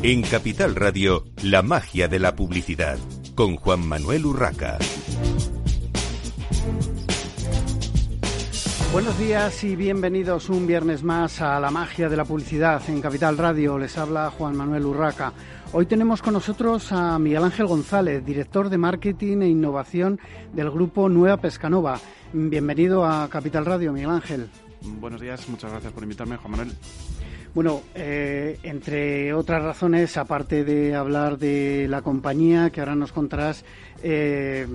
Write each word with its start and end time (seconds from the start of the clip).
En 0.00 0.22
Capital 0.22 0.76
Radio, 0.76 1.24
la 1.42 1.60
magia 1.62 2.06
de 2.06 2.20
la 2.20 2.36
publicidad, 2.36 2.98
con 3.34 3.56
Juan 3.56 3.84
Manuel 3.84 4.26
Urraca. 4.26 4.78
Buenos 8.92 9.18
días 9.18 9.64
y 9.64 9.74
bienvenidos 9.74 10.50
un 10.50 10.68
viernes 10.68 11.02
más 11.02 11.40
a 11.40 11.58
la 11.58 11.72
magia 11.72 12.08
de 12.08 12.16
la 12.16 12.24
publicidad 12.24 12.80
en 12.88 13.00
Capital 13.00 13.36
Radio. 13.36 13.76
Les 13.76 13.98
habla 13.98 14.30
Juan 14.30 14.56
Manuel 14.56 14.86
Urraca. 14.86 15.32
Hoy 15.72 15.86
tenemos 15.86 16.22
con 16.22 16.34
nosotros 16.34 16.92
a 16.92 17.18
Miguel 17.18 17.42
Ángel 17.42 17.66
González, 17.66 18.24
director 18.24 18.68
de 18.68 18.78
Marketing 18.78 19.38
e 19.42 19.48
Innovación 19.48 20.20
del 20.52 20.70
grupo 20.70 21.08
Nueva 21.08 21.38
Pescanova. 21.38 21.98
Bienvenido 22.32 23.04
a 23.04 23.28
Capital 23.28 23.66
Radio, 23.66 23.92
Miguel 23.92 24.10
Ángel. 24.10 24.48
Buenos 24.80 25.20
días, 25.20 25.48
muchas 25.48 25.72
gracias 25.72 25.92
por 25.92 26.04
invitarme, 26.04 26.36
Juan 26.36 26.52
Manuel. 26.52 26.72
Bueno, 27.54 27.82
eh, 27.94 28.58
entre 28.62 29.32
otras 29.32 29.62
razones, 29.62 30.16
aparte 30.16 30.64
de 30.64 30.94
hablar 30.94 31.38
de 31.38 31.86
la 31.88 32.02
compañía 32.02 32.70
que 32.70 32.80
ahora 32.80 32.94
nos 32.94 33.12
contarás, 33.12 33.64
eh, 34.02 34.66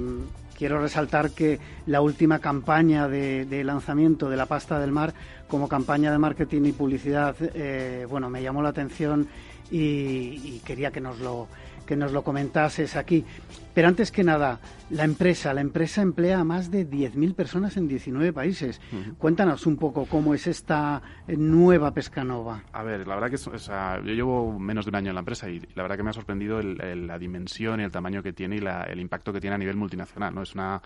quiero 0.57 0.81
resaltar 0.81 1.31
que 1.31 1.59
la 1.85 2.01
última 2.01 2.39
campaña 2.39 3.07
de, 3.07 3.63
lanzamiento 3.63 4.29
de 4.29 4.37
la 4.37 4.47
pasta 4.47 4.79
del 4.79 4.91
mar 4.91 5.13
como 5.47 5.67
campaña 5.67 6.11
de 6.11 6.17
marketing 6.17 6.63
y 6.65 6.71
publicidad, 6.71 7.35
eh, 7.39 8.07
bueno, 8.09 8.29
me 8.29 8.41
llamó 8.41 8.61
la 8.61 8.69
atención 8.69 9.27
y, 9.69 10.59
quería 10.65 10.91
que 10.91 11.01
nos 11.01 11.19
lo 11.19 11.47
que 11.85 11.95
nos 11.95 12.11
lo 12.11 12.23
comentases 12.23 12.95
aquí. 12.95 13.25
Pero 13.73 13.87
antes 13.87 14.11
que 14.11 14.23
nada, 14.23 14.59
la 14.89 15.03
empresa, 15.03 15.53
la 15.53 15.61
empresa 15.61 16.01
emplea 16.01 16.39
a 16.39 16.43
más 16.43 16.69
de 16.69 16.87
10.000 16.87 17.33
personas 17.33 17.77
en 17.77 17.87
19 17.87 18.31
países. 18.31 18.79
Cuéntanos 19.17 19.65
un 19.65 19.77
poco 19.77 20.05
cómo 20.05 20.33
es 20.33 20.47
esta 20.47 21.01
nueva 21.27 21.93
Pescanova. 21.93 22.63
A 22.71 22.83
ver, 22.83 23.07
la 23.07 23.15
verdad 23.15 23.31
que 23.31 23.37
yo 23.37 24.13
llevo 24.13 24.59
menos 24.59 24.85
de 24.85 24.89
un 24.89 24.95
año 24.95 25.09
en 25.09 25.15
la 25.15 25.21
empresa 25.21 25.49
y 25.49 25.59
la 25.75 25.83
verdad 25.83 25.97
que 25.97 26.03
me 26.03 26.11
ha 26.11 26.13
sorprendido 26.13 26.61
la 26.61 27.17
dimensión 27.17 27.79
y 27.79 27.83
el 27.83 27.91
tamaño 27.91 28.21
que 28.21 28.33
tiene 28.33 28.57
y 28.57 28.91
el 28.91 28.99
impacto 28.99 29.33
que 29.33 29.41
tiene 29.41 29.55
a 29.55 29.59
nivel 29.59 29.75
multinacional. 29.75 30.33
No 30.35 30.43
es 30.43 30.53
una 30.53 30.81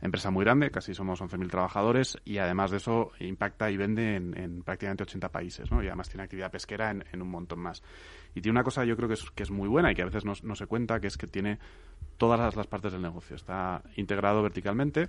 empresa 0.00 0.30
muy 0.30 0.44
grande, 0.44 0.70
casi 0.70 0.94
somos 0.94 1.20
11.000 1.20 1.50
trabajadores 1.50 2.18
y 2.24 2.38
además 2.38 2.70
de 2.70 2.76
eso 2.76 3.12
impacta 3.20 3.70
y 3.70 3.76
vende 3.76 4.16
en, 4.16 4.62
prácticamente 4.62 5.02
80 5.02 5.28
países, 5.30 5.70
¿no? 5.70 5.82
Y 5.82 5.86
además 5.86 6.08
tiene 6.08 6.24
actividad 6.24 6.50
pesquera 6.50 6.90
en, 6.90 7.22
un 7.22 7.28
montón 7.28 7.60
más. 7.60 7.82
Y 8.38 8.40
tiene 8.40 8.52
una 8.52 8.62
cosa 8.64 8.84
yo 8.84 8.96
creo 8.96 9.08
que 9.08 9.14
es, 9.14 9.30
que 9.32 9.42
es 9.42 9.50
muy 9.50 9.68
buena 9.68 9.90
y 9.90 9.96
que 9.96 10.02
a 10.02 10.04
veces 10.04 10.24
no, 10.24 10.32
no 10.44 10.54
se 10.54 10.66
cuenta, 10.66 11.00
que 11.00 11.08
es 11.08 11.18
que 11.18 11.26
tiene 11.26 11.58
todas 12.18 12.54
las, 12.54 12.66
partes 12.68 12.92
del 12.92 13.02
negocio. 13.02 13.34
Está 13.34 13.82
integrado 13.96 14.42
verticalmente. 14.42 15.08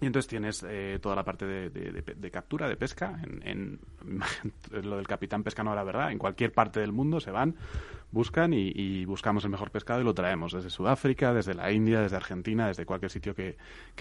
Y 0.00 0.06
entonces 0.06 0.28
tienes 0.28 0.64
eh, 0.68 0.98
toda 1.02 1.16
la 1.16 1.24
parte 1.24 1.44
de, 1.44 2.30
captura, 2.30 2.68
de 2.68 2.76
pesca. 2.76 3.20
En, 3.42 3.80
lo 4.70 4.96
del 4.96 5.08
capitán 5.08 5.42
pescano, 5.42 5.74
la 5.74 5.82
verdad, 5.82 6.12
en 6.12 6.18
cualquier 6.18 6.52
parte 6.52 6.78
del 6.78 6.92
mundo 6.92 7.18
se 7.18 7.32
van 7.32 7.56
buscan 8.10 8.52
y, 8.54 9.04
buscamos 9.04 9.44
el 9.44 9.50
mejor 9.50 9.70
pescado 9.70 10.00
y 10.00 10.04
lo 10.04 10.14
traemos 10.14 10.52
desde 10.52 10.70
Sudáfrica, 10.70 11.32
desde 11.34 11.54
la 11.54 11.70
India, 11.72 12.00
desde 12.00 12.16
Argentina, 12.16 12.68
desde 12.68 12.86
cualquier 12.86 13.10
sitio 13.10 13.34
que, 13.34 13.56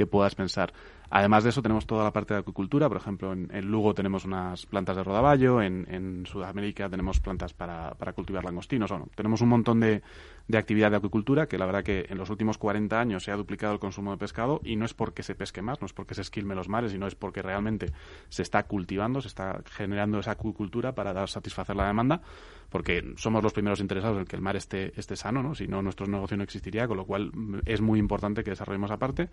puedas 0.07 0.35
pensar. 0.35 0.73
Además 1.09 1.43
de 1.43 1.49
eso, 1.49 1.61
tenemos 1.61 1.85
toda 1.85 2.03
la 2.03 2.11
parte 2.11 2.33
de 2.33 2.39
acuicultura. 2.41 2.87
Por 2.87 2.97
ejemplo, 2.97 3.33
en, 3.33 3.65
Lugo 3.65 3.93
tenemos 3.93 4.25
unas 4.25 4.65
plantas 4.65 4.95
de 4.97 5.03
rodaballo, 5.03 5.61
en, 5.61 6.25
Sudamérica 6.25 6.89
tenemos 6.89 7.19
plantas 7.19 7.53
para, 7.53 7.95
cultivar 8.15 8.43
langostinos. 8.43 8.91
no 8.91 9.07
tenemos 9.15 9.41
un 9.41 9.49
montón 9.49 9.79
de, 9.79 10.01
de 10.47 10.57
actividad 10.57 10.91
de 10.91 10.97
acuicultura 10.97 11.47
que 11.47 11.57
la 11.57 11.65
verdad 11.65 11.83
que 11.83 12.05
en 12.09 12.17
los 12.17 12.29
últimos 12.29 12.57
40 12.57 12.99
años 12.99 13.23
se 13.23 13.31
ha 13.31 13.35
duplicado 13.35 13.73
el 13.73 13.79
consumo 13.79 14.11
de 14.11 14.17
pescado 14.17 14.61
y 14.63 14.75
no 14.75 14.85
es 14.85 14.93
porque 14.93 15.23
se 15.23 15.35
pesque 15.35 15.61
más, 15.61 15.81
no 15.81 15.85
es 15.87 15.93
porque 15.93 16.13
se 16.13 16.21
esquilme 16.21 16.55
los 16.55 16.69
mares, 16.69 16.91
sino 16.91 17.07
es 17.07 17.15
porque 17.15 17.41
realmente 17.41 17.91
se 18.29 18.43
está 18.43 18.63
cultivando, 18.63 19.21
se 19.21 19.27
está 19.27 19.61
generando 19.71 20.19
esa 20.19 20.31
acuicultura 20.31 20.93
para 20.93 21.13
dar, 21.13 21.29
satisfacer 21.29 21.75
la 21.75 21.87
demanda 21.87 22.21
porque 22.69 23.13
somos 23.15 23.43
los 23.43 23.53
primeros 23.53 23.79
interesados 23.79 24.17
en 24.17 24.25
que 24.25 24.35
el 24.35 24.41
mar 24.41 24.55
esté, 24.55 24.91
esté 24.99 25.15
sano, 25.15 25.41
¿no? 25.41 25.55
Si 25.55 25.67
no, 25.67 25.81
nuestro 25.81 26.07
negocio 26.07 26.35
no 26.35 26.43
existiría, 26.43 26.87
con 26.87 26.97
lo 26.97 27.05
cual 27.05 27.31
mm, 27.33 27.59
es 27.65 27.81
muy 27.81 27.99
importante 27.99 28.43
que 28.43 28.49
desarrollemos 28.49 28.91
aparte. 28.91 29.29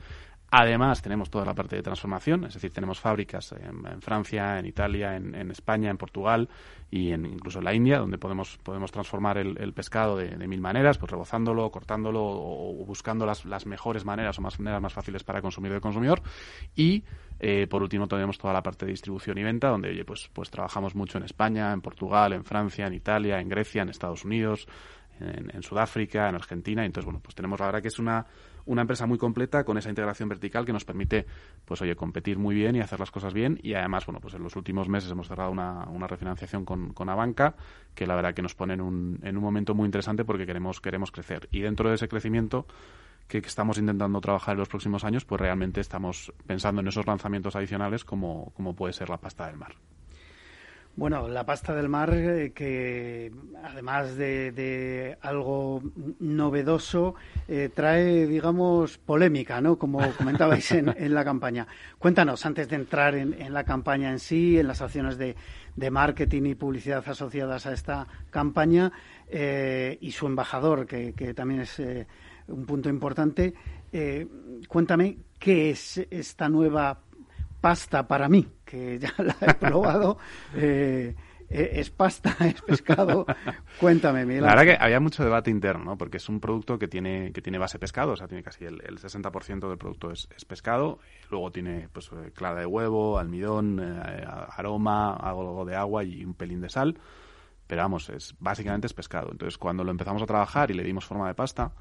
Además, 0.51 1.03
tenemos 1.03 1.31
toda 1.31 1.45
la 1.45 1.55
parte 1.55 1.77
de 1.77 1.83
transformación, 1.83 2.45
es 2.45 2.55
decir, 2.55 2.73
tenemos 2.73 3.01
fábricas 3.01 3.53
en, 3.53 4.01
Francia, 4.01 4.59
en 4.59 4.67
Italia, 4.67 5.17
en, 5.17 5.51
España, 5.51 5.91
en 5.91 5.97
Portugal 5.97 6.49
y 6.93 7.11
en, 7.11 7.25
incluso 7.25 7.59
en 7.61 7.65
la 7.65 7.73
India, 7.73 7.99
donde 7.99 8.19
podemos, 8.19 8.59
podemos 8.63 8.93
transformar 8.93 9.39
el, 9.39 9.73
pescado 9.73 10.19
de, 10.19 10.47
mil 10.47 10.61
maneras, 10.61 10.99
pues 10.99 11.11
rebozándolo, 11.11 11.71
cortándolo 11.71 12.21
o, 12.23 12.85
buscando 12.85 13.25
las, 13.25 13.47
las 13.47 13.65
mejores 13.65 14.05
maneras 14.05 14.39
o 14.39 14.43
más 14.43 14.61
maneras 14.61 14.83
más 14.83 14.93
fáciles 14.93 15.25
para 15.25 15.41
consumir 15.41 15.73
el 15.73 15.81
consumidor. 15.81 16.21
Y 16.77 17.03
eh, 17.41 17.67
por 17.67 17.83
último, 17.83 18.07
tenemos 18.07 18.37
toda 18.37 18.53
la 18.53 18.63
parte 18.63 18.85
de 18.85 18.93
distribución 18.93 19.39
y 19.39 19.43
venta, 19.43 19.69
donde 19.69 19.89
oye, 19.89 20.05
pues, 20.05 20.29
pues 20.35 20.51
trabajamos 20.51 20.95
mucho 20.95 21.17
en 21.17 21.25
España, 21.25 21.73
en 21.73 21.81
Portugal, 21.81 22.35
en 22.35 22.45
Francia, 22.45 22.87
en 22.87 22.93
Italia, 22.93 23.41
en 23.41 23.49
Grecia, 23.49 23.81
en 23.81 23.89
Estados 23.89 24.27
Unidos, 24.27 24.69
en, 25.19 25.63
Sudáfrica, 25.63 26.29
en 26.29 26.35
Argentina. 26.35 26.83
Y 26.83 26.87
entonces, 26.87 27.07
bueno, 27.07 27.21
pues 27.23 27.35
tenemos 27.35 27.59
la 27.59 27.67
verdad 27.67 27.81
que 27.81 27.89
es 27.89 27.99
una, 27.99 28.27
una 28.67 28.83
empresa 28.83 29.07
muy 29.07 29.19
completa 29.19 29.65
con 29.65 29.79
esa 29.79 29.89
integración 29.89 30.29
vertical 30.29 30.65
que 30.65 30.73
nos 30.73 30.85
permite, 30.85 31.27
pues 31.65 31.81
oye, 31.83 31.97
competir 31.97 32.39
muy 32.39 32.55
bien 32.55 32.77
y 32.77 32.81
hacer 32.81 33.01
las 33.01 33.11
cosas 33.11 33.35
bien. 33.35 33.59
Y 33.63 33.75
además, 33.75 34.07
bueno, 34.07 34.21
pues 34.21 34.35
en 34.35 34.43
los 34.43 34.57
últimos 34.57 34.89
meses 34.89 35.11
hemos 35.11 35.29
cerrado 35.29 35.51
una, 35.51 35.85
una 35.89 36.07
refinanciación 36.07 36.65
con, 36.65 36.93
con 36.93 37.09
Abanca, 37.09 37.55
que 37.95 38.07
la 38.07 38.15
verdad 38.15 38.35
que 38.35 38.43
nos 38.43 38.55
pone 38.55 38.75
en 38.75 38.81
un, 38.81 39.21
en 39.23 39.37
un 39.37 39.43
momento 39.43 39.75
muy 39.75 39.87
interesante 39.87 40.25
porque 40.25 40.47
queremos, 40.47 40.81
queremos 40.81 41.11
crecer. 41.11 41.49
Y 41.51 41.61
dentro 41.61 41.89
de 41.89 41.97
ese 41.97 42.09
crecimiento, 42.09 42.67
que 43.29 43.39
estamos 43.39 43.79
intentando 43.79 44.21
trabajar 44.21 44.55
en 44.55 44.59
los 44.59 44.69
próximos 44.69 45.05
años, 45.05 45.25
pues 45.25 45.41
realmente 45.41 45.81
estamos 45.81 46.33
pensando 46.47 46.81
en 46.81 46.89
esos 46.89 47.07
lanzamientos 47.07 47.57
adicionales 47.57 48.05
como, 48.05 48.53
como 48.55 48.75
puede 48.75 48.93
ser 48.93 49.09
la 49.09 49.19
pasta 49.19 49.47
del 49.47 49.57
mar. 49.57 49.75
Bueno, 50.95 51.27
la 51.27 51.47
pasta 51.47 51.75
del 51.75 51.89
mar, 51.89 52.13
eh, 52.13 52.53
que 52.55 53.33
además 53.65 54.15
de, 54.17 55.17
algo 55.23 55.83
novedoso, 56.21 57.15
eh, 57.49 57.71
trae, 57.75 58.27
digamos, 58.27 58.99
polémica, 58.99 59.61
¿no? 59.61 59.79
Como 59.79 60.01
comentabais 60.13 60.71
en, 60.73 60.95
la 61.15 61.25
campaña. 61.25 61.67
Cuéntanos, 61.99 62.45
antes 62.45 62.69
de 62.69 62.77
entrar 62.77 63.15
en, 63.15 63.53
la 63.53 63.65
campaña 63.65 64.11
en 64.11 64.19
sí, 64.19 64.59
en 64.59 64.69
las 64.69 64.83
acciones 64.83 65.17
de, 65.17 65.35
marketing 65.91 66.43
y 66.45 66.55
publicidad 66.55 67.03
asociadas 67.07 67.65
a 67.67 67.73
esta 67.73 68.07
campaña, 68.31 68.93
eh, 69.29 69.97
y 70.01 70.13
su 70.13 70.27
embajador, 70.27 70.87
que, 70.87 71.15
que 71.15 71.33
también 71.33 71.63
es 71.63 71.81
un 72.49 72.67
punto 72.67 72.89
importante. 72.89 73.55
Eh, 73.93 74.27
cuéntame 74.69 75.19
qué 75.39 75.71
es 75.71 75.99
esta 76.11 76.49
nueva 76.49 76.99
pasta 77.63 78.07
para 78.07 78.29
mí, 78.29 78.47
que 78.67 78.99
ya 78.99 79.15
la 79.19 79.37
he 79.41 79.55
probado. 79.55 80.19
Eh, 80.55 81.15
eh, 81.49 81.71
es 81.75 81.91
pasta, 81.91 82.37
es 82.45 82.61
pescado. 82.61 83.25
Cuéntame, 83.79 84.27
Miguel. 84.27 84.43
La 84.43 84.55
verdad 84.55 84.65
que 84.65 84.85
había 84.85 85.01
mucho 85.01 85.23
debate 85.23 85.51
interno, 85.51 85.97
porque 85.97 86.17
es 86.17 86.29
un 86.29 86.41
producto 86.41 86.79
que 86.79 86.89
tiene, 86.89 87.33
que 87.33 87.41
tiene 87.41 87.59
base 87.59 87.79
pescado, 87.79 88.13
o 88.13 88.17
sea, 88.17 88.27
tiene 88.27 88.43
casi 88.43 88.65
el, 88.65 88.81
60% 88.81 89.69
del 89.69 89.79
producto 89.79 90.11
es, 90.11 90.27
pescado. 90.47 90.99
Luego 91.31 91.53
tiene 91.53 91.89
pues 91.93 92.11
clara 92.35 92.61
de 92.61 92.67
huevo, 92.67 93.19
almidón, 93.19 93.81
aroma, 93.81 95.15
algo 95.15 95.65
de 95.65 95.77
agua 95.77 96.05
y 96.05 96.25
un 96.25 96.35
pelín 96.35 96.61
de 96.61 96.69
sal. 96.69 96.99
Pero 97.67 97.83
vamos, 97.83 98.11
es, 98.11 98.35
básicamente 98.39 98.87
es 98.87 98.93
pescado. 98.93 99.31
Entonces, 99.31 99.57
cuando 99.57 99.85
lo 99.85 99.93
empezamos 99.93 100.21
a 100.23 100.27
trabajar 100.27 100.71
y 100.71 100.75
le 100.75 100.83
dimos 100.83 101.07
forma 101.07 101.29
de 101.29 101.35
pasta, 101.35 101.73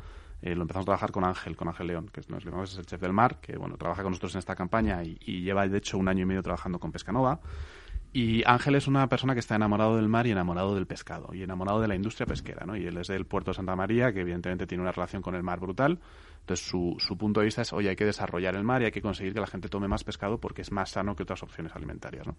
eh, 0.42 0.56
lo 0.56 0.64
empezamos 0.64 0.84
a 0.84 0.88
trabajar 0.88 1.12
con 1.12 1.24
Ángel, 1.24 1.56
con 1.56 1.68
Ángel 1.68 1.88
León, 1.88 2.10
que 2.12 2.22
es, 2.22 2.28
es 2.30 2.78
el 2.78 2.86
chef 2.86 3.00
del 3.00 3.14
mar, 3.14 3.40
que 3.42 3.58
bueno, 3.58 3.78
trabaja 3.78 4.02
con 4.02 4.12
nosotros 4.12 4.34
en 4.36 4.40
esta 4.40 4.56
campaña 4.56 5.04
y, 5.04 5.42
lleva 5.42 5.68
de 5.68 5.78
hecho 5.78 5.98
un 5.98 6.08
año 6.08 6.24
y 6.24 6.26
medio 6.26 6.42
trabajando 6.42 6.80
con 6.80 6.92
Pescanova. 6.92 7.40
Y 8.14 8.44
Ángel 8.46 8.76
es 8.76 8.88
una 8.88 9.08
persona 9.08 9.34
que 9.34 9.40
está 9.40 9.56
enamorado 9.56 9.96
del 9.96 10.10
mar 10.10 10.28
y 10.28 10.32
enamorado 10.32 10.76
del 10.76 10.86
pescado 10.86 11.34
y 11.34 11.44
enamorado 11.44 11.80
de 11.80 11.88
la 11.88 11.96
industria 11.96 12.26
pesquera, 12.26 12.66
¿no? 12.66 12.76
Y 12.76 12.86
él 12.86 12.98
es 12.98 13.08
del 13.08 13.26
puerto 13.26 13.52
de 13.52 13.56
Santa 13.56 13.76
María, 13.76 14.12
que 14.12 14.22
evidentemente 14.22 14.68
tiene 14.68 14.82
una 14.82 14.92
relación 14.92 15.22
con 15.22 15.36
el 15.36 15.44
mar 15.44 15.62
brutal. 15.62 16.00
Entonces 16.42 16.68
su, 16.68 16.96
su 17.00 17.18
punto 17.18 17.40
de 17.40 17.46
vista 17.46 17.62
es, 17.62 17.72
oye, 17.74 17.90
hay 17.90 17.96
que 17.96 18.06
desarrollar 18.06 18.56
el 18.56 18.64
mar 18.64 18.82
y 18.82 18.86
hay 18.86 18.92
que 18.92 19.02
conseguir 19.02 19.34
que 19.34 19.40
la 19.40 19.48
gente 19.48 19.70
tome 19.70 19.88
más 19.88 20.04
pescado 20.04 20.40
porque 20.40 20.62
es 20.62 20.72
más 20.72 20.92
sano 20.92 21.16
que 21.16 21.24
otras 21.24 21.42
opciones 21.44 21.76
alimentarias, 21.76 22.28
¿no? 22.28 22.36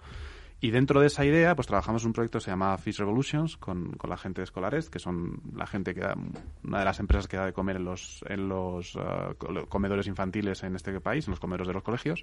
Y 0.64 0.70
dentro 0.70 1.00
de 1.00 1.08
esa 1.08 1.24
idea, 1.24 1.56
pues 1.56 1.66
trabajamos 1.66 2.04
un 2.04 2.12
proyecto 2.12 2.38
que 2.38 2.44
se 2.44 2.52
llama 2.52 2.78
Fish 2.78 2.98
Revolutions 2.98 3.56
con, 3.56 3.94
con 3.94 4.08
la 4.08 4.16
gente 4.16 4.40
de 4.40 4.44
Escolares, 4.44 4.90
que 4.90 5.00
son 5.00 5.40
la 5.56 5.66
gente 5.66 5.92
que 5.92 6.02
da, 6.02 6.14
una 6.62 6.78
de 6.78 6.84
las 6.84 7.00
empresas 7.00 7.26
que 7.26 7.36
da 7.36 7.46
de 7.46 7.52
comer 7.52 7.78
en 7.78 7.84
los, 7.84 8.24
en 8.28 8.48
los 8.48 8.94
uh, 8.94 9.34
comedores 9.68 10.06
infantiles 10.06 10.62
en 10.62 10.76
este 10.76 11.00
país, 11.00 11.26
en 11.26 11.32
los 11.32 11.40
comedores 11.40 11.66
de 11.66 11.74
los 11.74 11.82
colegios. 11.82 12.22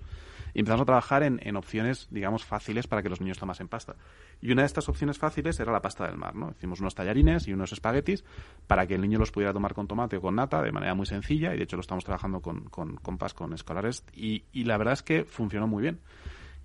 Y 0.53 0.59
empezamos 0.59 0.83
a 0.83 0.85
trabajar 0.85 1.23
en, 1.23 1.41
en 1.43 1.57
opciones, 1.57 2.07
digamos, 2.11 2.45
fáciles 2.45 2.87
para 2.87 3.03
que 3.03 3.09
los 3.09 3.19
niños 3.19 3.37
tomasen 3.37 3.67
pasta. 3.67 3.97
Y 4.41 4.53
una 4.53 4.61
de 4.61 4.67
estas 4.67 4.87
opciones 4.87 5.17
fáciles 5.17 5.59
era 5.59 5.73
la 5.73 5.81
pasta 5.81 6.07
del 6.07 6.15
mar, 6.15 6.33
¿no? 6.33 6.51
Hicimos 6.51 6.79
unos 6.79 6.95
tallarines 6.95 7.45
y 7.49 7.51
unos 7.51 7.73
espaguetis 7.73 8.23
para 8.67 8.87
que 8.87 8.95
el 8.95 9.01
niño 9.01 9.19
los 9.19 9.31
pudiera 9.31 9.51
tomar 9.51 9.73
con 9.73 9.85
tomate 9.85 10.15
o 10.15 10.21
con 10.21 10.35
nata 10.35 10.61
de 10.61 10.71
manera 10.71 10.93
muy 10.93 11.07
sencilla. 11.07 11.53
Y 11.53 11.57
de 11.57 11.65
lo 11.75 11.81
estamos 11.81 12.03
trabajando 12.03 12.41
con, 12.41 12.65
con, 12.65 13.17
PAS, 13.17 13.33
con 13.33 13.53
Escolares. 13.53 14.03
Y, 14.13 14.43
y 14.51 14.63
la 14.63 14.77
verdad 14.77 14.93
es 14.93 15.03
que 15.03 15.25
funcionó 15.25 15.67
muy 15.67 15.83
bien. 15.83 15.99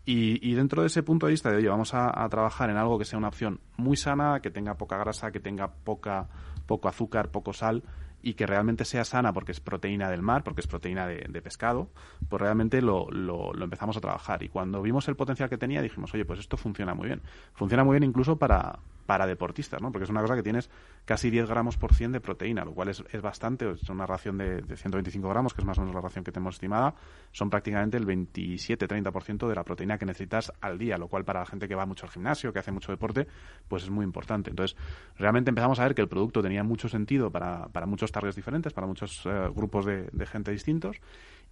Y, 0.07 0.55
dentro 0.55 0.83
de 0.83 0.89
ese 0.89 1.03
punto 1.03 1.27
de 1.27 1.33
vista 1.33 1.51
de, 1.51 1.57
oye, 1.57 1.69
vamos 1.69 1.95
a, 1.95 2.29
trabajar 2.29 2.69
en 2.69 2.77
algo 2.77 2.99
que 2.99 3.07
sea 3.07 3.19
una 3.19 3.29
opción 3.29 3.61
muy 3.79 3.97
sana, 3.97 4.41
que 4.41 4.51
tenga 4.51 4.75
poca 4.75 4.99
grasa, 4.99 5.33
que 5.33 5.41
tenga 5.41 5.69
poca, 5.69 6.29
poco 6.67 6.89
azúcar, 6.89 7.31
poco 7.31 7.55
sal 7.55 7.83
y 8.21 8.35
que 8.35 8.47
realmente 8.47 8.85
sea 8.85 9.05
sana 9.05 9.33
porque 9.33 9.53
es 9.53 9.61
proteína 9.61 10.11
del 10.11 10.21
mar, 10.21 10.45
porque 10.45 10.61
es 10.61 10.67
proteína 10.67 11.07
de, 11.07 11.43
pescado, 11.43 11.89
pues 12.29 12.41
realmente 12.41 12.83
lo, 12.83 13.11
lo, 13.11 13.53
empezamos 13.63 13.97
a 13.97 14.01
trabajar. 14.01 14.43
Y 14.43 14.49
cuando 14.49 14.83
vimos 14.83 15.09
el 15.09 15.17
potencial 15.17 15.49
que 15.49 15.59
tenía, 15.59 15.81
dijimos, 15.81 16.13
oye, 16.13 16.27
pues 16.27 16.41
esto 16.41 16.59
funciona 16.59 16.95
muy 16.95 17.07
bien. 17.07 17.23
Funciona 17.55 17.83
muy 17.83 17.95
bien 17.95 18.05
incluso 18.05 18.37
para, 18.37 18.79
para 19.07 19.27
deportistas, 19.27 19.81
¿no? 19.81 19.93
Porque 19.93 20.05
es 20.05 20.11
una 20.11 20.21
cosa 20.21 20.35
que 20.35 20.43
tienes 20.43 20.71
casi 21.05 21.31
10 21.31 21.49
gramos 21.49 21.77
por 21.77 21.95
100 21.95 22.13
de 22.13 22.21
proteína, 22.21 22.65
lo 22.65 22.73
cual 22.73 22.89
es, 22.89 23.05
es 23.13 23.21
bastante, 23.21 23.71
es 23.71 23.89
una 23.89 24.07
ración 24.07 24.39
de, 24.39 24.63
de, 24.63 24.77
125 24.77 25.29
gramos, 25.29 25.53
que 25.55 25.61
es 25.61 25.67
más 25.67 25.79
o 25.79 25.83
menos 25.83 25.95
la 25.95 26.01
ración 26.01 26.25
que 26.25 26.33
tenemos 26.33 26.55
estimada, 26.55 26.95
son 27.33 27.51
prácticamente 27.51 27.97
el 27.97 28.07
27-30% 28.07 29.49
de 29.49 29.55
la 29.55 29.65
proteína 29.65 29.99
que 29.99 30.07
necesitas 30.07 30.53
al 30.61 30.79
día, 30.79 30.97
lo 30.97 31.09
cual 31.09 31.25
para 31.25 31.41
la 31.41 31.47
gente 31.47 31.69
que 31.69 31.75
va 31.75 31.87
mucho 31.87 32.07
al 32.07 32.13
gimnasio, 32.13 32.53
que 32.53 32.59
hace 32.59 32.73
mucho 32.73 32.93
deporte, 32.93 33.27
pues 33.69 33.83
es 33.83 33.91
muy 33.91 34.05
importante. 34.05 34.51
Entonces, 34.51 34.77
realmente 35.19 35.51
empezamos 35.51 35.79
a 35.79 35.85
ver 35.85 35.95
que 35.95 36.03
el 36.03 36.09
producto 36.09 36.43
tenía 36.43 36.65
mucho 36.65 36.89
sentido 36.89 37.31
para, 37.31 37.69
para 37.69 37.87
muchos 37.87 38.11
targets 38.11 38.37
diferentes, 38.37 38.73
para 38.73 38.87
muchos 38.87 39.27
eh, 39.27 39.49
grupos 39.55 39.85
de, 39.85 40.09
de 40.13 40.27
gente 40.27 40.51
distintos, 40.51 41.01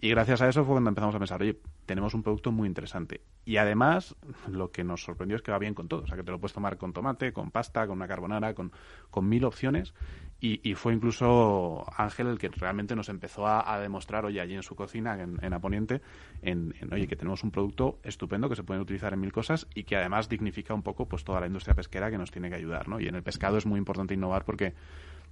y 0.04 0.10
gracias 0.10 0.42
a 0.42 0.48
eso 0.48 0.64
fue 0.64 0.74
cuando 0.74 0.90
empezamos 0.90 1.14
a 1.14 1.18
pensar, 1.20 1.40
oye, 1.40 1.60
tenemos 1.86 2.12
un 2.12 2.24
producto 2.24 2.50
muy 2.50 2.66
interesante. 2.66 3.20
Y 3.44 3.58
además, 3.58 4.16
lo 4.48 4.72
que 4.72 4.82
nos 4.82 5.04
sorprendió 5.04 5.36
es 5.36 5.42
que 5.42 5.52
va 5.52 5.60
bien 5.60 5.74
con 5.74 5.86
todo. 5.86 6.02
O 6.02 6.06
sea, 6.08 6.16
que 6.16 6.24
te 6.24 6.32
lo 6.32 6.40
puedes 6.40 6.52
tomar 6.52 6.76
con 6.76 6.92
tomate, 6.92 7.32
con 7.32 7.52
pasta, 7.52 7.86
con 7.86 7.98
una 7.98 8.08
carbonara, 8.08 8.52
con, 8.52 8.72
con 9.10 9.28
mil 9.28 9.44
opciones. 9.44 9.94
Y, 10.40 10.60
y, 10.68 10.74
fue 10.74 10.92
incluso 10.92 11.86
Ángel 11.96 12.26
el 12.26 12.38
que 12.40 12.48
realmente 12.48 12.96
nos 12.96 13.08
empezó 13.08 13.46
a, 13.46 13.78
demostrar, 13.78 14.24
oye, 14.24 14.40
allí 14.40 14.54
en 14.56 14.64
su 14.64 14.74
cocina, 14.74 15.22
en, 15.22 15.38
en 15.40 15.52
Aponiente, 15.52 16.02
en, 16.42 16.74
en, 16.80 16.92
oye, 16.92 17.06
que 17.06 17.14
tenemos 17.14 17.44
un 17.44 17.52
producto 17.52 18.00
estupendo 18.02 18.48
que 18.48 18.56
se 18.56 18.64
puede 18.64 18.80
utilizar 18.80 19.12
en 19.12 19.20
mil 19.20 19.30
cosas 19.30 19.68
y 19.72 19.84
que 19.84 19.94
además 19.94 20.28
dignifica 20.28 20.74
un 20.74 20.82
poco 20.82 21.06
pues 21.06 21.22
toda 21.22 21.38
la 21.38 21.46
industria 21.46 21.76
pesquera 21.76 22.10
que 22.10 22.18
nos 22.18 22.32
tiene 22.32 22.48
que 22.48 22.56
ayudar, 22.56 22.88
¿no? 22.88 22.98
Y 22.98 23.06
en 23.06 23.14
el 23.14 23.22
pescado 23.22 23.56
es 23.56 23.66
muy 23.66 23.78
importante 23.78 24.14
innovar 24.14 24.44
porque 24.44 24.74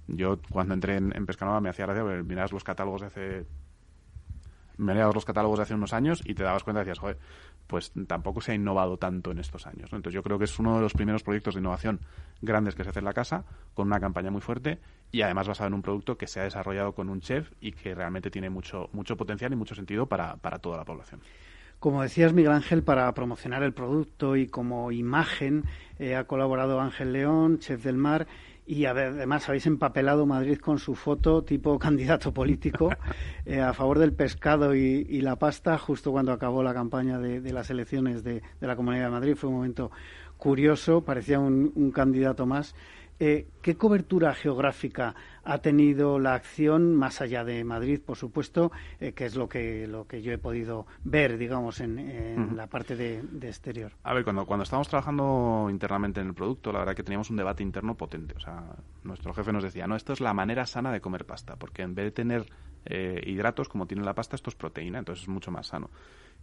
yo 0.07 0.39
cuando 0.49 0.73
entré 0.75 0.95
en, 0.95 1.13
en 1.13 1.25
Pescanova 1.25 1.59
me 1.59 1.67
hacía 1.67 1.87
gracia, 1.87 2.23
miras 2.23 2.53
los 2.53 2.63
catálogos 2.63 3.01
de 3.01 3.07
hace 3.07 3.45
me 4.77 4.93
dado 4.93 5.13
los 5.13 5.25
catálogos 5.25 5.59
de 5.59 5.63
hace 5.63 5.73
unos 5.73 5.93
años 5.93 6.21
y 6.25 6.33
te 6.33 6.43
dabas 6.43 6.63
cuenta 6.63 6.81
y 6.81 6.85
decías, 6.85 6.99
joder, 6.99 7.17
pues 7.67 7.91
tampoco 8.07 8.41
se 8.41 8.51
ha 8.51 8.55
innovado 8.55 8.97
tanto 8.97 9.31
en 9.31 9.39
estos 9.39 9.65
años. 9.65 9.93
Entonces 9.93 10.13
yo 10.13 10.23
creo 10.23 10.37
que 10.37 10.45
es 10.45 10.59
uno 10.59 10.75
de 10.75 10.81
los 10.81 10.93
primeros 10.93 11.23
proyectos 11.23 11.55
de 11.55 11.61
innovación 11.61 11.99
grandes 12.41 12.75
que 12.75 12.83
se 12.83 12.89
hace 12.89 12.99
en 12.99 13.05
la 13.05 13.13
casa, 13.13 13.45
con 13.73 13.87
una 13.87 13.99
campaña 13.99 14.31
muy 14.31 14.41
fuerte 14.41 14.79
y 15.11 15.21
además 15.21 15.47
basado 15.47 15.67
en 15.67 15.75
un 15.75 15.81
producto 15.81 16.17
que 16.17 16.27
se 16.27 16.39
ha 16.39 16.43
desarrollado 16.43 16.93
con 16.93 17.09
un 17.09 17.21
chef 17.21 17.51
y 17.61 17.71
que 17.71 17.95
realmente 17.95 18.29
tiene 18.29 18.49
mucho, 18.49 18.89
mucho 18.93 19.15
potencial 19.15 19.53
y 19.53 19.55
mucho 19.55 19.75
sentido 19.75 20.05
para, 20.05 20.35
para 20.37 20.59
toda 20.59 20.77
la 20.77 20.85
población. 20.85 21.21
Como 21.81 22.03
decías, 22.03 22.31
Miguel 22.31 22.51
Ángel, 22.51 22.83
para 22.83 23.11
promocionar 23.15 23.63
el 23.63 23.73
producto 23.73 24.35
y 24.35 24.45
como 24.45 24.91
imagen 24.91 25.63
eh, 25.97 26.15
ha 26.15 26.25
colaborado 26.25 26.79
Ángel 26.79 27.11
León, 27.11 27.57
chef 27.57 27.83
del 27.83 27.97
mar, 27.97 28.27
y 28.65 28.85
además 28.85 29.47
habéis 29.49 29.65
empapelado 29.65 30.25
Madrid 30.25 30.57
con 30.57 30.79
su 30.79 30.95
foto 30.95 31.43
tipo 31.43 31.77
candidato 31.79 32.33
político 32.33 32.89
eh, 33.45 33.59
a 33.59 33.73
favor 33.73 33.99
del 33.99 34.13
pescado 34.13 34.75
y, 34.75 35.05
y, 35.09 35.21
la 35.21 35.35
pasta 35.37 35.77
justo 35.77 36.11
cuando 36.11 36.31
acabó 36.31 36.63
la 36.63 36.73
campaña 36.73 37.19
de, 37.19 37.41
de 37.41 37.53
las 37.53 37.69
elecciones 37.69 38.23
de, 38.23 38.41
de, 38.59 38.67
la 38.67 38.75
Comunidad 38.75 39.05
de 39.05 39.11
Madrid. 39.11 39.35
Fue 39.35 39.49
un 39.49 39.55
momento 39.57 39.91
curioso, 40.37 41.01
parecía 41.01 41.39
un, 41.39 41.71
un 41.75 41.91
candidato 41.91 42.45
más. 42.45 42.75
Eh, 43.23 43.45
¿Qué 43.61 43.77
cobertura 43.77 44.33
geográfica 44.33 45.13
ha 45.43 45.59
tenido 45.59 46.17
la 46.17 46.33
acción 46.33 46.95
más 46.95 47.21
allá 47.21 47.43
de 47.43 47.63
Madrid, 47.63 48.01
por 48.03 48.17
supuesto, 48.17 48.71
eh, 48.99 49.11
que 49.13 49.25
es 49.25 49.35
lo 49.35 49.47
que 49.47 49.85
lo 49.85 50.07
que 50.07 50.23
yo 50.23 50.33
he 50.33 50.39
podido 50.39 50.87
ver, 51.03 51.37
digamos, 51.37 51.81
en, 51.81 51.99
en 51.99 52.39
uh 52.39 52.47
-huh. 52.47 52.55
la 52.55 52.65
parte 52.65 52.95
de, 52.95 53.21
de, 53.21 53.47
exterior? 53.47 53.91
A 54.01 54.15
ver, 54.15 54.23
cuando, 54.23 54.47
cuando 54.47 54.63
estábamos 54.63 54.87
trabajando 54.89 55.67
internamente 55.69 56.19
en 56.19 56.29
el 56.29 56.33
producto, 56.33 56.71
la 56.71 56.79
verdad 56.79 56.95
que 56.95 57.03
teníamos 57.03 57.29
un 57.29 57.37
debate 57.37 57.61
interno 57.61 57.93
potente. 57.93 58.33
O 58.35 58.39
sea, 58.39 58.63
nuestro 59.03 59.35
jefe 59.35 59.51
nos 59.53 59.61
decía, 59.61 59.85
no, 59.85 59.95
esto 59.95 60.13
es 60.13 60.19
la 60.19 60.33
manera 60.33 60.65
sana 60.65 60.91
de 60.91 60.99
comer 60.99 61.27
pasta, 61.27 61.57
porque 61.57 61.83
en 61.83 61.93
vez 61.93 62.05
de 62.05 62.11
tener 62.11 62.47
eh, 62.85 63.21
hidratos, 63.25 63.69
como 63.69 63.85
tiene 63.85 64.03
la 64.03 64.13
pasta, 64.13 64.35
esto 64.35 64.49
es 64.49 64.55
proteína, 64.55 64.99
entonces 64.99 65.23
es 65.23 65.29
mucho 65.29 65.51
más 65.51 65.67
sano. 65.67 65.89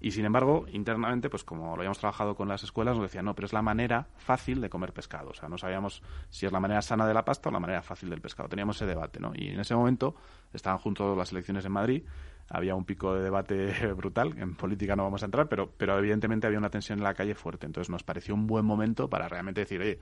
Y 0.01 0.13
sin 0.13 0.25
embargo, 0.25 0.67
internamente, 0.73 1.29
pues 1.29 1.43
como 1.43 1.75
lo 1.75 1.81
habíamos 1.81 1.99
trabajado 1.99 2.37
con 2.37 2.47
las 2.47 2.63
escuelas, 2.63 2.97
nos 2.97 3.03
decían, 3.03 3.25
no, 3.25 3.35
pero 3.35 3.47
es 3.47 3.53
la 3.53 3.63
manera 3.63 4.07
fácil 4.17 4.61
de 4.61 4.71
comer 4.71 4.93
pescado. 4.93 5.31
O 5.31 5.35
sea, 5.35 5.49
no 5.49 5.59
sabíamos 5.59 6.03
si 6.31 6.47
es 6.47 6.53
la 6.53 6.61
manera 6.61 6.83
sana 6.83 7.07
de 7.07 7.15
la 7.15 7.25
pasta 7.25 7.49
o 7.49 7.53
la 7.53 7.59
manera 7.59 7.83
fácil 7.83 8.09
del 8.09 8.21
pescado. 8.21 8.49
Teníamos 8.49 8.77
ese 8.77 8.87
debate, 8.87 9.19
¿no? 9.19 9.33
Y 9.35 9.49
en 9.49 9.59
ese 9.59 9.75
momento 9.75 10.15
estaban 10.53 10.79
junto 10.79 11.17
las 11.17 11.33
elecciones 11.33 11.65
en 11.65 11.73
Madrid, 11.73 12.05
había 12.49 12.77
un 12.77 12.85
pico 12.85 13.15
de 13.15 13.23
debate 13.23 13.93
brutal, 13.97 14.39
en 14.39 14.55
política 14.55 14.95
no 14.95 15.03
vamos 15.03 15.23
a 15.23 15.27
entrar, 15.27 15.49
pero, 15.49 15.73
pero 15.77 15.99
evidentemente 15.99 16.47
había 16.47 16.61
una 16.61 16.71
tensión 16.71 16.99
en 16.99 17.05
la 17.05 17.15
calle 17.15 17.35
fuerte. 17.35 17.67
Entonces 17.67 17.91
nos 17.91 18.05
pareció 18.05 18.35
un 18.35 18.47
buen 18.47 18.65
momento 18.65 19.11
para 19.11 19.29
realmente 19.29 19.63
decir, 19.63 19.81
oye, 19.81 19.99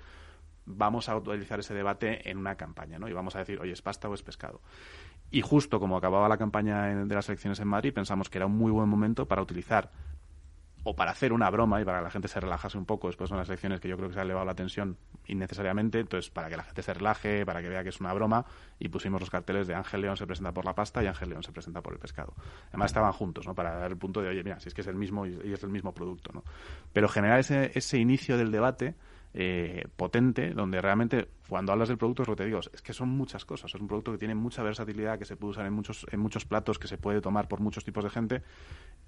vamos 0.66 1.08
a 1.08 1.16
utilizar 1.16 1.60
ese 1.60 1.72
debate 1.72 2.28
en 2.28 2.36
una 2.36 2.56
campaña, 2.56 2.98
¿no? 2.98 3.08
Y 3.08 3.12
vamos 3.12 3.34
a 3.36 3.38
decir, 3.38 3.58
oye, 3.60 3.72
¿es 3.72 3.80
pasta 3.80 4.08
o 4.08 4.14
es 4.14 4.22
pescado? 4.22 4.60
Y 5.31 5.43
justo 5.43 5.81
como 5.81 5.96
acababa 5.96 6.28
la 6.28 6.37
campaña 6.37 7.05
de 7.05 7.14
las 7.14 7.28
elecciones 7.28 7.58
en 7.61 7.69
Madrid, 7.69 7.93
pensamos 7.93 8.31
que 8.31 8.38
era 8.38 8.46
un 8.46 8.56
muy 8.56 8.70
buen 8.70 8.88
momento 8.88 9.26
para 9.26 9.43
utilizar 9.43 9.90
o 10.88 10.94
para 10.94 11.11
hacer 11.11 11.32
una 11.32 11.50
broma 11.50 11.81
y 11.81 11.84
para 11.84 11.99
que 11.99 12.05
la 12.05 12.11
gente 12.11 12.28
se 12.28 12.38
relajase 12.38 12.78
un 12.78 12.87
poco 12.87 13.08
después 13.08 13.28
de 13.28 13.34
unas 13.34 13.49
elecciones 13.49 13.81
que 13.81 13.88
yo 13.88 13.96
creo 13.96 14.08
que 14.08 14.14
se 14.14 14.20
ha 14.20 14.23
elevado 14.23 14.46
la 14.46 14.55
tensión 14.55 14.96
innecesariamente, 15.26 15.99
entonces 15.99 16.31
para 16.31 16.49
que 16.49 16.56
la 16.56 16.62
gente 16.62 16.81
se 16.81 16.94
relaje, 16.94 17.44
para 17.44 17.61
que 17.61 17.69
vea 17.69 17.82
que 17.82 17.88
es 17.88 17.99
una 17.99 18.12
broma, 18.12 18.46
y 18.78 18.88
pusimos 18.88 19.20
los 19.20 19.28
carteles 19.28 19.67
de 19.67 19.75
Ángel 19.75 20.02
León 20.02 20.17
se 20.17 20.28
presenta 20.28 20.52
por 20.52 20.64
la 20.64 20.76
pasta 20.76 21.02
y 21.02 21.08
Ángel 21.08 21.31
León 21.31 21.43
se 21.43 21.50
presenta 21.50 21.82
por 21.82 21.93
el 21.93 21.99
pescado. 21.99 22.34
Además 22.69 22.93
estaban 22.93 23.11
juntos, 23.11 23.49
¿no? 23.49 23.55
Para 23.56 23.76
dar 23.76 23.90
el 23.90 23.96
punto 23.96 24.23
de, 24.23 24.28
oye, 24.28 24.44
mira, 24.44 24.61
si 24.61 24.69
es 24.69 24.75
que 24.75 24.82
es 24.82 24.87
el 24.87 24.94
mismo 24.94 25.26
y 25.26 25.52
es 25.52 25.64
el 25.64 25.70
mismo 25.70 25.93
producto, 25.93 26.31
¿no? 26.32 26.44
Pero 26.93 27.08
generar 27.08 27.40
ese, 27.40 27.73
ese 27.75 27.99
inicio 27.99 28.38
del 28.38 28.52
debate 28.52 28.94
eh, 29.34 29.87
potente, 29.96 30.50
donde 30.50 30.81
realmente 30.81 31.28
cuando 31.49 31.73
hablas 31.73 31.88
del 31.88 31.99
producto 31.99 32.23
es 32.23 32.28
lo 32.28 32.37
que 32.37 32.43
te 32.43 32.46
digo, 32.46 32.61
es 32.61 32.82
que 32.82 32.93
son 32.93 33.08
muchas 33.11 33.44
cosas, 33.44 33.75
es 33.75 33.81
un 33.81 33.87
producto 33.87 34.12
que 34.12 34.19
tiene 34.19 34.34
mucha 34.34 34.62
versatilidad, 34.62 35.19
que 35.19 35.25
se 35.25 35.37
puede 35.37 35.52
usar 35.52 35.67
en 35.67 35.73
muchos, 35.73 36.06
en 36.11 36.20
muchos 36.20 36.44
platos, 36.44 36.78
que 36.78 36.88
se 36.88 36.99
puede 36.99 37.20
tomar 37.20 37.49
por 37.49 37.61
muchos 37.61 37.84
tipos 37.84 38.02
de 38.05 38.11
gente 38.11 38.43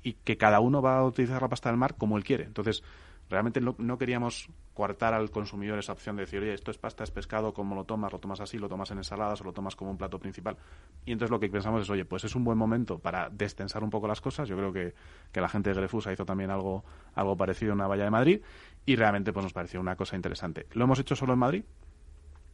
y 0.03 0.15
que 0.15 0.37
cada 0.37 0.61
uno 0.61 0.83
va 0.83 0.99
a 0.99 1.05
utilizar 1.05 1.43
la 1.43 1.49
pasta 1.49 1.71
del 1.71 1.79
mar 1.79 1.97
como 1.97 2.17
él 2.17 2.25
quiere. 2.25 2.45
Entonces, 2.45 2.83
realmente 3.29 3.61
no, 3.61 3.75
no, 3.79 3.99
queríamos 3.99 4.49
coartar 4.75 5.13
al 5.13 5.31
consumidor 5.31 5.79
esa 5.79 5.93
opción 5.93 6.17
de 6.17 6.23
decir, 6.23 6.41
oye, 6.41 6.55
esto 6.55 6.71
es 6.71 6.79
pasta, 6.79 7.05
es 7.05 7.11
pescado, 7.11 7.53
¿cómo 7.53 7.75
lo 7.75 7.85
tomas? 7.85 8.13
¿Lo 8.13 8.19
tomas 8.19 8.41
así? 8.41 8.59
¿Lo 8.59 8.69
tomas 8.69 8.91
en 8.91 8.99
ensaladas 8.99 9.41
o 9.41 9.45
lo 9.45 9.53
tomas 9.53 9.77
como 9.77 9.91
un 9.91 9.99
plato 9.99 10.19
principal? 10.19 10.57
Y 11.05 11.13
entonces 11.13 11.31
lo 11.31 11.41
que 11.41 11.49
pensamos 11.49 11.83
es, 11.83 11.91
oye, 11.91 12.05
pues 12.05 12.25
es 12.25 12.35
un 12.35 12.45
buen 12.45 12.57
momento 12.57 12.99
para 12.99 13.29
destensar 13.29 13.83
un 13.83 13.91
poco 13.91 14.07
las 14.07 14.21
cosas. 14.21 14.49
Yo 14.49 14.57
creo 14.57 14.73
que, 14.73 14.95
que 15.33 15.41
la 15.41 15.49
gente 15.49 15.71
de 15.71 15.77
Grefusa 15.77 16.13
hizo 16.13 16.25
también 16.25 16.51
algo, 16.51 16.85
algo 17.15 17.37
parecido 17.37 17.73
en 17.73 17.79
la 17.79 17.87
Valla 17.87 18.05
de 18.05 18.11
Madrid 18.11 18.41
y 18.89 18.97
realmente 18.97 19.35
pues 19.35 19.45
nos 19.45 19.53
pareció 19.53 19.81
una 19.81 19.97
cosa 19.97 20.17
interesante. 20.17 20.67
¿Lo 20.73 20.85
hemos 20.85 20.99
hecho 20.99 21.15
solo 21.15 21.35
en 21.35 21.39
Madrid? 21.39 21.65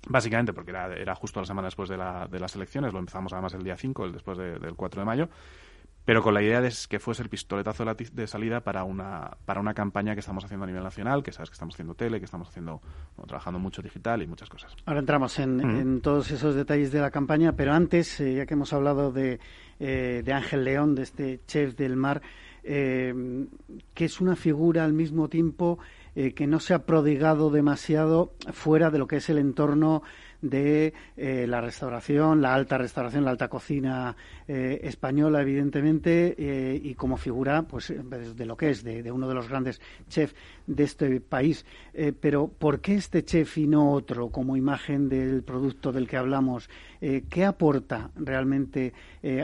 Básicamente 0.09 0.53
porque 0.53 0.73
era, 0.73 0.93
era 0.93 1.15
justo 1.15 1.39
la 1.39 1.47
semana 1.47 1.69
después 1.69 1.89
de, 1.89 1.97
la, 1.97 2.27
de 2.27 2.41
las 2.41 2.57
elecciones, 2.57 2.93
lo 2.93 2.99
empezamos 2.99 3.33
además 3.33 3.55
el 3.55 3.63
día 3.63 3.77
5, 3.77 4.05
el 4.05 4.13
después 4.13 4.37
de, 4.37 4.59
del 4.59 4.75
4 4.75 5.01
de 5.01 5.07
mayo, 5.07 5.29
pero 6.05 6.25
con 6.25 6.35
la 6.35 6.43
idea 6.43 6.61
de 6.61 6.73
que 6.89 6.99
fuese 6.99 7.23
el 7.23 7.29
pistoletazo 7.29 7.85
de, 7.85 8.09
de, 8.13 8.27
salida 8.27 8.63
para 8.63 8.83
una, 8.83 9.37
para 9.45 9.61
una 9.61 9.75
campaña 9.75 10.15
que 10.15 10.21
estamos 10.21 10.45
haciendo 10.45 10.65
a 10.65 10.67
nivel 10.67 10.83
nacional, 10.83 11.23
que 11.23 11.31
sabes 11.31 11.51
que 11.51 11.55
estamos 11.55 11.77
haciendo 11.77 11.95
tele, 11.95 12.19
que 12.19 12.25
estamos 12.25 12.49
haciendo 12.49 12.81
bueno, 13.17 13.29
trabajando 13.29 13.61
mucho 13.61 13.81
digital 13.81 14.21
y 14.21 14.27
muchas 14.27 14.49
cosas. 14.49 14.75
Ahora 14.87 14.99
entramos 14.99 15.39
en, 15.39 15.59
mm. 15.59 15.81
en 15.81 16.01
todos 16.01 16.33
esos 16.33 16.57
detalles 16.57 16.91
de 16.91 16.99
la 16.99 17.13
campaña, 17.13 17.53
pero 17.53 17.73
antes, 17.73 18.21
eh, 18.21 18.35
ya 18.35 18.45
que 18.45 18.55
hemos 18.55 18.73
hablado 18.73 19.13
de, 19.13 19.39
eh, 19.79 20.23
de 20.25 20.33
Ángel 20.33 20.65
León, 20.65 20.97
de 20.97 21.05
este 21.05 21.41
chef 21.47 21.77
del 21.77 21.95
mar, 21.95 22.23
eh, 22.65 23.47
que 23.93 24.07
es 24.07 24.21
una 24.23 24.37
figura 24.37 24.85
al 24.85 24.95
mismo 24.95 25.29
tiempo 25.29 25.79
eh, 26.17 26.33
que 26.33 26.47
no 26.47 26.61
se 26.61 26.75
ha 26.75 26.87
prodigado 26.87 27.51
demasiado 27.51 28.35
fuera 28.53 28.91
de 28.91 28.99
lo 28.99 29.09
que 29.09 29.17
es 29.17 29.29
el 29.31 29.39
entorno 29.39 30.05
de 30.41 30.93
eh, 31.17 31.47
la 31.49 31.61
restauración, 31.61 32.41
la 32.41 32.55
alta 32.55 32.79
restauración, 32.79 33.25
la 33.25 33.33
alta 33.33 33.49
cocina 33.49 34.15
eh, 34.47 34.79
española, 34.85 35.41
evidentemente, 35.41 36.37
y 36.83 36.95
como 36.95 37.17
figura 37.17 37.63
pues, 37.63 37.93
de 37.93 38.47
lo 38.47 38.57
que 38.57 38.71
es, 38.71 38.85
de, 38.85 39.11
uno 39.11 39.27
de 39.27 39.35
los 39.35 39.49
grandes 39.49 39.81
chefs 40.09 40.37
de 40.67 40.85
este 40.85 41.21
país. 41.21 41.65
Pero, 42.21 42.49
¿por 42.49 42.81
qué 42.81 42.95
este 42.95 43.25
chef 43.25 43.57
y 43.59 43.67
no 43.67 43.91
otro 43.91 44.29
como 44.29 44.57
imagen 44.57 45.09
del 45.09 45.43
producto 45.43 45.93
del 45.93 46.07
que 46.07 46.19
hablamos? 46.19 46.69
¿Qué 47.01 47.45
aporta 47.45 48.11
realmente 48.15 48.93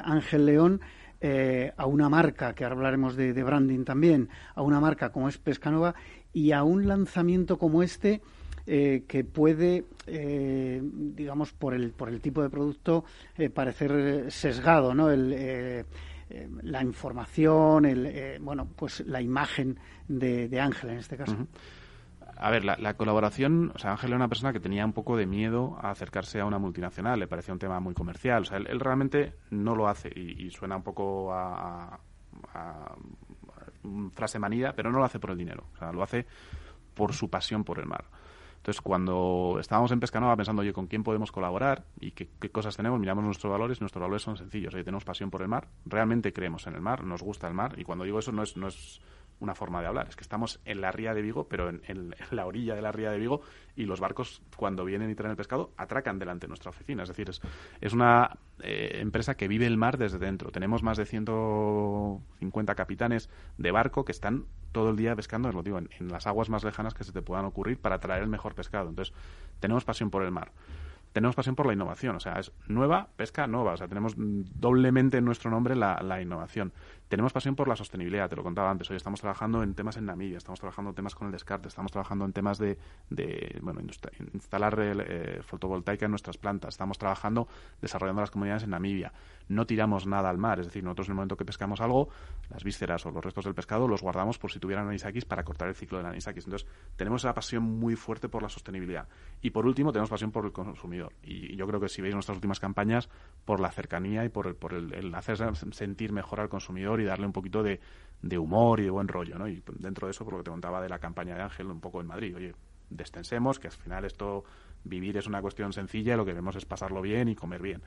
Ángel 0.05 0.47
León? 0.47 0.81
A 1.77 1.87
una 1.87 2.09
marca, 2.09 2.55
que 2.55 2.65
ahora 2.65 2.77
hablaremos 2.77 3.15
de, 3.15 3.35
de, 3.35 3.43
branding 3.43 3.85
también, 3.85 4.31
a 4.55 4.63
una 4.63 4.81
marca 4.81 5.13
como 5.13 5.29
es 5.29 5.37
Pescanova 5.37 5.95
y 6.33 6.53
a 6.53 6.63
un 6.63 6.87
lanzamiento 6.87 7.59
como 7.59 7.83
este 7.83 8.21
eh, 8.67 9.05
que 9.09 9.25
puede, 9.25 9.85
eh, 10.07 10.81
digamos, 10.83 11.53
por 11.53 11.75
el, 11.75 11.91
por 11.93 12.09
el 12.09 12.21
tipo 12.21 12.43
de 12.43 12.51
producto, 12.51 13.05
eh, 13.37 13.51
parecer 13.51 14.31
sesgado, 14.31 14.95
¿no? 14.95 15.11
El, 15.11 15.33
eh, 15.33 15.85
eh, 16.31 16.49
la 16.63 16.83
información, 16.83 17.85
el, 17.85 18.07
eh, 18.07 18.39
bueno, 18.41 18.69
pues 18.77 19.01
la 19.01 19.21
imagen 19.21 19.79
de, 20.07 20.49
de 20.49 20.61
Ángel 20.61 20.91
en 20.91 20.99
este 20.99 21.17
caso. 21.17 21.37
A 22.37 22.51
ver, 22.51 22.65
la, 22.65 22.77
la, 22.77 22.95
colaboración, 22.95 23.73
o 23.75 23.79
sea, 23.79 23.91
Ángel 23.91 24.11
era 24.11 24.17
una 24.17 24.29
persona 24.29 24.53
que 24.53 24.61
tenía 24.61 24.87
un 24.87 24.93
poco 24.93 25.17
de 25.17 25.27
miedo 25.27 25.77
a 25.83 25.91
acercarse 25.91 26.41
a 26.41 26.47
una 26.47 26.59
multinacional, 26.59 27.19
le 27.19 27.27
parecía 27.27 27.53
un 27.53 27.59
tema 27.59 27.81
muy 27.81 27.95
comercial, 27.95 28.43
o 28.43 28.45
sea, 28.45 28.59
él, 28.59 28.79
realmente 28.79 29.35
no 29.51 29.75
lo 29.75 29.89
hace 29.89 30.09
y, 30.09 30.49
suena 30.51 30.77
un 30.77 30.85
poco 30.85 31.33
a, 31.35 31.99
frase 34.15 34.39
manida, 34.39 34.73
pero 34.75 34.91
no 34.91 34.99
lo 34.99 35.05
hace 35.05 35.19
por 35.19 35.31
el 35.31 35.39
dinero, 35.39 35.67
o 35.75 35.77
sea, 35.79 35.93
lo 35.93 36.03
hace 36.03 36.27
por 36.95 37.13
su 37.13 37.31
pasión 37.31 37.65
por 37.65 37.79
el 37.79 37.87
mar. 37.87 38.05
Entonces, 38.61 38.83
cuando 38.83 39.57
estábamos 39.59 39.91
en 39.91 40.01
Pescanova 40.01 40.37
pensando, 40.37 40.61
oye, 40.61 40.75
¿con 40.75 40.87
quién 40.87 41.03
podemos 41.03 41.33
colaborar? 41.33 41.87
¿Y 41.99 42.11
qué, 42.11 42.29
qué 42.39 42.51
cosas 42.51 42.77
tenemos? 42.77 43.01
Miramos 43.01 43.25
nuestros 43.25 43.51
valores. 43.51 43.81
Nuestros 43.81 44.03
valores 44.03 44.21
son 44.21 44.37
sencillos. 44.37 44.75
Oye, 44.75 44.85
tenemos 44.85 45.03
pasión 45.03 45.31
por 45.31 45.41
el 45.41 45.49
mar. 45.49 45.69
Realmente 45.87 46.31
creemos 46.35 46.67
en 46.67 46.75
el 46.75 46.83
mar. 46.83 47.03
Nos 47.03 47.23
gusta 47.23 47.49
el 47.49 47.55
mar. 47.55 47.79
Y 47.79 47.85
cuando 47.85 48.05
digo 48.05 48.19
eso, 48.19 48.33
no 48.33 48.43
es, 48.43 48.59
no 48.59 48.69
es 48.69 49.01
una 49.41 49.55
forma 49.55 49.81
de 49.81 49.89
hablar. 49.89 50.09
Es 50.09 50.17
que 50.17 50.23
estamos 50.23 50.61
en 50.65 50.81
la 50.81 50.93
ría 50.93 51.15
de 51.15 51.23
Vigo, 51.23 51.49
pero 51.49 51.69
en, 51.69 52.15
la 52.31 52.47
orilla 52.47 52.75
de 52.75 52.83
la 52.83 52.93
ría 52.93 53.11
de 53.11 53.19
Vigo, 53.19 53.41
y 53.75 53.85
los 53.85 54.01
barcos, 54.01 54.43
cuando 54.57 54.85
vienen 54.85 55.11
y 55.11 55.15
traen 55.15 55.31
el 55.31 55.37
pescado, 55.37 55.73
atracan 55.77 56.19
delante 56.19 56.47
de 56.47 56.49
nuestra 56.49 56.71
oficina. 56.71 57.03
Es 57.03 57.09
decir, 57.09 57.31
es, 57.81 57.93
una 57.93 58.39
eh, 58.63 58.99
empresa 59.01 59.37
que 59.37 59.49
vive 59.49 59.67
el 59.67 59.77
mar 59.77 59.99
desde 59.99 60.19
dentro. 60.19 60.51
Tenemos 60.51 60.83
más 60.83 60.99
de 60.99 61.07
150 61.07 62.75
capitanes 62.75 63.31
de 63.59 63.71
barco 63.71 64.05
que 64.05 64.13
están 64.13 64.45
todo 64.73 64.91
el 64.91 64.97
día 64.97 65.17
pescando, 65.17 65.51
lo 65.51 65.63
digo, 65.63 65.79
en, 65.79 66.09
las 66.09 66.27
aguas 66.27 66.49
más 66.49 66.63
lejanas 66.63 66.95
que 66.95 67.05
se 67.05 67.13
te 67.13 67.23
puedan 67.23 67.45
ocurrir 67.45 67.79
para 67.79 67.99
traer 67.99 68.23
el 68.23 68.29
mejor 68.29 68.55
pescado. 68.55 68.89
Entonces, 68.89 69.15
tenemos 69.59 69.85
pasión 69.85 70.11
por 70.11 70.23
el 70.23 70.31
mar 70.31 70.53
tenemos 71.13 71.35
pasión 71.35 71.57
por 71.57 71.67
la 71.67 71.73
innovación. 71.73 72.15
O 72.15 72.21
sea, 72.21 72.35
es 72.35 72.53
nueva, 72.69 73.09
pesca 73.17 73.49
nueva. 73.49 73.73
O 73.73 73.77
sea, 73.77 73.89
tenemos 73.89 74.15
doblemente 74.17 75.19
en 75.19 75.25
nuestro 75.25 75.51
nombre 75.51 75.75
la 75.75 76.23
innovación. 76.23 76.73
Tenemos 77.11 77.33
pasión 77.33 77.57
por 77.57 77.67
la 77.67 77.75
sostenibilidad, 77.75 78.31
te 78.31 78.37
lo 78.37 78.45
contaba 78.45 78.71
antes. 78.71 78.89
Hoy 78.89 78.97
estamos 78.97 79.21
trabajando 79.21 79.65
en 79.65 79.75
temas 79.75 79.97
en 79.97 80.07
Namibia, 80.07 80.39
estamos 80.39 80.61
trabajando 80.61 80.91
en 80.91 80.95
temas 80.95 81.17
con 81.17 81.27
el 81.27 81.33
descarte, 81.33 81.67
estamos 81.67 81.91
trabajando 81.91 82.25
en 82.25 82.33
temas 82.33 82.57
de, 82.57 82.79
bueno, 83.63 83.81
instalar 84.33 84.79
eh, 84.79 85.41
fotovoltaica 85.43 86.05
en 86.05 86.13
nuestras 86.13 86.39
plantas, 86.39 86.75
estamos 86.75 86.99
trabajando 86.99 87.49
desarrollando 87.81 88.21
las 88.21 88.31
comunidades 88.31 88.63
en 88.63 88.71
Namibia. 88.71 89.13
No 89.49 89.67
tiramos 89.67 90.07
nada 90.07 90.31
al 90.31 90.39
mar, 90.39 90.61
es 90.61 90.67
decir, 90.67 90.85
nosotros 90.85 91.09
en 91.09 91.11
el 91.11 91.17
momento 91.17 91.37
que 91.37 91.45
pescamos 91.45 91.81
algo, 91.81 92.11
las 92.49 92.63
vísceras 92.63 93.05
o 93.07 93.11
los 93.11 93.25
restos 93.25 93.45
del 93.45 93.57
pescado 93.57 93.89
los 93.89 94.03
guardamos 94.03 94.39
por 94.39 94.53
si 94.53 94.61
tuvieran 94.61 94.87
anisakis 94.87 95.25
para 95.25 95.43
cortar 95.43 95.67
el 95.67 95.75
ciclo 95.75 95.99
del 95.99 96.07
anisakis. 96.07 96.45
Entonces, 96.45 96.69
tenemos 96.95 97.25
esa 97.25 97.35
pasión 97.35 97.65
muy 97.65 97.97
fuerte 97.97 98.29
por 98.29 98.41
la 98.41 98.49
sostenibilidad. 98.49 99.09
Y 99.43 99.51
por 99.51 99.67
último, 99.67 99.91
tenemos 99.91 100.11
pasión 100.11 100.31
por 100.31 100.45
el 100.45 100.53
consumidor. 100.53 101.13
Y 101.25 101.57
yo 101.57 101.67
creo 101.67 101.81
que 101.81 101.89
si 101.89 102.03
veis 102.03 102.15
nuestras 102.15 102.37
últimas 102.37 102.61
campañas, 102.61 103.09
por 103.45 103.59
la 103.59 103.73
cercanía 103.73 104.25
y 104.25 104.29
por 104.29 104.47
el, 104.47 104.55
por 104.55 104.75
el 104.75 105.13
hacer 105.13 105.57
sentir 105.73 106.13
mejor 106.13 106.39
al 106.39 106.49
consumidor 106.49 107.00
y 107.01 107.05
darle 107.05 107.27
un 107.27 107.33
poquito 107.33 107.63
de, 107.63 107.81
humor 108.39 108.81
y 108.81 108.85
de 108.85 108.91
buen 108.91 109.09
rollo, 109.09 109.39
¿no? 109.39 109.49
Y 109.49 109.63
dentro 109.79 110.07
de 110.07 110.13
eso, 110.13 110.25
por 110.25 110.35
lo 110.35 110.39
que 110.41 110.45
te 110.45 110.51
contaba 110.51 110.81
de 110.81 110.89
la 110.89 110.99
campaña 110.99 111.35
de 111.35 111.43
Ángel, 111.43 111.67
un 111.67 111.81
poco 111.81 112.01
en 112.01 112.07
Madrid, 112.07 112.37
oye, 112.37 112.55
destensemos, 112.91 113.59
que 113.59 113.69
al 113.69 113.73
final 113.73 114.05
esto, 114.05 114.45
vivir 114.85 115.17
es 115.17 115.27
una 115.27 115.41
cuestión 115.41 115.73
sencilla 115.73 116.17
lo 116.17 116.25
que 116.25 116.33
queremos 116.33 116.57
es 116.57 116.65
pasarlo 116.65 117.03
bien 117.03 117.29
y 117.29 117.35
comer 117.35 117.63
bien. 117.63 117.83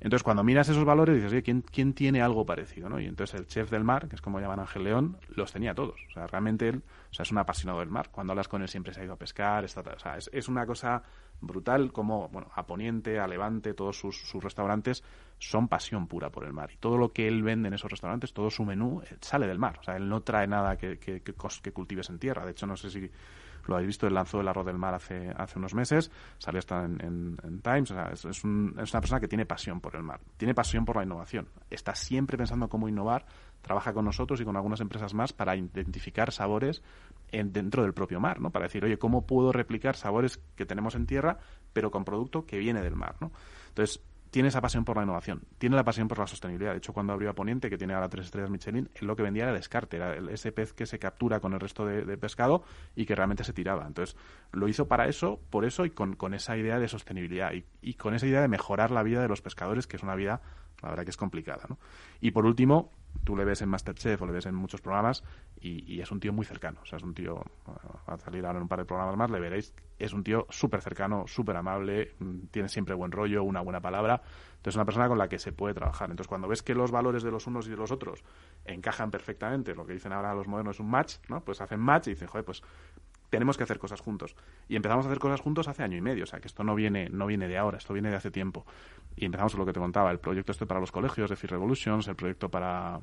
Entonces, 0.00 0.22
cuando 0.22 0.42
miras 0.42 0.68
esos 0.68 0.84
valores, 0.84 1.14
dices, 1.14 1.30
oye, 1.30 1.42
¿quién, 1.42 1.60
¿quién 1.60 1.92
tiene 1.92 2.22
algo 2.22 2.46
parecido? 2.46 2.88
¿no? 2.88 2.98
Y 2.98 3.04
entonces 3.04 3.38
el 3.38 3.46
chef 3.46 3.70
del 3.70 3.84
mar, 3.84 4.08
que 4.08 4.16
es 4.16 4.22
como 4.22 4.40
llaman 4.40 4.60
Ángel 4.60 4.84
León, 4.84 5.18
los 5.28 5.52
tenía 5.52 5.74
todos. 5.74 6.00
O 6.08 6.12
sea, 6.14 6.26
realmente 6.26 6.68
él 6.68 6.82
o 7.10 7.14
sea, 7.14 7.24
es 7.24 7.30
un 7.30 7.36
apasionado 7.36 7.80
del 7.80 7.90
mar. 7.90 8.08
Cuando 8.10 8.32
hablas 8.32 8.48
con 8.48 8.62
él 8.62 8.68
siempre 8.68 8.94
se 8.94 9.02
ha 9.02 9.04
ido 9.04 9.12
a 9.12 9.18
pescar. 9.18 9.62
Está, 9.64 9.80
o 9.80 9.98
sea, 9.98 10.16
es 10.16 10.48
una 10.48 10.64
cosa 10.64 11.02
brutal 11.40 11.92
como, 11.92 12.28
bueno, 12.28 12.48
a 12.54 12.66
Poniente, 12.66 13.18
a 13.18 13.26
Levante, 13.26 13.74
todos 13.74 13.98
sus, 13.98 14.16
sus, 14.16 14.42
restaurantes 14.42 15.02
son 15.38 15.68
pasión 15.68 16.06
pura 16.06 16.30
por 16.30 16.44
el 16.44 16.52
mar. 16.52 16.70
Y 16.72 16.76
todo 16.76 16.98
lo 16.98 17.12
que 17.12 17.26
él 17.26 17.42
vende 17.42 17.68
en 17.68 17.74
esos 17.74 17.90
restaurantes, 17.90 18.32
todo 18.32 18.50
su 18.50 18.64
menú, 18.64 19.02
eh, 19.02 19.16
sale 19.20 19.46
del 19.46 19.58
mar. 19.58 19.78
O 19.80 19.82
sea, 19.82 19.96
él 19.96 20.08
no 20.08 20.22
trae 20.22 20.46
nada 20.46 20.76
que, 20.76 20.98
que, 20.98 21.22
que, 21.22 21.34
que 21.34 21.72
cultives 21.72 22.10
en 22.10 22.18
tierra. 22.18 22.44
De 22.44 22.52
hecho, 22.52 22.66
no 22.66 22.76
sé 22.76 22.90
si 22.90 23.10
lo 23.66 23.76
habéis 23.76 23.88
visto, 23.88 24.06
él 24.06 24.14
lanzó 24.14 24.40
el 24.40 24.48
arroz 24.48 24.66
del 24.66 24.78
mar 24.78 24.94
hace, 24.94 25.32
hace 25.36 25.58
unos 25.58 25.74
meses, 25.74 26.10
salió 26.38 26.58
hasta 26.58 26.84
en, 26.84 27.36
Times, 27.62 27.90
o 27.90 27.94
sea, 27.94 28.10
es, 28.12 28.24
es, 28.24 28.44
un, 28.44 28.74
es, 28.80 28.92
una 28.92 29.00
persona 29.00 29.20
que 29.20 29.28
tiene 29.28 29.46
pasión 29.46 29.80
por 29.80 29.96
el 29.96 30.02
mar, 30.02 30.20
tiene 30.36 30.54
pasión 30.54 30.84
por 30.84 30.96
la 30.96 31.04
innovación, 31.04 31.48
está 31.68 31.94
siempre 31.94 32.36
pensando 32.36 32.68
cómo 32.68 32.88
innovar, 32.88 33.26
trabaja 33.62 33.92
con 33.92 34.04
nosotros 34.04 34.40
y 34.40 34.44
con 34.44 34.56
algunas 34.56 34.80
empresas 34.80 35.14
más 35.14 35.32
para 35.32 35.56
identificar 35.56 36.32
sabores 36.32 36.82
en, 37.32 37.52
dentro 37.52 37.82
del 37.82 37.94
propio 37.94 38.20
mar, 38.20 38.40
¿no? 38.40 38.50
Para 38.50 38.66
decir, 38.66 38.84
oye, 38.84 38.98
¿cómo 38.98 39.26
puedo 39.26 39.52
replicar 39.52 39.96
sabores 39.96 40.38
que 40.56 40.66
tenemos 40.66 40.94
en 40.94 41.06
tierra, 41.06 41.38
pero 41.72 41.90
con 41.90 42.04
producto 42.04 42.46
que 42.46 42.58
viene 42.58 42.82
del 42.82 42.96
mar, 42.96 43.16
¿no? 43.20 43.32
Entonces, 43.68 44.02
tiene 44.30 44.48
esa 44.48 44.60
pasión 44.60 44.84
por 44.84 44.96
la 44.96 45.02
innovación, 45.02 45.42
tiene 45.58 45.74
la 45.74 45.84
pasión 45.84 46.06
por 46.06 46.18
la 46.18 46.26
sostenibilidad. 46.26 46.72
De 46.72 46.78
hecho, 46.78 46.92
cuando 46.92 47.12
abrió 47.12 47.30
a 47.30 47.34
Poniente, 47.34 47.68
que 47.68 47.76
tiene 47.76 47.94
ahora 47.94 48.08
tres 48.08 48.26
estrellas 48.26 48.50
Michelin, 48.50 48.88
lo 49.00 49.16
que 49.16 49.22
vendía 49.22 49.44
era 49.44 49.52
descarte, 49.52 49.96
era 49.96 50.14
ese 50.30 50.52
pez 50.52 50.72
que 50.72 50.86
se 50.86 50.98
captura 50.98 51.40
con 51.40 51.52
el 51.52 51.60
resto 51.60 51.84
de, 51.84 52.16
pescado 52.16 52.62
y 52.94 53.06
que 53.06 53.14
realmente 53.14 53.42
se 53.42 53.52
tiraba. 53.52 53.86
Entonces, 53.86 54.16
lo 54.52 54.68
hizo 54.68 54.86
para 54.86 55.08
eso, 55.08 55.40
por 55.50 55.64
eso 55.64 55.84
y 55.84 55.90
con, 55.90 56.34
esa 56.34 56.56
idea 56.56 56.78
de 56.78 56.86
sostenibilidad 56.86 57.52
y, 57.52 57.64
y, 57.82 57.94
con 57.94 58.14
esa 58.14 58.26
idea 58.26 58.40
de 58.40 58.48
mejorar 58.48 58.92
la 58.92 59.02
vida 59.02 59.20
de 59.20 59.28
los 59.28 59.42
pescadores, 59.42 59.86
que 59.88 59.96
es 59.96 60.02
una 60.02 60.14
vida, 60.14 60.40
la 60.82 60.90
verdad 60.90 61.04
que 61.04 61.10
es 61.10 61.16
complicada. 61.16 61.64
¿no? 61.68 61.78
Y 62.20 62.30
por 62.30 62.46
último, 62.46 62.92
tú 63.24 63.36
le 63.36 63.44
ves 63.44 63.62
en 63.62 63.68
Masterchef 63.68 64.20
o 64.22 64.26
le 64.26 64.32
ves 64.32 64.46
en 64.46 64.54
muchos 64.54 64.80
programas 64.80 65.22
y, 65.60 65.92
y, 65.92 66.00
es 66.00 66.10
un 66.10 66.20
tío 66.20 66.32
muy 66.32 66.44
cercano. 66.44 66.80
O 66.82 66.86
sea, 66.86 66.96
es 66.96 67.02
un 67.02 67.14
tío, 67.14 67.42
va 68.08 68.14
a 68.14 68.18
salir 68.18 68.44
ahora 68.46 68.58
en 68.58 68.62
un 68.62 68.68
par 68.68 68.78
de 68.78 68.84
programas 68.84 69.16
más, 69.16 69.30
le 69.30 69.40
veréis, 69.40 69.74
es 69.98 70.12
un 70.12 70.24
tío 70.24 70.46
súper 70.48 70.80
cercano, 70.80 71.26
súper 71.26 71.56
amable, 71.56 72.14
mm, 72.18 72.46
tiene 72.50 72.68
siempre 72.68 72.94
buen 72.94 73.12
rollo, 73.12 73.42
una 73.42 73.60
buena 73.60 73.80
palabra. 73.80 74.22
Entonces, 74.60 74.72
es 74.72 74.76
una 74.76 74.84
persona 74.84 75.08
con 75.08 75.18
la 75.18 75.28
que 75.28 75.38
se 75.38 75.52
puede 75.52 75.74
trabajar. 75.74 76.10
Entonces, 76.10 76.28
cuando 76.28 76.48
ves 76.48 76.62
que 76.62 76.74
los 76.74 76.90
valores 76.90 77.22
de 77.22 77.30
los 77.30 77.46
unos 77.46 77.66
y 77.66 77.70
de 77.70 77.76
los 77.76 77.90
otros 77.90 78.24
encajan 78.64 79.10
perfectamente, 79.10 79.74
lo 79.74 79.86
que 79.86 79.92
dicen 79.92 80.12
ahora 80.12 80.34
los 80.34 80.48
modernos 80.48 80.76
es 80.76 80.80
un 80.80 80.90
match, 80.90 81.16
¿no? 81.28 81.42
Pues 81.44 81.60
hacen 81.60 81.80
match 81.80 82.08
y 82.08 82.10
dicen, 82.10 82.28
joder, 82.28 82.44
pues 82.44 82.62
tenemos 83.30 83.56
que 83.56 83.62
hacer 83.62 83.78
cosas 83.78 84.00
juntos. 84.00 84.36
Y 84.68 84.76
empezamos 84.76 85.06
a 85.06 85.08
hacer 85.08 85.18
cosas 85.18 85.40
juntos 85.40 85.68
hace 85.68 85.82
año 85.82 85.96
y 85.96 86.00
medio, 86.00 86.24
o 86.24 86.26
sea 86.26 86.40
que 86.40 86.48
esto 86.48 86.62
no 86.64 86.74
viene, 86.74 87.08
no 87.08 87.26
viene 87.26 87.48
de 87.48 87.56
ahora, 87.56 87.78
esto 87.78 87.94
viene 87.94 88.10
de 88.10 88.16
hace 88.16 88.30
tiempo. 88.30 88.66
Y 89.16 89.24
empezamos 89.24 89.52
con 89.52 89.60
lo 89.60 89.66
que 89.66 89.72
te 89.72 89.80
contaba, 89.80 90.10
el 90.10 90.18
proyecto 90.18 90.52
este 90.52 90.66
para 90.66 90.80
los 90.80 90.92
colegios 90.92 91.30
de 91.30 91.36
Free 91.36 91.48
Revolutions, 91.48 92.08
el 92.08 92.16
proyecto 92.16 92.50
para, 92.50 93.00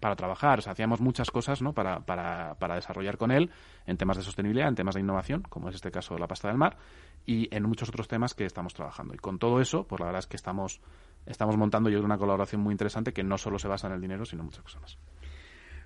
para 0.00 0.16
trabajar, 0.16 0.60
o 0.60 0.62
sea, 0.62 0.72
hacíamos 0.72 1.00
muchas 1.00 1.30
cosas 1.30 1.60
¿no? 1.60 1.72
para, 1.72 2.00
para, 2.00 2.54
para 2.54 2.76
desarrollar 2.76 3.18
con 3.18 3.30
él 3.30 3.50
en 3.86 3.96
temas 3.96 4.16
de 4.16 4.22
sostenibilidad, 4.22 4.68
en 4.68 4.76
temas 4.76 4.94
de 4.94 5.00
innovación, 5.00 5.42
como 5.42 5.68
es 5.68 5.74
este 5.74 5.90
caso 5.90 6.14
de 6.14 6.20
la 6.20 6.28
pasta 6.28 6.48
del 6.48 6.56
mar, 6.56 6.76
y 7.26 7.54
en 7.54 7.64
muchos 7.64 7.88
otros 7.88 8.08
temas 8.08 8.34
que 8.34 8.44
estamos 8.44 8.74
trabajando. 8.74 9.14
Y 9.14 9.18
con 9.18 9.38
todo 9.38 9.60
eso, 9.60 9.84
pues 9.86 10.00
la 10.00 10.06
verdad 10.06 10.20
es 10.20 10.26
que 10.26 10.36
estamos, 10.36 10.80
estamos 11.26 11.56
montando 11.56 11.90
yo 11.90 12.00
una 12.00 12.18
colaboración 12.18 12.60
muy 12.60 12.72
interesante 12.72 13.12
que 13.12 13.24
no 13.24 13.36
solo 13.38 13.58
se 13.58 13.68
basa 13.68 13.88
en 13.88 13.94
el 13.94 14.00
dinero, 14.00 14.24
sino 14.24 14.42
en 14.42 14.46
muchas 14.46 14.62
cosas 14.62 14.80
más. 14.80 14.98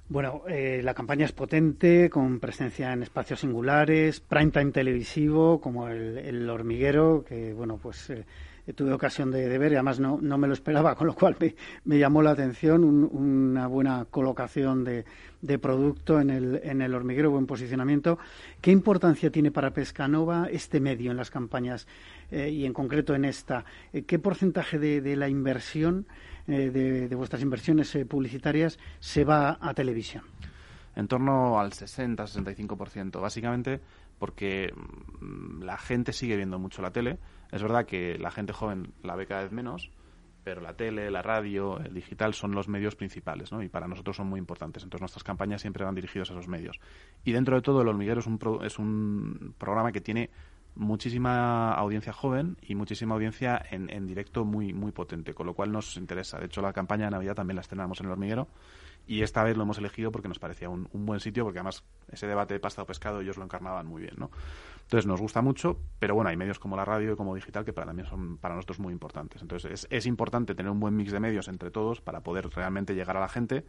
Bueno, 0.07 0.43
eh, 0.47 0.83
la 0.85 0.93
campaña 0.93 1.25
es 1.25 1.33
potente, 1.33 2.11
con 2.11 2.39
presencia 2.39 2.93
en 2.93 3.03
espacios 3.03 3.41
singulares, 3.41 4.21
prime 4.21 4.51
time 4.51 4.71
televisivo, 4.71 5.61
como 5.63 5.89
el, 5.89 6.19
el 6.19 6.51
hormiguero, 6.51 7.25
que 7.27 7.55
bueno, 7.55 7.79
pues 7.79 8.11
eh, 8.11 8.27
tuve 8.75 8.93
ocasión 8.93 9.31
de, 9.31 9.59
ver 9.59 9.73
y 9.73 9.75
además 9.77 10.01
no, 10.01 10.19
no 10.21 10.37
me 10.37 10.47
lo 10.47 10.53
esperaba, 10.53 10.95
con 10.97 11.07
lo 11.07 11.15
cual 11.15 11.37
me, 11.41 11.55
me 11.85 11.99
llamó 11.99 12.21
la 12.23 12.33
atención 12.33 12.85
un, 12.85 13.05
una 13.05 13.67
buena 13.67 14.07
colocación 14.11 14.85
de, 14.85 15.07
de, 15.41 15.59
producto 15.59 16.21
en 16.21 16.29
el, 16.29 16.61
en 16.63 16.83
el 16.83 16.95
hormiguero, 16.95 17.31
buen 17.31 17.47
posicionamiento. 17.47 18.19
¿Qué 18.61 18.71
importancia 18.71 19.31
tiene 19.31 19.51
para 19.51 19.73
Pescanova 19.73 20.49
este 20.51 20.81
medio 20.81 21.13
en 21.13 21.17
las 21.17 21.31
campañas 21.31 21.87
eh, 22.31 22.51
y 22.51 22.67
en 22.67 22.75
concreto 22.75 23.15
en 23.15 23.25
esta? 23.25 23.65
Eh, 23.93 24.03
¿Qué 24.03 24.19
porcentaje 24.19 24.79
de, 24.79 25.01
de 25.01 25.17
la 25.17 25.31
inversión 25.31 26.07
eh, 26.49 26.71
de, 26.71 27.15
vuestras 27.15 27.43
inversiones 27.43 27.95
eh, 27.95 28.07
publicitarias 28.07 28.79
se 29.01 29.25
va 29.25 29.59
a 29.61 29.75
televisión? 29.75 30.25
En 30.97 31.09
torno 31.09 31.59
al 31.59 31.73
60-65%, 31.73 33.21
básicamente 33.21 33.81
porque 34.19 34.73
mm, 35.21 35.63
la 35.63 35.77
gente 35.77 36.13
sigue 36.13 36.37
viendo 36.37 36.59
mucho 36.59 36.83
la 36.83 36.93
tele. 36.93 37.19
Es 37.51 37.63
verdad 37.63 37.87
que 37.87 38.19
la 38.19 38.31
gente 38.31 38.53
joven 38.53 38.93
la 39.03 39.17
ve 39.17 39.27
cada 39.27 39.43
vez 39.43 39.53
menos, 39.53 39.91
pero 40.43 40.61
la 40.61 40.75
tele, 40.75 41.11
la 41.11 41.23
radio, 41.23 41.79
el 41.79 41.95
digital 41.95 42.35
son 42.35 42.53
los 42.53 42.69
medios 42.69 42.97
principales, 42.97 43.51
¿no? 43.53 43.63
Y 43.63 43.69
para 43.69 43.89
nosotros 43.89 44.17
son 44.17 44.29
muy 44.29 44.39
importantes. 44.39 44.83
Entonces 44.83 45.01
nuestras 45.01 45.25
campañas 45.25 45.61
siempre 45.61 45.85
van 45.85 45.95
dirigidas 45.95 46.31
a 46.31 46.35
esos 46.35 46.49
medios. 46.49 46.81
Y 47.25 47.33
dentro 47.33 47.57
de 47.57 47.63
todo, 47.63 47.83
El 47.83 47.89
Hormiguero 47.89 48.21
es 48.21 48.27
un, 48.27 48.39
pro, 48.39 48.63
es 48.63 48.79
un 48.79 49.55
programa 49.59 49.93
que 49.93 50.01
tiene 50.01 50.31
muchísima 50.77 51.73
audiencia 51.73 52.13
joven 52.13 52.57
y 52.63 52.75
muchísima 52.75 53.15
audiencia 53.15 53.61
en, 53.71 53.91
en, 53.91 54.07
directo 54.07 54.45
muy 54.45 54.73
muy 54.73 54.93
potente, 54.93 55.35
con 55.35 55.47
lo 55.47 55.55
cual 55.55 55.73
nos 55.73 55.97
interesa. 55.97 56.39
De 56.39 56.47
hecho, 56.47 56.63
la 56.63 56.73
campaña 56.73 57.07
de 57.07 57.13
Navidad 57.13 57.35
también 57.35 57.57
la 57.57 57.63
estrenamos 57.63 58.01
en 58.01 58.07
el 58.07 58.13
hormiguero 58.13 58.49
y 59.07 59.23
esta 59.23 59.45
vez 59.45 59.57
lo 59.57 59.65
hemos 59.65 59.79
elegido 59.79 60.11
porque 60.11 60.29
nos 60.29 60.39
parecía 60.39 60.69
un, 60.69 60.89
un, 60.93 61.05
buen 61.05 61.21
sitio, 61.21 61.45
porque 61.45 61.59
además 61.59 61.85
ese 62.11 62.27
debate 62.27 62.55
de 62.55 62.61
pasta 62.61 62.83
o 62.83 62.87
pescado 62.87 63.21
ellos 63.21 63.37
lo 63.37 63.45
encarnaban 63.45 63.87
muy 63.87 64.03
bien, 64.03 64.15
¿no? 64.17 64.31
Entonces 64.83 65.07
nos 65.07 65.21
gusta 65.21 65.43
mucho, 65.43 65.79
pero 65.99 66.15
bueno, 66.15 66.31
hay 66.31 66.37
medios 66.37 66.59
como 66.59 66.77
la 66.77 66.85
radio 66.85 67.13
y 67.13 67.17
como 67.17 67.35
digital 67.35 67.65
que 67.65 67.73
para 67.73 67.87
también 67.87 68.09
son 68.09 68.39
para 68.39 68.55
nosotros 68.55 68.81
muy 68.81 68.93
importantes. 68.93 69.43
Entonces 69.43 69.71
es, 69.71 69.87
es 69.91 70.07
importante 70.07 70.55
tener 70.55 70.71
un 70.73 70.81
buen 70.81 70.97
mix 70.97 71.13
de 71.13 71.21
medios 71.21 71.49
entre 71.49 71.71
todos 71.71 72.01
para 72.01 72.23
poder 72.23 72.49
realmente 72.49 72.95
llegar 72.95 73.17
a 73.17 73.21
la 73.21 73.29
gente 73.29 73.65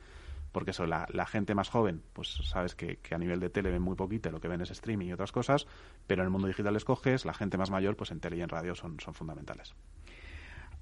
porque 0.56 0.72
eso, 0.72 0.86
la, 0.86 1.06
la, 1.12 1.26
gente 1.26 1.54
más 1.54 1.68
joven, 1.68 2.02
pues 2.14 2.30
sabes 2.46 2.76
que, 2.76 2.96
que, 3.04 3.14
a 3.14 3.18
nivel 3.18 3.42
de 3.42 3.50
tele 3.50 3.72
ven 3.72 3.82
muy 3.82 3.98
poquito, 3.98 4.32
lo 4.32 4.40
que 4.40 4.48
ven 4.48 4.62
es 4.62 4.72
streaming 4.72 5.08
y 5.08 5.12
otras 5.12 5.34
cosas, 5.34 5.68
pero 6.08 6.22
en 6.22 6.28
el 6.28 6.32
mundo 6.32 6.48
digital 6.48 6.74
escoges, 6.78 7.26
la 7.26 7.34
gente 7.34 7.58
más 7.58 7.72
mayor, 7.72 7.98
pues 7.98 8.12
en 8.12 8.22
tele 8.22 8.38
y 8.38 8.42
en 8.42 8.48
radio 8.48 8.74
son, 8.74 8.98
son 9.02 9.14
fundamentales. 9.14 9.76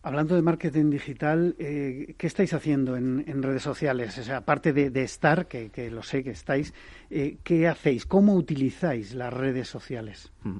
Hablando 0.03 0.35
de 0.35 0.43
marketing 0.43 0.91
digital, 0.91 1.55
eh, 1.57 2.13
¿qué 2.19 2.27
estáis 2.27 2.53
haciendo 2.53 2.95
en, 2.95 3.23
en, 3.27 3.41
redes 3.41 3.63
sociales? 3.63 4.15
O 4.19 4.23
sea, 4.23 4.37
aparte 4.37 4.73
de, 4.73 4.91
de 4.91 5.01
estar, 5.01 5.47
que, 5.47 5.71
que, 5.71 5.89
lo 5.89 6.03
sé 6.03 6.23
que 6.23 6.29
estáis, 6.29 6.71
eh, 7.09 7.37
¿qué 7.43 7.67
hacéis? 7.67 8.05
¿Cómo 8.05 8.35
utilizáis 8.35 9.15
las 9.15 9.33
redes 9.33 9.69
sociales? 9.69 10.31
Mm. 10.43 10.59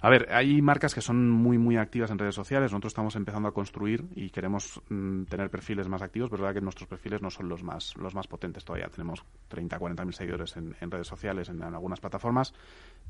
A 0.00 0.10
ver, 0.10 0.28
hay 0.30 0.62
marcas 0.62 0.94
que 0.94 1.00
son 1.00 1.28
muy, 1.28 1.58
muy 1.58 1.76
activas 1.76 2.10
en 2.10 2.18
redes 2.18 2.34
sociales. 2.34 2.70
Nosotros 2.70 2.92
estamos 2.92 3.16
empezando 3.16 3.48
a 3.48 3.52
construir 3.52 4.04
y 4.14 4.30
queremos 4.30 4.80
mm, 4.88 5.24
tener 5.24 5.50
perfiles 5.50 5.88
más 5.88 6.02
activos, 6.02 6.30
pero 6.30 6.38
es 6.38 6.42
verdad 6.42 6.54
que 6.54 6.60
nuestros 6.60 6.88
perfiles 6.88 7.20
no 7.20 7.30
son 7.30 7.48
los 7.48 7.64
más, 7.64 7.96
los 7.96 8.14
más 8.14 8.28
potentes 8.28 8.64
todavía. 8.64 8.88
Tenemos 8.88 9.24
30, 9.48 9.76
40 9.76 10.04
mil 10.04 10.14
seguidores 10.14 10.56
en, 10.56 10.76
en, 10.80 10.90
redes 10.90 11.08
sociales, 11.08 11.48
en, 11.48 11.62
algunas 11.62 11.98
plataformas. 11.98 12.54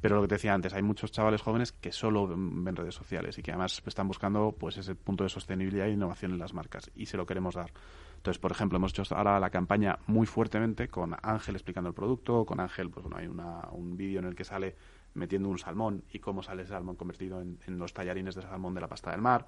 Pero 0.00 0.16
lo 0.16 0.22
que 0.22 0.28
te 0.28 0.34
decía 0.36 0.54
antes, 0.54 0.72
hay 0.72 0.82
muchos 0.82 1.12
chavales 1.12 1.42
jóvenes 1.42 1.72
que 1.72 1.92
solo 1.92 2.26
ven, 2.26 2.74
redes 2.74 2.94
sociales 2.94 3.36
y 3.36 3.42
que 3.42 3.50
además 3.50 3.82
están 3.84 4.08
buscando 4.08 4.54
pues 4.58 4.78
ese 4.78 4.94
punto 4.94 5.24
de 5.24 5.30
sostenibilidad 5.30 5.88
e 5.88 5.92
innovación 5.92 6.32
en 6.32 6.38
las 6.38 6.54
marcas. 6.54 6.90
Y 6.96 7.04
se 7.04 7.18
lo 7.18 7.26
queremos 7.26 7.54
dar. 7.54 7.70
Entonces, 8.16 8.38
por 8.38 8.50
ejemplo, 8.50 8.78
hemos 8.78 8.92
hecho 8.98 9.02
ahora 9.14 9.38
la 9.38 9.50
campaña 9.50 9.98
muy 10.06 10.26
fuertemente 10.26 10.88
con 10.88 11.14
Ángel 11.22 11.54
explicando 11.54 11.88
el 11.88 11.94
producto, 11.94 12.46
con 12.46 12.60
Ángel, 12.60 12.90
pues 12.90 13.04
bueno, 13.04 13.18
hay 13.18 13.28
un 13.28 13.96
vídeo 13.96 14.20
en 14.20 14.24
el 14.24 14.34
que 14.34 14.44
sale 14.44 14.74
metiendo 15.14 15.48
un 15.48 15.58
salmón 15.58 16.04
y 16.12 16.18
cómo 16.18 16.42
sale 16.42 16.62
ese 16.62 16.72
salmón 16.72 16.96
convertido 16.96 17.40
en, 17.40 17.78
los 17.78 17.92
tallarines 17.92 18.34
de 18.34 18.42
salmón 18.42 18.74
de 18.74 18.80
la 18.80 18.88
pasta 18.88 19.10
del 19.10 19.20
mar. 19.20 19.46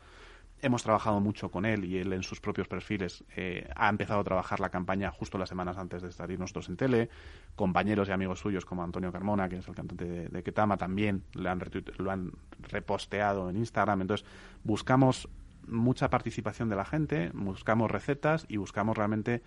Hemos 0.63 0.83
trabajado 0.83 1.21
mucho 1.21 1.51
con 1.51 1.65
él 1.65 1.87
y 1.87 1.97
él 1.99 2.13
en 2.13 2.23
sus 2.23 2.39
propios 2.41 2.69
perfiles 2.69 3.25
eh, 3.35 3.67
ha 3.75 3.89
empezado 3.89 4.21
a 4.21 4.25
trabajar 4.25 4.61
la 4.61 4.69
campaña 4.69 5.11
justo 5.11 5.39
las 5.39 5.49
semanas 5.49 5.79
antes 5.79 6.03
de 6.03 6.13
salir 6.13 6.39
nosotros 6.39 6.69
en 6.69 6.77
tele. 6.77 7.09
Compañeros 7.57 8.09
y 8.09 8.13
amigos 8.13 8.41
suyos 8.41 8.67
como 8.67 8.83
Antonio 8.83 9.11
Carmona, 9.11 9.49
que 9.49 9.57
es 9.57 9.69
el 9.69 9.75
cantante 9.75 10.29
de, 10.29 10.43
Ketama, 10.43 10.77
también 10.77 11.23
le 11.33 11.49
han 11.49 11.63
lo 11.97 12.11
han 12.11 12.33
reposteado 12.59 13.49
en 13.49 13.57
Instagram. 13.57 14.03
Entonces 14.03 14.27
buscamos 14.63 15.31
mucha 15.67 16.11
participación 16.11 16.69
de 16.69 16.77
la 16.77 16.85
gente, 16.85 17.31
buscamos 17.33 17.91
recetas 17.91 18.45
y 18.49 18.59
buscamos 18.59 18.99
realmente 18.99 19.43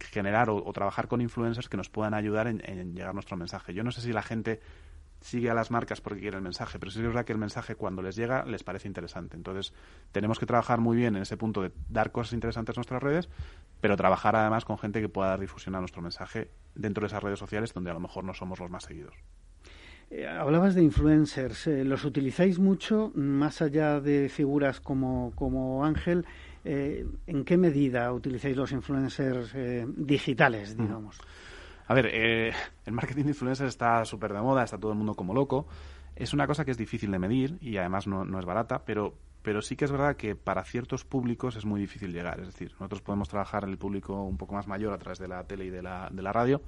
generar 0.00 0.50
o, 0.50 0.70
trabajar 0.74 1.08
con 1.08 1.22
influencers 1.22 1.70
que 1.70 1.78
nos 1.78 1.88
puedan 1.88 2.12
ayudar 2.12 2.46
en 2.46 2.94
llegar 2.94 3.14
nuestro 3.14 3.38
mensaje. 3.38 3.72
Yo 3.72 3.84
no 3.84 3.90
sé 3.90 4.02
si 4.02 4.12
la 4.12 4.22
gente 4.22 4.60
sigue 5.20 5.50
a 5.50 5.54
las 5.54 5.70
marcas 5.70 6.00
porque 6.00 6.20
quiere 6.20 6.36
el 6.36 6.42
mensaje, 6.42 6.78
pero 6.78 6.90
sí 6.90 6.98
es 6.98 7.06
verdad 7.06 7.24
que 7.24 7.32
el 7.32 7.38
mensaje 7.38 7.74
cuando 7.74 8.02
les 8.02 8.16
llega 8.16 8.44
les 8.44 8.62
parece 8.62 8.88
interesante. 8.88 9.36
Entonces, 9.36 9.72
tenemos 10.12 10.38
que 10.38 10.46
trabajar 10.46 10.80
muy 10.80 10.96
bien 10.96 11.16
en 11.16 11.22
ese 11.22 11.36
punto 11.36 11.62
de 11.62 11.72
dar 11.88 12.12
cosas 12.12 12.32
interesantes 12.32 12.76
en 12.76 12.80
nuestras 12.80 13.02
redes, 13.02 13.28
pero 13.80 13.96
trabajar 13.96 14.36
además 14.36 14.64
con 14.64 14.78
gente 14.78 15.00
que 15.00 15.08
pueda 15.08 15.30
dar 15.30 15.40
difusión 15.40 15.74
a 15.74 15.80
nuestro 15.80 16.02
mensaje 16.02 16.50
dentro 16.74 17.02
de 17.02 17.08
esas 17.08 17.22
redes 17.22 17.38
sociales 17.38 17.72
donde 17.74 17.90
a 17.90 17.94
lo 17.94 18.00
mejor 18.00 18.24
no 18.24 18.34
somos 18.34 18.58
los 18.60 18.70
más 18.70 18.84
seguidos. 18.84 19.14
Eh, 20.10 20.26
hablabas 20.26 20.74
de 20.74 20.82
influencers, 20.82 21.68
eh, 21.68 21.84
¿los 21.84 22.04
utilizáis 22.04 22.58
mucho 22.58 23.12
más 23.14 23.62
allá 23.62 24.00
de 24.00 24.28
figuras 24.28 24.80
como, 24.80 25.32
como 25.36 25.84
Ángel? 25.84 26.24
Eh, 26.64 27.06
¿En 27.28 27.44
qué 27.44 27.56
medida 27.56 28.12
utilizáis 28.12 28.56
los 28.56 28.72
influencers 28.72 29.54
digitales, 29.96 30.76
mm. 30.76 30.82
A 31.90 31.94
ver, 31.94 32.08
eh, 32.12 32.52
el 32.86 32.92
marketing 32.92 33.24
de 33.24 33.30
influencers 33.30 33.68
está 33.68 34.04
súper 34.04 34.32
de 34.32 34.40
moda, 34.40 34.62
está 34.62 34.78
todo 34.78 34.92
el 34.92 34.96
mundo 34.96 35.16
como 35.16 35.34
loco. 35.34 35.66
Es 36.14 36.32
una 36.32 36.46
cosa 36.46 36.64
que 36.64 36.70
es 36.70 36.78
difícil 36.78 37.10
de 37.10 37.18
medir 37.18 37.58
y 37.60 37.78
además 37.78 38.06
no, 38.06 38.24
no 38.24 38.38
es 38.38 38.44
barata, 38.44 38.84
pero, 38.84 39.16
pero 39.42 39.60
sí 39.60 39.74
que 39.74 39.86
es 39.86 39.90
verdad 39.90 40.14
que 40.14 40.36
para 40.36 40.62
ciertos 40.62 41.04
públicos 41.04 41.56
es 41.56 41.64
muy 41.64 41.80
difícil 41.80 42.12
llegar. 42.12 42.38
Es 42.38 42.46
decir, 42.46 42.70
nosotros 42.78 43.02
podemos 43.02 43.28
trabajar 43.28 43.64
el 43.64 43.76
público 43.76 44.22
un 44.22 44.36
poco 44.36 44.54
más 44.54 44.68
mayor 44.68 44.92
a 44.92 44.98
través 44.98 45.18
de 45.18 45.26
la 45.26 45.42
tele 45.48 45.64
y 45.64 45.70
de 45.70 45.82
la, 45.82 46.08
de 46.12 46.22
la 46.22 46.32
radio, 46.32 46.62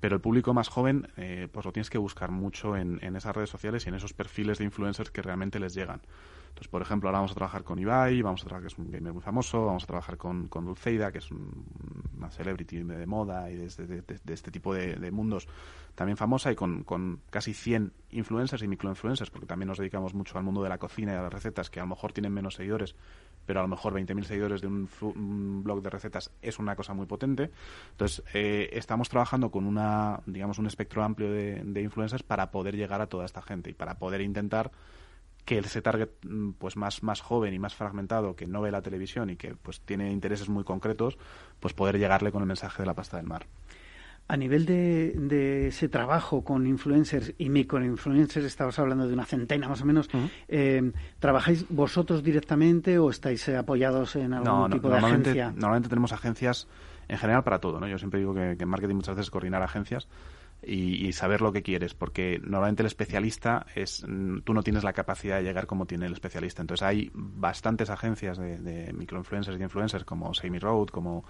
pero 0.00 0.16
el 0.16 0.20
público 0.20 0.52
más 0.52 0.68
joven 0.68 1.08
eh, 1.16 1.48
pues 1.50 1.64
lo 1.64 1.72
tienes 1.72 1.88
que 1.88 1.96
buscar 1.96 2.30
mucho 2.30 2.76
en, 2.76 2.98
en, 3.02 3.16
esas 3.16 3.34
redes 3.34 3.48
sociales 3.48 3.86
y 3.86 3.88
en 3.88 3.94
esos 3.94 4.12
perfiles 4.12 4.58
de 4.58 4.64
influencers 4.64 5.10
que 5.10 5.22
realmente 5.22 5.58
les 5.58 5.72
llegan. 5.72 6.02
Entonces, 6.54 6.70
por 6.70 6.82
ejemplo, 6.82 7.08
ahora 7.08 7.18
vamos 7.18 7.32
a 7.32 7.34
trabajar 7.34 7.64
con 7.64 7.80
Ibai, 7.80 8.22
vamos 8.22 8.42
a 8.42 8.44
trabajar 8.44 8.68
que 8.68 8.72
es 8.72 8.78
un 8.78 8.88
gamer 8.88 9.12
muy 9.12 9.22
famoso, 9.22 9.66
vamos 9.66 9.82
a 9.82 9.86
trabajar 9.88 10.16
con, 10.16 10.46
con 10.46 10.64
Dulceida, 10.64 11.10
que 11.10 11.18
es 11.18 11.28
una 11.32 12.30
celebrity 12.30 12.84
de 12.84 13.06
moda 13.06 13.50
y 13.50 13.56
de, 13.56 13.66
este 13.66 14.50
tipo 14.52 14.72
de, 14.72 15.10
mundos 15.10 15.48
también 15.96 16.16
famosa, 16.16 16.52
y 16.52 16.54
con, 16.54 16.84
con 16.84 17.22
casi 17.28 17.54
100 17.54 17.92
influencers 18.10 18.62
y 18.62 18.68
microinfluencers, 18.68 19.32
porque 19.32 19.46
también 19.46 19.66
nos 19.66 19.78
dedicamos 19.78 20.14
mucho 20.14 20.38
al 20.38 20.44
mundo 20.44 20.62
de 20.62 20.68
la 20.68 20.78
cocina 20.78 21.12
y 21.12 21.16
a 21.16 21.22
las 21.22 21.32
recetas, 21.32 21.70
que 21.70 21.80
a 21.80 21.82
lo 21.82 21.88
mejor 21.88 22.12
tienen 22.12 22.32
menos 22.32 22.54
seguidores, 22.54 22.94
pero 23.46 23.58
a 23.58 23.62
lo 23.64 23.68
mejor 23.68 23.92
20.000 23.92 24.22
seguidores 24.22 24.60
de 24.60 24.68
un, 24.68 25.62
blog 25.64 25.82
de 25.82 25.90
recetas 25.90 26.30
es 26.40 26.60
una 26.60 26.76
cosa 26.76 26.94
muy 26.94 27.06
potente. 27.06 27.50
Entonces, 27.90 28.22
eh, 28.32 28.70
estamos 28.74 29.08
trabajando 29.08 29.50
con 29.50 29.66
una, 29.66 30.20
digamos, 30.26 30.60
un 30.60 30.66
espectro 30.66 31.02
amplio 31.02 31.32
de, 31.32 31.64
de 31.64 31.82
influencers 31.82 32.22
para 32.22 32.52
poder 32.52 32.76
llegar 32.76 33.00
a 33.00 33.08
toda 33.08 33.24
esta 33.24 33.42
gente 33.42 33.70
y 33.70 33.74
para 33.74 33.98
poder 33.98 34.20
intentar 34.20 34.70
que 35.44 35.58
ese 35.58 35.82
target 35.82 36.10
mm, 36.22 36.52
pues 36.52 36.76
más, 36.76 37.02
más 37.02 37.20
joven 37.20 37.54
y 37.54 37.58
más 37.58 37.74
fragmentado 37.74 38.36
que 38.36 38.46
no 38.46 38.62
ve 38.62 38.70
la 38.70 38.82
televisión 38.82 39.30
y 39.30 39.36
que 39.36 39.54
pues 39.54 39.80
tiene 39.80 40.10
intereses 40.10 40.48
muy 40.48 40.64
concretos, 40.64 41.18
pues 41.60 41.74
poder 41.74 41.98
llegarle 41.98 42.32
con 42.32 42.42
el 42.42 42.46
mensaje 42.46 42.82
de 42.82 42.86
la 42.86 42.94
pasta 42.94 43.16
del 43.18 43.26
mar. 43.26 43.46
A 44.26 44.38
nivel 44.38 44.64
de, 44.64 45.12
de 45.16 45.68
ese 45.68 45.90
trabajo 45.90 46.42
con 46.42 46.66
influencers 46.66 47.34
y 47.36 47.50
microinfluencers, 47.50 48.46
estabas 48.46 48.78
hablando 48.78 49.06
de 49.06 49.12
una 49.12 49.26
centena 49.26 49.68
más 49.68 49.82
o 49.82 49.84
menos, 49.84 50.08
eh, 50.48 50.92
¿trabajáis 51.18 51.66
vosotros 51.68 52.22
directamente 52.22 52.98
o 52.98 53.10
estáis 53.10 53.46
eh, 53.48 53.56
apoyados 53.58 54.16
en 54.16 54.32
algún 54.32 54.70
tipo 54.70 54.88
de 54.88 54.96
agencia? 54.96 55.50
Normalmente 55.50 55.90
tenemos 55.90 56.12
agencias 56.14 56.68
en 57.06 57.18
general 57.18 57.44
para 57.44 57.58
todo, 57.58 57.80
¿no? 57.80 57.86
Yo 57.86 57.98
siempre 57.98 58.18
digo 58.18 58.32
que, 58.32 58.56
que 58.56 58.62
en 58.62 58.68
marketing 58.70 58.94
muchas 58.94 59.14
veces 59.14 59.30
coordinar 59.30 59.62
agencias 59.62 60.08
y, 60.66 61.12
saber 61.12 61.40
lo 61.40 61.52
que 61.52 61.62
quieres, 61.62 61.94
porque 61.94 62.40
normalmente 62.42 62.82
el 62.82 62.86
especialista 62.86 63.66
es, 63.74 64.04
tú 64.44 64.54
no 64.54 64.62
tienes 64.62 64.84
la 64.84 64.92
capacidad 64.92 65.36
de 65.36 65.44
llegar 65.44 65.66
como 65.66 65.86
tiene 65.86 66.06
el 66.06 66.12
especialista. 66.12 66.62
Entonces 66.62 66.82
hay 66.82 67.10
bastantes 67.14 67.90
agencias 67.90 68.38
de, 68.38 68.58
de 68.58 68.92
microinfluencers 68.92 69.58
y 69.58 69.62
influencers 69.62 70.04
como 70.04 70.34
Semi 70.34 70.58
Road, 70.58 70.88
como 70.88 71.24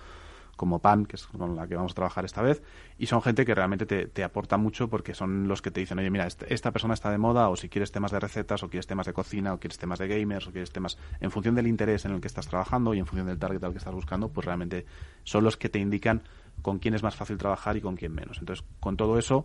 como 0.57 0.81
PAN, 0.81 1.07
que 1.07 1.17
es 1.17 1.27
con 1.27 1.57
la 1.57 1.67
que 1.67 1.77
vamos 1.77 1.93
a 1.93 1.95
trabajar 1.95 2.25
esta 2.25 2.43
vez, 2.43 2.63
y 2.99 3.07
son 3.07 3.23
gente 3.23 3.45
que 3.45 3.55
realmente 3.55 3.87
te, 3.87 4.25
aporta 4.25 4.57
mucho 4.57 4.89
porque 4.89 5.15
son 5.15 5.49
los 5.49 5.63
que 5.63 5.71
te 5.71 5.81
dicen, 5.81 5.99
oye, 5.99 6.11
mira, 6.11 6.27
este, 6.27 6.53
esta 6.53 6.71
persona 6.73 6.95
está 6.95 7.11
de 7.11 7.19
moda, 7.19 7.49
o 7.49 7.57
si 7.57 7.69
quieres 7.69 7.93
temas 7.93 8.13
de 8.13 8.21
recetas, 8.21 8.63
o 8.63 8.69
quieres 8.69 8.87
temas 8.87 9.07
de 9.07 9.13
cocina, 9.13 9.53
o 9.53 9.59
quieres 9.59 9.79
temas 9.79 9.99
de 9.99 10.09
gamers, 10.09 10.47
o 10.47 10.53
quieres 10.53 10.71
temas, 10.71 10.99
en 11.21 11.31
función 11.31 11.55
del 11.55 11.67
interés 11.67 12.05
en 12.05 12.13
el 12.13 12.21
que 12.21 12.29
estás 12.29 12.49
trabajando 12.49 12.95
y 12.95 12.99
en 12.99 13.07
función 13.07 13.27
del 13.27 13.39
target 13.39 13.63
al 13.65 13.73
que 13.73 13.79
estás 13.79 13.95
buscando, 13.95 14.29
pues 14.29 14.45
realmente 14.45 14.87
son 15.25 15.45
los 15.45 15.57
que 15.57 15.69
te 15.69 15.79
indican 15.79 16.23
con 16.65 16.79
quién 16.79 16.95
es 16.95 17.03
más 17.03 17.15
fácil 17.15 17.37
trabajar 17.37 17.77
y 17.77 17.83
con 17.83 17.95
quién 17.95 18.15
menos. 18.15 18.39
Entonces, 18.39 18.65
con 18.81 18.97
todo 18.97 19.19
eso, 19.19 19.45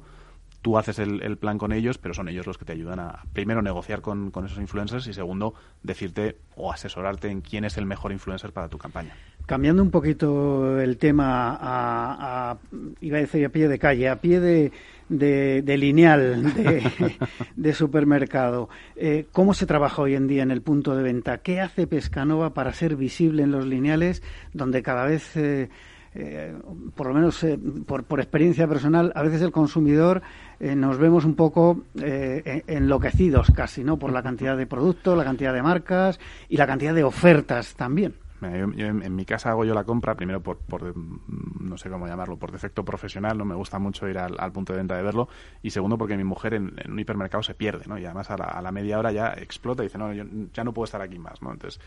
tú 0.62 0.78
haces 0.78 1.00
el, 1.00 1.38
plan 1.38 1.58
con 1.58 1.74
ellos, 1.74 1.98
pero 1.98 2.14
son 2.14 2.30
ellos 2.30 2.48
los 2.48 2.58
que 2.58 2.64
te 2.64 2.72
ayudan 2.72 3.02
a, 3.02 3.26
primero, 3.34 3.62
negociar 3.62 4.00
con, 4.00 4.32
esos 4.46 4.58
influencers 4.58 5.06
y, 5.06 5.14
segundo, 5.14 5.54
decirte 5.84 6.38
o 6.56 6.72
asesorarte 6.72 7.30
en 7.30 7.42
quién 7.42 7.66
es 7.66 7.78
el 7.78 7.86
mejor 7.86 8.14
influencer 8.14 8.54
para 8.54 8.70
tu 8.70 8.78
campaña. 8.78 9.14
Cambiando 9.46 9.84
un 9.84 9.92
poquito 9.92 10.80
el 10.80 10.98
tema 10.98 11.58
a, 11.60 12.58
iba 13.02 13.18
a 13.18 13.22
decir 13.22 13.46
a 13.46 13.50
pie 13.50 13.68
de 13.68 13.80
calle, 13.80 14.08
a 14.08 14.16
pie 14.22 14.40
de, 14.40 14.72
de, 15.10 15.78
lineal 15.78 16.54
de, 17.58 17.74
supermercado. 17.74 18.70
Eh, 18.96 19.26
¿Cómo 19.34 19.54
se 19.54 19.66
trabaja 19.66 20.02
hoy 20.02 20.16
en 20.16 20.28
día 20.28 20.44
en 20.44 20.52
el 20.52 20.62
punto 20.62 20.96
de 20.96 21.04
venta? 21.04 21.40
¿Qué 21.40 21.60
hace 21.60 21.86
Pescanova 21.86 22.54
para 22.54 22.72
ser 22.72 22.96
visible 22.96 23.44
en 23.44 23.52
los 23.52 23.66
lineales 23.66 24.24
donde 24.54 24.82
cada 24.82 25.04
vez... 25.04 25.36
Eh, 25.36 25.68
eh, 26.16 26.56
por 26.96 27.08
lo 27.08 27.14
menos 27.14 27.44
eh, 27.44 27.60
por, 27.86 28.04
por, 28.04 28.20
experiencia 28.20 28.68
personal, 28.68 29.12
a 29.16 29.22
veces 29.22 29.42
el 29.42 29.52
consumidor 29.52 30.22
eh, 30.60 30.76
nos 30.76 30.98
vemos 30.98 31.24
un 31.24 31.36
poco 31.36 31.84
enloquecidos 31.96 33.52
casi, 33.52 33.84
¿no? 33.84 33.98
Por 33.98 34.12
la 34.12 34.24
cantidad 34.24 34.58
de 34.58 34.66
productos, 34.66 35.18
la 35.18 35.24
cantidad 35.24 35.54
de 35.54 35.62
marcas 35.62 36.20
y 36.48 36.58
la 36.58 36.66
cantidad 36.66 36.96
de 36.96 37.04
ofertas 37.04 37.76
también. 37.76 38.16
en, 38.42 39.16
mi 39.16 39.26
casa 39.26 39.52
hago 39.52 39.66
yo 39.66 39.74
la 39.76 39.84
compra, 39.84 40.16
primero 40.16 40.42
por, 40.42 40.58
por, 40.58 40.96
no 40.98 41.78
sé 41.78 41.90
cómo 41.90 42.08
llamarlo, 42.08 42.38
por 42.38 42.52
defecto 42.52 42.84
profesional, 42.84 43.38
no 43.38 43.46
me 43.46 43.56
gusta 43.56 43.78
mucho 43.78 44.08
ir 44.08 44.18
al, 44.18 44.52
punto 44.52 44.74
de 44.74 44.78
venta 44.80 44.96
de 44.98 45.04
verlo, 45.04 45.30
y 45.62 45.70
segundo 45.70 45.98
porque 45.98 46.18
mi 46.18 46.24
mujer 46.24 46.56
en, 46.56 46.74
un 46.90 47.00
hipermercado 47.00 47.44
se 47.44 47.54
pierde, 47.54 47.86
¿no? 47.88 48.00
Y 48.00 48.06
además 48.06 48.32
a 48.32 48.38
la, 48.38 48.46
a 48.46 48.62
la 48.62 48.72
media 48.72 48.98
hora 48.98 49.12
ya 49.12 49.34
explota 49.38 49.84
y 49.84 49.88
dice, 49.88 50.00
no, 50.00 50.12
yo 50.14 50.24
ya 50.54 50.64
no 50.64 50.74
puedo 50.74 50.86
estar 50.86 51.02
aquí 51.02 51.20
más, 51.20 51.42
¿no? 51.42 51.52
Entonces, 51.52 51.80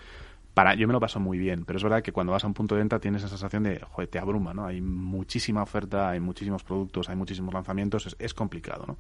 para, 0.55 0.75
yo 0.75 0.87
me 0.87 0.93
lo 0.93 1.01
paso 1.01 1.19
muy 1.19 1.39
bien, 1.39 1.65
pero 1.65 1.79
es 1.79 1.83
verdad 1.83 2.03
que 2.03 2.13
cuando 2.13 2.33
vas 2.33 2.45
a 2.45 2.47
un 2.47 2.55
punto 2.55 2.75
de 2.75 2.81
venta 2.81 2.99
tienes 2.99 3.23
esa 3.23 3.31
sensación 3.31 3.63
de, 3.63 3.81
joder, 3.81 4.09
te 4.09 4.19
abruma, 4.19 4.53
¿no? 4.53 4.67
Hay 4.67 4.81
muchísima 4.81 5.63
oferta, 5.63 6.11
hay 6.11 6.21
muchísimos 6.21 6.63
productos, 6.63 7.09
hay 7.09 7.17
muchísimos 7.17 7.55
lanzamientos, 7.55 8.15
es, 8.19 8.35
complicado, 8.35 8.85
¿no? 8.87 8.99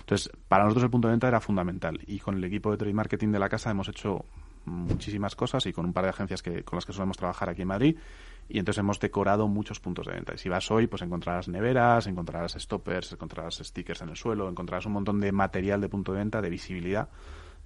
Entonces, 0.00 0.30
para 0.48 0.64
nosotros 0.64 0.84
el 0.84 0.90
punto 0.90 1.08
de 1.08 1.12
venta 1.12 1.28
era 1.28 1.40
fundamental 1.40 1.98
y 2.06 2.18
con 2.18 2.36
el 2.36 2.44
equipo 2.44 2.70
de 2.70 2.76
trade 2.76 2.92
marketing 2.92 3.28
de 3.28 3.38
la 3.38 3.48
casa 3.48 3.70
hemos 3.70 3.88
hecho 3.88 4.24
muchísimas 4.66 5.34
cosas 5.34 5.64
y 5.66 5.72
con 5.72 5.86
un 5.86 5.92
par 5.92 6.04
de 6.04 6.10
agencias 6.10 6.42
que, 6.42 6.64
con 6.64 6.76
las 6.76 6.84
que 6.84 6.92
solemos 6.92 7.16
trabajar 7.16 7.48
aquí 7.48 7.62
en 7.62 7.68
Madrid 7.68 7.96
y 8.48 8.58
entonces 8.58 8.80
hemos 8.80 9.00
decorado 9.00 9.48
muchos 9.48 9.80
puntos 9.80 10.06
de 10.06 10.12
venta. 10.12 10.34
Y 10.34 10.38
si 10.38 10.48
vas 10.48 10.70
hoy, 10.70 10.86
pues 10.86 11.02
encontrarás 11.02 11.48
neveras, 11.48 12.06
encontrarás 12.08 12.56
stoppers, 12.58 13.12
encontrarás 13.12 13.60
stickers 13.62 14.02
en 14.02 14.10
el 14.10 14.16
suelo, 14.16 14.48
encontrarás 14.48 14.86
un 14.86 14.92
montón 14.92 15.20
de 15.20 15.32
material 15.32 15.80
de 15.80 15.88
punto 15.88 16.12
de 16.12 16.18
venta, 16.18 16.42
de 16.42 16.50
visibilidad 16.50 17.08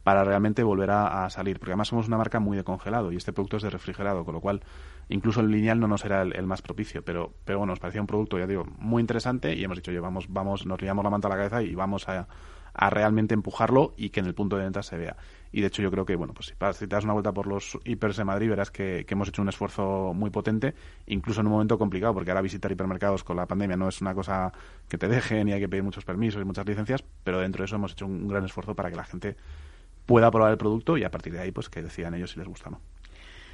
para 0.04 0.22
realmente 0.22 0.62
volver 0.62 0.90
a, 0.90 1.28
salir. 1.30 1.58
Porque 1.58 1.72
además 1.72 1.88
somos 1.88 2.06
una 2.06 2.18
marca 2.18 2.38
muy 2.38 2.56
de 2.56 2.62
congelado 2.62 3.10
y 3.10 3.16
este 3.16 3.32
producto 3.32 3.56
es 3.56 3.62
de 3.64 3.70
refrigerado, 3.70 4.24
con 4.24 4.34
lo 4.34 4.40
cual 4.40 4.62
incluso 5.08 5.40
el 5.40 5.50
lineal 5.50 5.80
no 5.80 5.88
nos 5.88 6.04
era 6.04 6.22
el, 6.22 6.46
más 6.46 6.62
propicio. 6.62 7.02
Pero, 7.02 7.32
pero 7.44 7.58
bueno, 7.58 7.72
nos 7.72 7.80
parecía 7.80 8.00
un 8.00 8.06
producto, 8.06 8.38
ya 8.38 8.46
digo, 8.46 8.64
muy 8.78 9.00
interesante 9.00 9.54
y 9.54 9.64
hemos 9.64 9.78
dicho, 9.78 9.90
oye, 9.90 10.00
vamos, 10.00 10.26
vamos, 10.28 10.66
nos 10.66 10.80
liamos 10.80 11.02
la 11.02 11.10
manta 11.10 11.26
a 11.26 11.30
la 11.30 11.36
cabeza 11.36 11.62
y 11.62 11.74
vamos 11.74 12.08
a, 12.08 12.28
a 12.74 12.90
realmente 12.90 13.34
empujarlo 13.34 13.94
y 13.96 14.10
que 14.10 14.20
en 14.20 14.26
el 14.26 14.34
punto 14.34 14.56
de 14.56 14.64
venta 14.64 14.82
se 14.82 14.98
vea. 14.98 15.16
Y 15.52 15.60
de 15.60 15.68
hecho 15.68 15.82
yo 15.82 15.90
creo 15.90 16.04
que, 16.04 16.16
bueno, 16.16 16.34
pues 16.34 16.52
si, 16.76 16.86
te 16.86 16.94
das 16.94 17.04
una 17.04 17.12
vuelta 17.12 17.32
por 17.32 17.46
los 17.46 17.78
hipers 17.84 18.16
de 18.16 18.24
Madrid 18.24 18.50
verás 18.50 18.72
que, 18.72 19.04
que, 19.06 19.14
hemos 19.14 19.28
hecho 19.28 19.40
un 19.40 19.48
esfuerzo 19.48 20.12
muy 20.12 20.30
potente, 20.30 20.74
incluso 21.06 21.40
en 21.40 21.46
un 21.46 21.52
momento 21.52 21.78
complicado, 21.78 22.12
porque 22.12 22.30
ahora 22.30 22.42
visitar 22.42 22.70
hipermercados 22.72 23.22
con 23.22 23.36
la 23.36 23.46
pandemia 23.46 23.76
no 23.76 23.88
es 23.88 24.00
una 24.00 24.14
cosa 24.14 24.52
que 24.88 24.98
te 24.98 25.08
dejen 25.08 25.48
y 25.48 25.52
hay 25.52 25.60
que 25.60 25.68
pedir 25.68 25.84
muchos 25.84 26.04
permisos 26.04 26.42
y 26.42 26.44
muchas 26.44 26.66
licencias, 26.66 27.04
pero 27.22 27.38
dentro 27.38 27.62
de 27.62 27.66
eso 27.66 27.76
hemos 27.76 27.92
hecho 27.92 28.06
un 28.06 28.26
gran 28.26 28.44
esfuerzo 28.44 28.74
para 28.74 28.90
que 28.90 28.96
la 28.96 29.04
gente 29.04 29.36
pueda 30.06 30.30
probar 30.30 30.52
el 30.52 30.58
producto 30.58 30.96
y 30.96 31.04
a 31.04 31.10
partir 31.10 31.32
de 31.32 31.40
ahí 31.40 31.50
pues 31.50 31.68
que 31.68 31.82
decidan 31.82 32.14
ellos 32.14 32.32
si 32.32 32.38
les 32.38 32.48
gusta 32.48 32.68
o 32.68 32.72
no. 32.72 32.80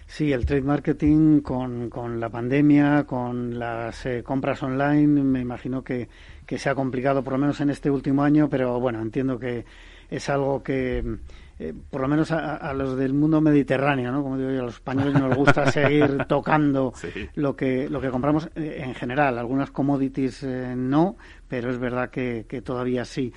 Sí, 0.07 0.33
el 0.33 0.45
trade 0.45 0.63
marketing 0.63 1.41
con, 1.41 1.89
con 1.89 2.19
la 2.19 2.29
pandemia, 2.29 3.05
con 3.05 3.59
las 3.59 4.05
eh, 4.07 4.25
compras 4.25 4.61
online, 4.63 5.23
me 5.23 5.41
imagino 5.41 5.85
que, 5.85 6.09
que 6.45 6.59
se 6.59 6.69
ha 6.69 6.75
complicado 6.75 7.23
por 7.23 7.35
lo 7.35 7.39
menos 7.39 7.61
en 7.61 7.71
este 7.71 7.91
último 7.91 8.25
año, 8.25 8.49
pero 8.49 8.81
bueno, 8.81 9.01
entiendo 9.01 9.39
que 9.39 9.65
es 10.11 10.29
algo 10.29 10.65
que 10.65 11.19
eh, 11.63 11.75
por 11.91 12.01
lo 12.01 12.09
menos 12.09 12.33
a, 12.33 12.73
los 12.73 12.97
del 12.97 13.13
mundo 13.13 13.39
mediterráneo, 13.43 14.11
¿no? 14.11 14.23
Como 14.23 14.39
digo 14.39 14.51
yo, 14.51 14.61
a 14.61 14.65
los 14.65 14.77
españoles 14.77 15.13
nos 15.13 15.37
gusta 15.37 15.67
seguir 15.71 16.25
tocando 16.27 16.95
lo 17.35 17.55
que 17.55 17.87
lo 17.91 18.01
que 18.01 18.09
compramos 18.09 18.49
eh, 18.57 18.81
en 18.83 18.95
general. 18.95 19.39
Algunas 19.39 19.71
commodities 19.71 20.43
eh, 20.43 20.75
no, 20.75 21.19
pero 21.47 21.69
es 21.69 21.79
verdad 21.79 22.09
que, 22.09 22.45
todavía 22.65 23.05
sí. 23.05 23.31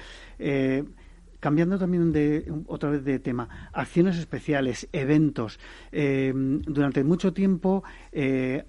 Cambiando 1.44 1.78
también 1.78 2.14
de 2.14 2.50
otra 2.68 2.90
vez 2.90 3.04
de 3.04 3.20
tema, 3.20 3.70
acciones 3.74 4.18
especiales, 4.18 4.88
eventos. 4.94 5.60
durante 5.92 7.04
mucho 7.04 7.34
tiempo 7.34 7.84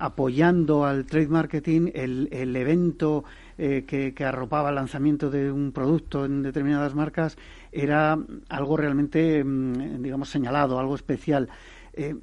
apoyando 0.00 0.84
al 0.84 1.04
trade 1.04 1.28
marketing, 1.28 1.92
el, 1.94 2.56
evento 2.56 3.22
que, 3.56 4.12
que, 4.16 4.24
arropaba 4.24 4.70
el 4.70 4.74
lanzamiento 4.74 5.30
de 5.30 5.52
un 5.52 5.70
producto 5.70 6.24
en 6.24 6.42
determinadas 6.42 6.96
marcas 6.96 7.36
era 7.70 8.18
algo 8.48 8.76
realmente, 8.76 9.44
mm, 9.44 10.02
digamos, 10.02 10.30
señalado, 10.30 10.80
algo 10.80 10.96
especial. 10.96 11.48
Eh, 11.92 12.16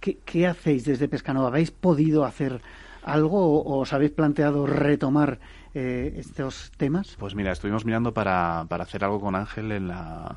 ¿qué, 0.00 0.46
hacéis 0.46 0.84
desde 0.84 1.08
Pescanova? 1.08 1.48
¿Habéis 1.48 1.70
podido 1.70 2.26
hacer 2.26 2.60
algo 3.02 3.62
o, 3.62 3.80
os 3.80 3.92
habéis 3.94 4.12
planteado 4.12 4.66
retomar 4.66 5.38
eh, 5.74 6.14
estos 6.16 6.70
temas? 6.76 7.16
Pues 7.18 7.34
mira, 7.34 7.52
estuvimos 7.52 7.84
mirando 7.84 8.14
para, 8.14 8.60
hacer 8.60 9.04
algo 9.04 9.20
con 9.20 9.34
Ángel 9.34 9.72
en 9.72 9.88
la 9.88 10.36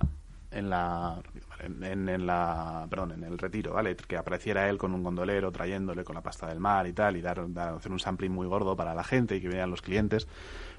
en 0.50 0.70
la 0.70 1.22
en, 1.60 2.26
la 2.26 2.88
perdón 2.90 3.12
en 3.12 3.24
el 3.26 3.38
retiro 3.38 3.74
vale 3.74 3.96
que 3.98 4.16
apareciera 4.16 4.70
él 4.70 4.78
con 4.78 4.94
un 4.94 5.04
gondolero 5.04 5.52
trayéndole 5.52 6.06
con 6.06 6.16
la 6.16 6.22
pasta 6.22 6.48
del 6.48 6.60
mar 6.60 6.88
y 6.88 6.94
tal 6.94 7.18
y 7.18 7.22
dar, 7.22 7.46
hacer 7.76 7.92
un 7.92 8.00
sampling 8.00 8.32
muy 8.32 8.48
gordo 8.48 8.76
para 8.76 8.96
la 8.96 9.04
gente 9.04 9.36
y 9.36 9.42
que 9.42 9.50
vean 9.50 9.70
los 9.70 9.82
clientes 9.82 10.28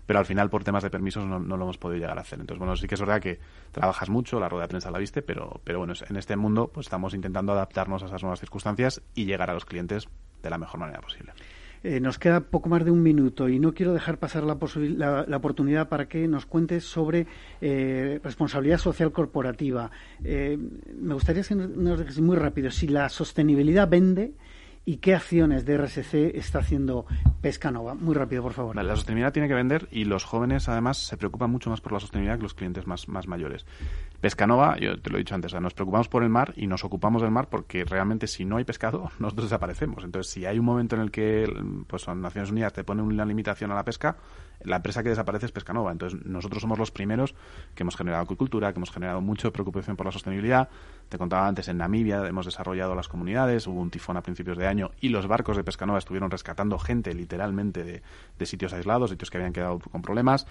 pero 0.09 0.21
al 0.21 0.25
final 0.25 0.49
por 0.49 0.64
temas 0.64 0.83
de 0.83 0.88
permisos 0.88 1.27
no, 1.27 1.38
lo 1.38 1.62
hemos 1.62 1.77
podido 1.77 2.01
llegar 2.01 2.16
a 2.16 2.23
hacer. 2.23 2.40
Entonces, 2.40 2.59
bueno, 2.59 2.75
sí 2.77 2.87
que 2.87 2.94
es 2.94 3.01
verdad 3.01 3.21
que 3.21 3.40
trabajas 3.73 4.09
mucho, 4.09 4.40
la 4.40 4.49
rueda 4.49 4.64
de 4.64 4.68
prensa 4.68 4.90
la 4.90 4.99
viste, 4.99 5.21
pero, 5.21 5.61
pero 5.64 5.81
bueno, 5.81 5.92
en 6.09 6.16
este 6.16 6.35
mundo 6.35 6.71
pues 6.73 6.87
estamos 6.87 7.12
intentando 7.12 7.53
adaptarnos 7.53 8.03
a 8.03 8.07
esas 8.07 8.23
nuevas 8.23 8.40
circunstancias 8.40 9.03
y 9.14 9.27
llegar 9.27 9.51
a 9.51 9.53
los 9.53 9.66
clientes 9.66 10.09
de 10.42 10.49
la 10.49 10.57
mejor 10.57 10.81
manera 10.81 11.03
posible. 11.03 11.35
Eh, 11.85 12.01
nos 12.01 12.19
queda 12.19 12.41
poco 12.41 12.69
más 12.69 12.85
de 12.85 12.91
un 12.91 13.03
minuto 13.03 13.49
y 13.49 13.59
no 13.59 13.73
quiero 13.73 13.93
dejar 13.93 14.19
pasar 14.19 14.43
la, 14.45 14.57
la, 15.27 15.37
oportunidad 15.37 15.88
para 15.88 16.09
que 16.09 16.27
nos 16.27 16.45
cuentes 16.47 16.85
sobre 16.85 17.27
eh, 17.61 18.21
responsabilidad 18.23 18.79
social 18.79 19.12
corporativa. 19.12 19.91
Eh, 20.25 20.59
me 21.01 21.14
gustaría 21.14 21.43
que 21.43 21.55
nos 21.55 21.99
dejes 22.01 22.21
muy 22.21 22.37
rápido 22.37 22.71
si 22.71 22.88
la 22.88 23.09
sostenibilidad 23.09 23.88
vende 23.88 24.33
y 24.88 24.96
qué 24.96 25.14
acciones 25.14 25.66
de 25.66 25.77
RSC 25.77 26.35
está 26.35 26.61
haciendo 26.61 27.05
Pescanova. 27.42 27.92
Muy 27.92 28.14
rápido, 28.14 28.42
por 28.42 28.55
favor. 28.55 28.74
la 28.74 28.96
sostenibilidad 28.96 29.35
tiene 29.35 29.46
que 29.46 29.53
vender 29.53 29.87
y 29.90 30.07
los 30.07 30.24
jóvenes, 30.24 30.66
además, 30.70 30.96
se 30.96 31.18
preocupan 31.18 31.51
mucho 31.51 31.68
más 31.68 31.83
por 31.83 31.92
la 31.92 32.01
sostenibilidad 32.01 32.38
que 32.38 32.44
los 32.44 32.55
clientes 32.55 32.87
más, 32.87 33.07
más 33.07 33.29
mayores. 33.29 33.66
Pescanova, 34.22 34.79
yo 34.79 34.98
te 34.98 35.11
lo 35.11 35.16
he 35.16 35.18
dicho 35.18 35.35
antes, 35.35 35.53
nos 35.61 35.74
preocupamos 35.74 36.09
por 36.09 36.22
el 36.22 36.31
mar 36.31 36.55
y 36.57 36.66
nos 36.68 36.85
ocupamos 36.85 37.20
del 37.20 37.31
mar 37.31 37.48
porque 37.51 37.85
realmente 37.85 38.27
si 38.27 38.46
no 38.46 38.57
hay 38.57 38.64
pescado, 38.64 39.11
nosotros 39.18 39.51
desaparecemos. 39.51 40.05
Entonces, 40.05 40.33
si 40.33 40.46
hay 40.46 40.59
un 40.59 40.64
momento 40.64 40.96
en 40.96 41.03
el 41.03 41.11
que 41.11 41.46
pues, 41.87 42.09
Naciones 42.09 42.51
Unidas 42.51 42.72
te 42.72 42.83
pone 42.83 43.03
una 43.03 43.27
limitación 43.27 43.70
a 43.70 43.74
la 43.74 43.85
pesca, 43.85 44.16
la 44.61 44.77
empresa 44.77 45.03
que 45.03 45.11
desaparece 45.11 45.47
es 45.47 45.53
Pescanova. 45.53 45.92
Entonces, 45.92 46.25
nosotros 46.25 46.62
somos 46.62 46.79
los 46.79 46.90
primeros 46.90 47.35
que 47.75 47.83
hemos 47.83 47.97
generado 47.97 48.23
acuicultura, 48.23 48.73
que 48.73 48.79
hemos 48.79 48.90
generado 48.90 49.21
mucha 49.21 49.51
preocupación 49.51 49.97
por 49.97 50.07
la 50.07 50.12
sostenibilidad. 50.12 50.68
Te 51.09 51.18
contaba 51.18 51.47
antes, 51.47 51.68
en 51.68 51.79
Namibia 51.79 52.27
hemos 52.27 52.47
desarrollado 52.47 52.94
las 52.94 53.09
comunidades, 53.09 53.66
hubo 53.66 53.81
un 53.81 53.90
tifón 53.90 54.16
a 54.16 54.23
principios 54.23 54.59
de 54.59 54.66
año 54.66 54.90
y 55.01 55.09
los 55.09 55.27
barcos 55.27 55.57
de 55.57 55.64
Pescanova 55.64 55.99
estuvieron 55.99 56.31
rescatando 56.31 56.79
gente 56.79 57.14
literalmente 57.14 57.85
de, 57.85 58.03
de 58.38 58.47
sitios 58.47 58.73
aislados, 58.73 59.11
sitios 59.11 59.31
que 59.31 59.38
habían 59.38 59.53
quedado 59.53 59.79
con 59.79 60.03
problemas. 60.03 60.47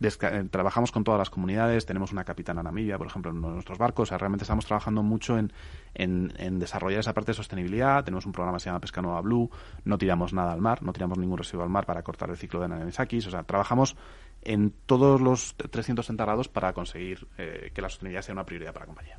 Eh, 0.00 0.44
trabajamos 0.50 0.92
con 0.92 1.04
todas 1.04 1.18
las 1.18 1.30
comunidades, 1.30 1.86
tenemos 1.86 2.12
una 2.12 2.24
capitana 2.24 2.62
Namibia, 2.62 2.98
por 2.98 3.06
ejemplo, 3.06 3.30
en 3.30 3.38
uno 3.38 3.48
de 3.48 3.54
nuestros 3.54 3.78
barcos. 3.78 4.10
realmente 4.10 4.44
estamos 4.44 4.66
trabajando 4.66 5.02
mucho 5.02 5.38
en, 5.38 5.52
en, 5.94 6.58
desarrollar 6.58 7.00
esa 7.00 7.14
parte 7.14 7.30
de 7.30 7.36
sostenibilidad. 7.36 8.04
Tenemos 8.04 8.26
un 8.26 8.32
programa 8.32 8.58
que 8.58 8.64
se 8.64 8.70
llama 8.70 8.80
Pesca 8.80 9.00
Nueva 9.02 9.20
Blue, 9.20 9.50
no 9.84 9.96
tiramos 9.96 10.32
nada 10.32 10.52
al 10.52 10.60
mar, 10.60 10.82
no 10.82 10.92
tiramos 10.92 11.18
ningún 11.18 11.38
residuo 11.38 11.62
al 11.62 11.70
mar 11.70 11.86
para 11.86 12.02
cortar 12.02 12.30
el 12.30 12.36
ciclo 12.36 12.60
de 12.60 12.66
anisakis. 12.66 13.26
O 13.26 13.30
sea, 13.30 13.44
trabajamos 13.44 13.96
en 14.42 14.72
todos 14.86 15.20
los 15.20 15.54
360 15.56 16.24
grados 16.24 16.48
para 16.48 16.72
conseguir 16.72 17.26
eh, 17.38 17.70
que 17.72 17.80
la 17.80 17.88
sostenibilidad 17.88 18.22
sea 18.22 18.34
una 18.34 18.44
prioridad 18.44 18.72
para 18.72 18.84
la 18.84 18.86
compañía. 18.86 19.18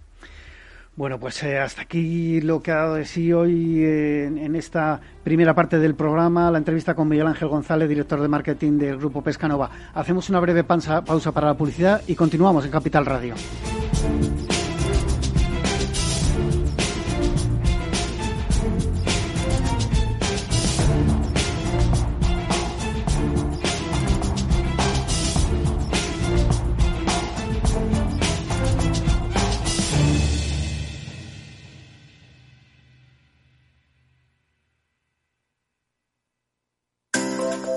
Bueno, 0.98 1.20
pues 1.20 1.44
eh, 1.44 1.60
hasta 1.60 1.82
aquí 1.82 2.40
lo 2.40 2.62
que 2.62 2.72
ha 2.72 2.76
dado 2.76 2.96
de 2.96 3.06
sí 3.06 3.34
hoy 3.34 3.84
en, 3.84 4.56
esta 4.56 5.02
primera 5.26 5.54
parte 5.54 5.78
del 5.78 5.94
programa, 5.94 6.50
la 6.50 6.58
entrevista 6.58 6.94
con 6.96 7.10
Miguel 7.10 7.28
Ángel 7.28 7.50
González, 7.50 7.90
director 7.90 8.22
de 8.22 8.30
marketing 8.30 8.78
del 8.78 8.98
Grupo 8.98 9.22
Pescanova. 9.22 9.70
Hacemos 9.94 10.30
una 10.30 10.40
breve 10.40 10.64
pausa 10.64 11.04
para 11.04 11.48
la 11.48 11.54
publicidad 11.56 12.02
y 12.08 12.16
continuamos 12.16 12.64
en 12.64 12.72
Capital 12.72 13.06
Radio. 13.06 13.36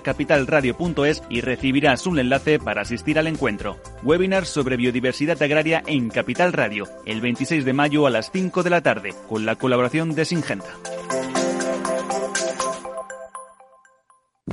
capitalradio.es 0.00 1.22
y 1.28 1.40
recibirás 1.40 2.06
un 2.06 2.18
enlace 2.18 2.58
para 2.58 2.82
asistir 2.82 3.18
al 3.18 3.26
encuentro. 3.26 3.76
Webinar 4.02 4.46
sobre 4.46 4.76
biodiversidad 4.76 5.40
agraria 5.42 5.82
en 5.86 6.08
Capital 6.08 6.52
Radio, 6.52 6.86
el 7.06 7.20
26 7.20 7.64
de 7.64 7.72
mayo 7.72 8.06
a 8.06 8.10
las 8.10 8.30
5 8.30 8.62
de 8.62 8.70
la 8.70 8.82
tarde, 8.82 9.14
con 9.28 9.46
la 9.46 9.56
colaboración 9.56 10.14
de 10.14 10.24
Singenta. 10.24 10.74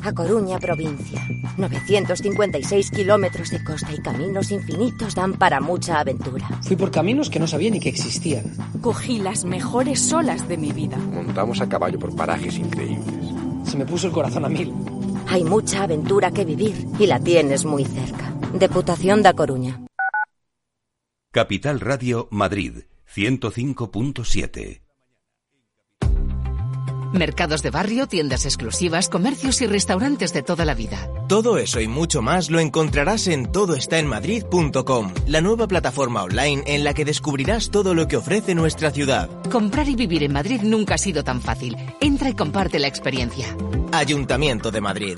A 0.05 0.13
Coruña, 0.13 0.59
provincia. 0.59 1.19
956 1.57 2.91
kilómetros 2.91 3.49
de 3.49 3.63
costa 3.63 3.91
y 3.91 3.99
caminos 4.01 4.51
infinitos 4.51 5.15
dan 5.15 5.33
para 5.33 5.59
mucha 5.61 5.99
aventura. 5.99 6.47
Fui 6.61 6.75
por 6.75 6.91
caminos 6.91 7.31
que 7.31 7.39
no 7.39 7.47
sabía 7.47 7.71
ni 7.71 7.79
que 7.79 7.89
existían. 7.89 8.53
Cogí 8.81 9.17
las 9.17 9.45
mejores 9.45 10.13
olas 10.13 10.47
de 10.47 10.57
mi 10.57 10.71
vida. 10.71 10.97
Montamos 10.97 11.59
a 11.59 11.67
caballo 11.67 11.97
por 11.97 12.15
parajes 12.15 12.57
increíbles. 12.57 13.33
Se 13.63 13.77
me 13.77 13.85
puso 13.85 14.05
el 14.05 14.13
corazón 14.13 14.45
a 14.45 14.49
mil. 14.49 14.71
Hay 15.27 15.43
mucha 15.43 15.83
aventura 15.83 16.31
que 16.31 16.45
vivir 16.45 16.87
y 16.99 17.07
la 17.07 17.19
tienes 17.19 17.65
muy 17.65 17.85
cerca. 17.85 18.33
Deputación 18.53 19.23
da 19.23 19.33
Coruña. 19.33 19.81
Capital 21.31 21.79
Radio 21.81 22.27
Madrid 22.31 22.83
105.7 23.13 24.84
Mercados 27.15 27.63
de 27.63 27.71
barrio, 27.71 28.07
tiendas 28.07 28.45
exclusivas, 28.45 29.09
comercios 29.09 29.61
y 29.61 29.67
restaurantes 29.67 30.33
de 30.33 30.43
toda 30.43 30.65
la 30.65 30.73
vida. 30.73 31.09
Todo 31.27 31.57
eso 31.57 31.81
y 31.81 31.87
mucho 31.87 32.21
más 32.21 32.49
lo 32.49 32.59
encontrarás 32.59 33.27
en 33.27 33.51
todoestaenmadrid.com, 33.51 35.13
la 35.27 35.41
nueva 35.41 35.67
plataforma 35.67 36.23
online 36.23 36.63
en 36.67 36.83
la 36.83 36.93
que 36.93 37.05
descubrirás 37.05 37.71
todo 37.71 37.93
lo 37.93 38.07
que 38.07 38.17
ofrece 38.17 38.53
nuestra 38.53 38.91
ciudad. 38.91 39.29
Comprar 39.49 39.89
y 39.89 39.95
vivir 39.95 40.23
en 40.23 40.33
Madrid 40.33 40.61
nunca 40.63 40.95
ha 40.95 40.99
sido 40.99 41.23
tan 41.23 41.41
fácil. 41.41 41.75
Entra 42.01 42.29
y 42.29 42.33
comparte 42.33 42.79
la 42.79 42.87
experiencia. 42.87 43.47
Ayuntamiento 43.91 44.71
de 44.71 44.81
Madrid. 44.81 45.17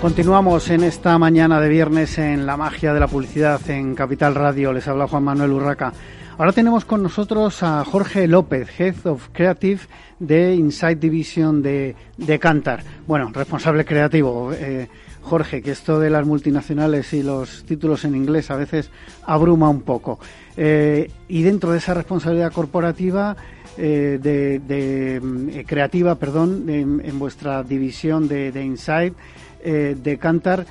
Continuamos 0.00 0.70
en 0.70 0.82
esta 0.82 1.18
mañana 1.18 1.60
de 1.60 1.68
viernes 1.68 2.16
en 2.16 2.46
la 2.46 2.56
magia 2.56 2.94
de 2.94 3.00
la 3.00 3.06
publicidad 3.06 3.60
en 3.68 3.94
Capital 3.94 4.34
Radio. 4.34 4.72
Les 4.72 4.88
habla 4.88 5.06
Juan 5.06 5.22
Manuel 5.22 5.52
Urraca. 5.52 5.92
Ahora 6.38 6.52
tenemos 6.52 6.86
con 6.86 7.02
nosotros 7.02 7.62
a 7.62 7.84
Jorge 7.84 8.26
López, 8.26 8.68
Head 8.80 9.04
of 9.04 9.28
Creative 9.30 9.80
de 10.18 10.54
Inside 10.54 10.96
Division 10.96 11.60
de, 11.60 11.94
de 12.16 12.38
Cantar. 12.38 12.82
Bueno, 13.06 13.30
responsable 13.34 13.84
creativo. 13.84 14.54
Eh, 14.54 14.88
Jorge, 15.20 15.60
que 15.60 15.72
esto 15.72 16.00
de 16.00 16.08
las 16.08 16.24
multinacionales 16.24 17.12
y 17.12 17.22
los 17.22 17.64
títulos 17.64 18.06
en 18.06 18.14
inglés 18.14 18.50
a 18.50 18.56
veces 18.56 18.90
abruma 19.26 19.68
un 19.68 19.82
poco. 19.82 20.18
Eh, 20.56 21.10
y 21.28 21.42
dentro 21.42 21.72
de 21.72 21.78
esa 21.78 21.92
responsabilidad 21.92 22.52
corporativa, 22.52 23.36
eh, 23.80 24.18
de, 24.20 25.20
mm, 25.22 25.66
creativa, 25.66 26.14
perdón, 26.16 26.68
en, 26.68 27.18
vuestra 27.18 27.62
división 27.62 28.28
de, 28.28 28.52
de 28.52 28.64
Inside, 28.64 29.14
de 29.62 30.18
Cantar, 30.18 30.64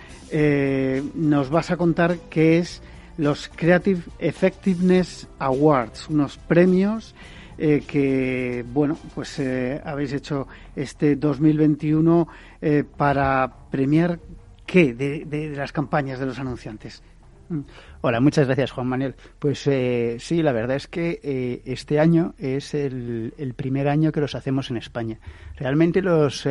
nos 1.15 1.49
vas 1.49 1.71
a 1.71 1.77
contar 1.77 2.17
qué 2.29 2.57
es 2.57 2.81
los 3.17 3.49
Creative 3.49 4.01
Effectiveness 4.17 5.27
Awards, 5.39 6.09
unos 6.09 6.37
premios 6.37 7.13
eh, 7.61 7.83
que, 7.85 8.63
bueno, 8.71 8.97
pues 9.13 9.37
eh, 9.39 9.81
habéis 9.83 10.13
hecho 10.13 10.47
este 10.73 11.17
2021 11.17 12.25
eh, 12.61 12.85
para 12.95 13.51
premiar 13.69 14.17
qué 14.65 14.93
de, 14.93 15.51
las 15.53 15.73
campañas 15.73 16.19
de 16.19 16.25
los 16.25 16.39
anunciantes. 16.39 17.03
Mm. 17.49 17.59
Hola, 18.01 18.19
muchas 18.19 18.45
gracias 18.45 18.71
Juan 18.71 18.87
Manuel. 18.87 19.15
Pues 19.39 19.59
sí, 19.59 20.41
la 20.41 20.51
verdad 20.51 20.77
es 20.77 20.87
que 20.87 21.61
este 21.65 21.99
año 21.99 22.33
es 22.37 22.73
el, 22.73 23.33
el, 23.37 23.53
primer 23.53 23.87
año 23.87 24.11
que 24.11 24.21
los 24.21 24.35
hacemos 24.35 24.69
en 24.69 24.77
España. 24.77 25.19
Realmente 25.57 26.01
los 26.01 26.47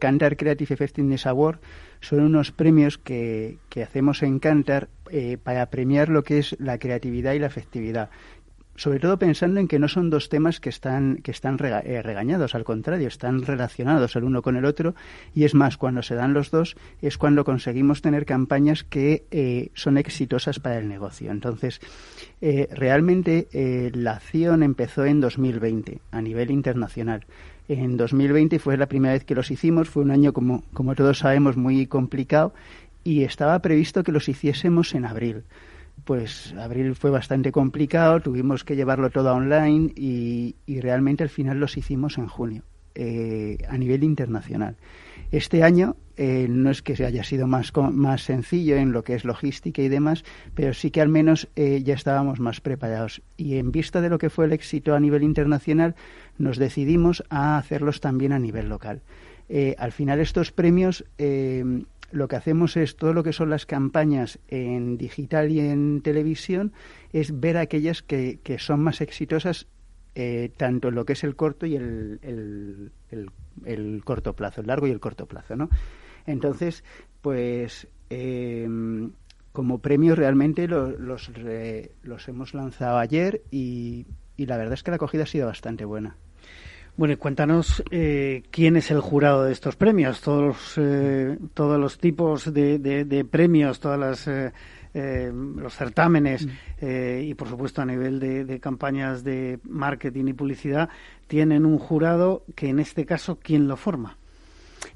Cantar 0.00 0.36
Creative 0.36 0.74
Effectiveness 0.74 1.26
Award 1.26 1.60
son 2.00 2.20
unos 2.20 2.50
premios 2.50 2.98
que, 2.98 3.58
que 3.68 3.82
hacemos 3.82 4.22
en 4.22 4.38
Cantar 4.40 4.88
eh, 5.14 5.36
para 5.36 5.66
premiar 5.66 6.08
lo 6.08 6.24
que 6.24 6.38
es 6.38 6.56
la 6.58 6.78
creatividad 6.78 7.34
y 7.34 7.38
la 7.38 7.46
efectividad. 7.46 8.08
Sobre 8.74 9.00
todo 9.00 9.18
pensando 9.18 9.60
en 9.60 9.68
que 9.68 9.78
no 9.78 9.88
son 9.88 10.08
dos 10.08 10.28
temas 10.28 10.58
que 10.58 10.70
están, 10.70 11.16
que 11.16 11.30
están 11.30 11.58
eh, 11.62 12.02
regañados, 12.02 12.54
al 12.54 12.64
contrario, 12.64 13.08
están 13.08 13.42
relacionados 13.42 14.16
el 14.16 14.24
uno 14.24 14.42
con 14.42 14.56
el 14.56 14.64
otro 14.64 14.94
y 15.34 15.44
es 15.44 15.54
más, 15.54 15.76
cuando 15.76 16.02
se 16.02 16.14
dan 16.14 16.32
los 16.32 16.50
dos 16.50 16.76
es 17.00 17.18
cuando 17.18 17.44
conseguimos 17.44 18.02
tener 18.02 18.24
campañas 18.24 18.82
que 18.82 19.24
eh, 19.30 19.70
son 19.74 19.98
exitosas 19.98 20.58
para 20.58 20.78
el 20.78 20.88
negocio. 20.88 21.30
Entonces, 21.30 21.80
realmente 22.40 23.46
la 23.94 24.14
acción 24.14 24.64
empezó 24.64 25.04
en 25.04 25.20
2020 25.20 26.00
a 26.10 26.20
nivel 26.20 26.50
internacional 26.50 27.24
en 27.68 27.96
2020 27.96 28.58
fue 28.58 28.76
la 28.76 28.86
primera 28.86 29.14
vez 29.14 29.24
que 29.24 29.34
los 29.34 29.50
hicimos, 29.50 29.88
fue 29.88 30.02
un 30.02 30.10
año 30.10 30.32
como, 30.32 30.62
como 30.72 30.94
todos 30.94 31.18
sabemos 31.18 31.56
muy 31.56 31.86
complicado 31.86 32.52
y 33.04 33.22
estaba 33.22 33.58
previsto 33.60 34.02
que 34.02 34.12
los 34.12 34.28
hiciésemos 34.28 34.94
en 34.94 35.04
abril. 35.04 35.44
Pues 36.04 36.52
abril 36.58 36.94
fue 36.96 37.10
bastante 37.10 37.52
complicado, 37.52 38.20
tuvimos 38.20 38.64
que 38.64 38.74
llevarlo 38.74 39.10
todo 39.10 39.32
online 39.34 39.92
y, 39.94 40.54
realmente 40.80 41.22
al 41.22 41.28
final 41.28 41.60
los 41.60 41.76
hicimos 41.76 42.18
en 42.18 42.26
junio, 42.26 42.64
eh, 42.94 43.58
a 43.68 43.78
nivel 43.78 44.02
internacional. 44.02 44.76
Este 45.30 45.62
año 45.62 45.96
eh, 46.16 46.46
no 46.48 46.70
es 46.70 46.82
que 46.82 46.94
se 46.94 47.06
haya 47.06 47.24
sido 47.24 47.46
más, 47.46 47.72
más 47.92 48.22
sencillo 48.22 48.76
en 48.76 48.92
lo 48.92 49.02
que 49.02 49.14
es 49.14 49.24
logística 49.24 49.80
y 49.80 49.88
demás, 49.88 50.24
pero 50.54 50.74
sí 50.74 50.90
que 50.90 51.00
al 51.00 51.08
menos 51.08 51.48
eh, 51.56 51.82
ya 51.84 51.94
estábamos 51.94 52.38
más 52.38 52.60
preparados. 52.60 53.22
Y 53.36 53.56
en 53.56 53.72
vista 53.72 54.00
de 54.00 54.10
lo 54.10 54.18
que 54.18 54.28
fue 54.28 54.44
el 54.46 54.52
éxito 54.52 54.94
a 54.94 55.00
nivel 55.00 55.22
internacional, 55.22 55.94
nos 56.36 56.58
decidimos 56.58 57.24
a 57.30 57.56
hacerlos 57.56 58.00
también 58.00 58.32
a 58.32 58.38
nivel 58.38 58.68
local. 58.68 59.00
Eh, 59.48 59.74
al 59.78 59.92
final 59.92 60.20
estos 60.20 60.52
premios 60.52 61.04
lo 62.12 62.28
que 62.28 62.36
hacemos 62.36 62.76
es 62.76 62.96
todo 62.96 63.12
lo 63.12 63.22
que 63.22 63.32
son 63.32 63.50
las 63.50 63.66
campañas 63.66 64.38
en 64.48 64.96
digital 64.98 65.50
y 65.50 65.60
en 65.60 66.02
televisión, 66.02 66.72
es 67.12 67.40
ver 67.40 67.56
aquellas 67.56 68.02
que, 68.02 68.38
que 68.42 68.58
son 68.58 68.82
más 68.82 69.00
exitosas 69.00 69.66
eh, 70.14 70.52
tanto 70.58 70.88
en 70.88 70.94
lo 70.94 71.06
que 71.06 71.14
es 71.14 71.24
el 71.24 71.36
corto 71.36 71.64
y 71.64 71.74
el, 71.74 72.20
el, 73.64 74.02
corto 74.04 74.34
plazo, 74.34 74.60
el 74.60 74.66
largo 74.66 74.86
y 74.86 74.90
el 74.90 75.00
corto 75.00 75.24
plazo, 75.24 75.56
¿no? 75.56 75.70
Entonces, 76.26 76.84
pues 77.22 77.88
em, 78.10 79.12
como 79.52 79.78
premio 79.78 80.14
realmente 80.14 80.68
los, 80.68 80.98
los, 80.98 82.28
hemos 82.28 82.52
lanzado 82.52 82.98
ayer 82.98 83.42
y, 83.50 84.06
y, 84.36 84.44
la 84.44 84.58
verdad 84.58 84.74
es 84.74 84.82
que 84.82 84.90
la 84.90 84.96
acogida 84.96 85.22
ha 85.22 85.26
sido 85.26 85.46
bastante 85.46 85.86
buena. 85.86 86.16
Bueno, 86.96 87.14
y 87.14 87.16
cuéntanos 87.16 87.82
eh, 87.90 88.42
quién 88.50 88.76
es 88.76 88.90
el 88.90 89.00
jurado 89.00 89.44
de 89.44 89.52
estos 89.52 89.76
premios, 89.76 90.20
todos 90.20 90.42
los, 90.42 90.74
eh, 90.76 91.38
todos 91.54 91.80
los 91.80 91.98
tipos 91.98 92.52
de, 92.52 92.78
de, 92.78 93.24
premios, 93.24 93.80
todas 93.80 93.98
las 93.98 94.28
eh, 94.94 95.32
los 95.32 95.74
certámenes 95.74 96.44
mm. 96.44 96.50
eh, 96.82 97.24
y, 97.26 97.32
por 97.32 97.48
supuesto, 97.48 97.80
a 97.80 97.86
nivel 97.86 98.20
de, 98.20 98.60
campañas 98.60 99.24
de 99.24 99.58
marketing 99.64 100.26
y 100.26 100.32
publicidad, 100.34 100.90
tienen 101.28 101.64
un 101.64 101.78
jurado 101.78 102.44
que, 102.54 102.68
en 102.68 102.78
este 102.78 103.06
caso, 103.06 103.38
¿quién 103.42 103.68
lo 103.68 103.76
forma? 103.76 104.18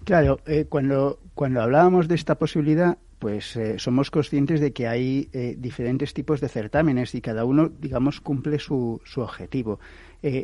Claro, 0.05 0.41
eh, 0.45 0.67
cuando, 0.69 1.19
cuando 1.35 1.63
hablábamos 1.63 2.09
de 2.09 2.15
esta 2.15 2.35
posibilidad, 2.35 2.99
pues 3.27 3.59
somos 3.79 4.13
conscientes 4.13 4.61
de 4.61 4.73
que 4.73 4.87
hay 4.87 5.29
diferentes 5.59 6.15
tipos 6.15 6.41
de 6.41 6.49
certámenes 6.49 7.13
y 7.17 7.21
cada 7.21 7.45
uno, 7.45 7.69
digamos, 7.69 8.21
cumple 8.21 8.61
su, 8.61 9.01
su 9.03 9.21
objetivo. 9.21 9.81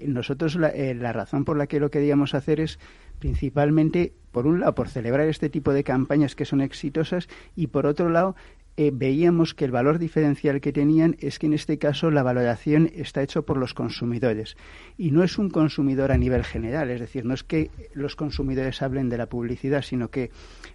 nosotros 0.04 0.56
la, 0.56 0.72
la, 0.74 1.12
razón 1.12 1.44
por 1.44 1.56
la 1.56 1.68
que 1.68 1.78
lo 1.78 1.92
queríamos 1.92 2.34
hacer 2.34 2.58
es 2.58 2.80
principalmente, 3.20 4.14
por 4.32 4.48
un 4.48 4.58
lado, 4.58 4.74
por 4.74 4.88
celebrar 4.88 5.28
este 5.28 5.48
tipo 5.48 5.72
de 5.72 5.84
campañas 5.84 6.34
que 6.34 6.44
son 6.44 6.60
exitosas 6.60 7.28
y, 7.54 7.68
por 7.68 7.86
otro 7.86 8.10
lado, 8.10 8.34
eh, 8.78 8.90
veíamos 8.92 9.54
que 9.54 9.66
el 9.66 9.70
valor 9.70 9.98
diferencial 9.98 10.62
que 10.62 10.72
tenían 10.72 11.16
es 11.20 11.38
que 11.38 11.44
en 11.44 11.52
este 11.52 11.76
caso 11.76 12.10
la 12.10 12.22
valoración 12.22 12.90
está 12.94 13.22
hecho 13.22 13.44
por 13.44 13.58
los 13.58 13.74
consumidores 13.74 14.56
y 14.96 15.10
no 15.10 15.22
es 15.22 15.36
un 15.36 15.50
consumidor 15.50 16.10
a 16.10 16.16
nivel 16.16 16.42
general, 16.42 16.90
es 16.90 17.00
decir, 17.00 17.26
no 17.26 17.34
es 17.34 17.44
que 17.44 17.70
los 17.92 18.16
consumidores 18.16 18.80
hablen 18.80 19.10
de 19.10 19.18
la 19.18 19.26
publicidad, 19.26 19.82
sino 19.82 20.08
que 20.08 20.30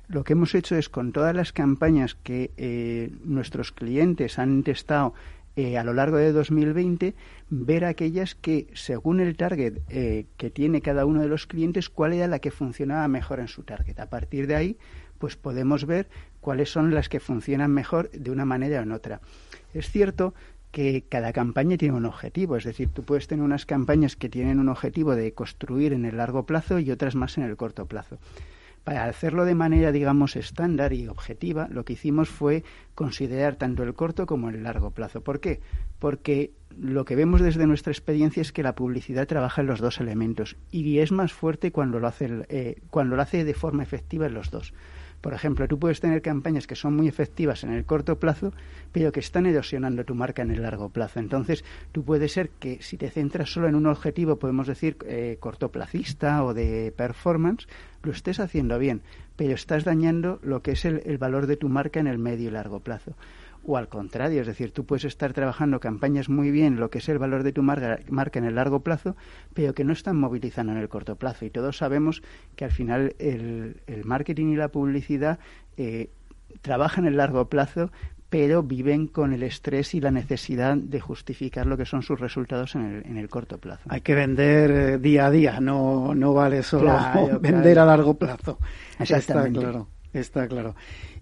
lo 0.08 0.24
que 0.24 0.34
hemos 0.34 0.54
hecho 0.54 0.76
es 0.76 0.90
con 0.90 1.12
todas 1.12 1.36
las 1.36 1.54
campañas 1.54 2.14
que 2.14 2.52
eh, 2.58 3.10
nuestros 3.24 3.72
clientes 3.72 4.38
han 4.38 4.62
testado 4.62 5.16
eh, 5.56 5.80
a 5.80 5.84
lo 5.84 5.94
largo 5.94 6.18
de 6.18 6.32
2020 6.34 7.16
ver 7.50 7.84
aquellas 7.84 8.36
que, 8.36 8.68
según 8.76 9.20
el 9.22 9.36
target 9.36 9.80
que 9.88 10.50
tiene 10.52 10.82
cada 10.82 11.06
uno 11.08 11.22
de 11.22 11.30
los 11.30 11.48
clientes, 11.48 11.90
cuál 11.90 12.14
era 12.14 12.28
la 12.28 12.38
que 12.38 12.52
funcionaba 12.52 13.08
mejor 13.08 13.40
en 13.40 13.48
su 13.48 13.64
target. 13.64 14.00
A 14.00 14.08
partir 14.08 14.46
de 14.46 14.56
ahí, 14.56 14.78
pues 15.18 15.36
podemos 15.36 15.86
ver 15.86 16.08
cuáles 16.42 16.72
son 16.72 16.94
las 16.94 17.10
que 17.10 17.20
funcionan 17.20 17.72
mejor 17.72 18.10
de 18.12 18.32
una 18.32 18.46
manera 18.46 18.80
o 18.80 18.84
en 18.84 18.92
otra. 18.92 19.22
Es 19.74 19.90
cierto 19.90 20.34
que 20.72 21.06
cada 21.10 21.34
campaña 21.34 21.78
tiene 21.78 21.96
un 21.96 22.06
objetivo, 22.06 22.56
es 22.56 22.64
decir, 22.64 22.90
tú 22.90 23.04
puedes 23.04 23.28
tener 23.28 23.44
unas 23.44 23.66
campañas 23.66 24.16
que 24.16 24.30
tienen 24.30 24.60
un 24.60 24.70
objetivo 24.70 25.16
de 25.16 25.34
construir 25.34 25.94
en 25.94 26.06
el 26.06 26.18
largo 26.18 26.46
plazo 26.46 26.80
y 26.80 26.92
otras 26.92 27.16
más 27.16 27.38
en 27.38 27.44
el 27.44 27.58
corto 27.58 27.86
plazo. 27.86 28.20
Para 28.84 29.06
hacerlo 29.06 29.44
de 29.44 29.56
manera, 29.56 29.92
digamos, 29.92 30.38
estándar 30.38 30.94
y 30.94 31.08
objetiva, 31.08 31.68
lo 31.70 31.84
que 31.84 31.94
hicimos 31.94 32.30
fue 32.30 32.64
considerar 32.96 33.56
tanto 33.56 33.84
el 33.84 33.94
corto 33.96 34.26
como 34.26 34.50
el 34.50 34.64
largo 34.64 34.92
plazo. 34.92 35.20
¿Por 35.22 35.42
qué? 35.42 35.60
Porque 36.00 36.52
lo 36.78 37.04
que 37.04 37.16
vemos 37.18 37.42
desde 37.42 37.68
nuestra 37.68 37.92
experiencia 37.92 38.40
es 38.40 38.54
que 38.54 38.64
la 38.64 38.76
publicidad 38.76 39.28
trabaja 39.28 39.62
en 39.62 39.68
los 39.68 39.82
dos 39.82 40.00
elementos 40.00 40.56
y 40.72 41.00
es 41.00 41.12
más 41.12 41.34
fuerte 41.34 41.72
cuando 41.74 42.00
lo 42.00 42.08
hace, 42.08 42.46
eh, 42.48 42.82
cuando 42.90 43.18
lo 43.18 43.22
hace 43.22 43.44
de 43.44 43.54
forma 43.54 43.84
efectiva 43.84 44.28
en 44.28 44.36
los 44.36 44.52
dos. 44.52 44.74
Por 45.22 45.34
ejemplo, 45.34 45.68
tú 45.68 45.80
puedes 45.80 46.00
tener 46.00 46.22
campañas 46.22 46.68
que 46.68 46.76
son 46.76 46.96
muy 46.96 47.08
efectivas 47.08 47.64
en 47.64 47.74
el 47.74 47.86
corto 47.86 48.20
plazo, 48.20 48.54
pero 48.92 49.12
que 49.12 49.20
están 49.20 49.46
erosionando 49.46 50.06
tu 50.06 50.16
marca 50.16 50.42
en 50.42 50.52
el 50.52 50.62
largo 50.62 50.90
plazo. 50.90 51.20
Entonces, 51.20 51.66
tú 51.92 52.04
puedes 52.04 52.32
ser 52.32 52.50
que 52.50 52.82
si 52.82 52.98
te 52.98 53.10
centras 53.10 53.52
solo 53.52 53.68
en 53.68 53.76
un 53.76 53.88
objetivo, 53.88 54.38
podemos 54.38 54.68
decir 54.68 54.98
eh, 55.06 55.38
cortoplacista 55.40 56.44
o 56.44 56.54
de 56.54 56.94
performance, 56.96 57.68
lo 58.04 58.12
estés 58.12 58.40
haciendo 58.40 58.78
bien, 58.80 59.02
pero 59.36 59.54
estás 59.54 59.84
dañando 59.84 60.40
lo 60.44 60.62
que 60.62 60.72
es 60.72 60.86
el 60.86 61.18
valor 61.18 61.48
de 61.48 61.58
tu 61.58 61.68
marca 61.68 62.00
en 62.00 62.08
el 62.08 62.20
medio 62.20 62.50
y 62.50 62.52
largo 62.52 62.80
plazo 62.80 63.16
o 63.68 63.76
al 63.76 63.90
contrario, 63.90 64.42
es 64.42 64.48
decir, 64.48 64.72
tú 64.72 64.86
puedes 64.86 65.04
estar 65.04 65.34
trabajando 65.34 65.82
campañas 65.82 66.30
muy 66.30 66.52
bien, 66.52 66.80
lo 66.80 66.90
que 66.90 67.00
es 67.00 67.10
el 67.10 67.20
valor 67.20 67.44
de 67.44 67.52
tu 67.52 67.64
marca, 67.64 68.00
en 68.40 68.46
el 68.46 68.56
largo 68.56 68.80
plazo, 68.80 69.18
pero 69.54 69.74
que 69.74 69.84
no 69.84 69.92
están 69.92 70.18
movilizando 70.18 70.72
en 70.72 70.78
el 70.78 70.88
corto 70.88 71.18
plazo. 71.18 71.44
Y 71.44 71.50
todos 71.50 71.78
sabemos 71.78 72.24
que 72.56 72.64
al 72.64 72.72
final 72.72 73.14
el, 73.20 73.76
marketing 74.06 74.54
y 74.54 74.56
la 74.56 74.70
publicidad 74.70 75.40
eh, 75.76 76.10
trabajan 76.62 77.06
en 77.06 77.12
el 77.12 77.18
largo 77.18 77.50
plazo, 77.50 77.92
pero 78.30 78.64
viven 78.64 79.08
con 79.08 79.34
el 79.34 79.44
estrés 79.44 79.94
y 79.94 80.00
la 80.00 80.12
necesidad 80.12 80.78
de 80.78 81.02
justificar 81.02 81.66
lo 81.66 81.76
que 81.76 81.86
son 81.86 82.04
sus 82.04 82.22
resultados 82.22 82.74
en 82.76 82.86
el, 82.86 83.06
en 83.06 83.18
el 83.18 83.28
corto 83.28 83.58
plazo. 83.58 83.84
Hay 83.90 84.00
que 84.00 84.16
vender 84.16 84.72
eh, 84.72 84.98
día 84.98 85.26
a 85.26 85.32
día, 85.32 85.60
no, 85.60 86.16
no 86.16 86.34
vale 86.34 86.64
solo 86.64 86.98
vender 87.42 87.80
a 87.80 87.86
largo 87.86 88.14
plazo. 88.14 88.60
Exactamente. 88.98 89.60
Está 89.60 89.72
claro, 89.72 89.88
está 90.14 90.48
claro. 90.48 90.76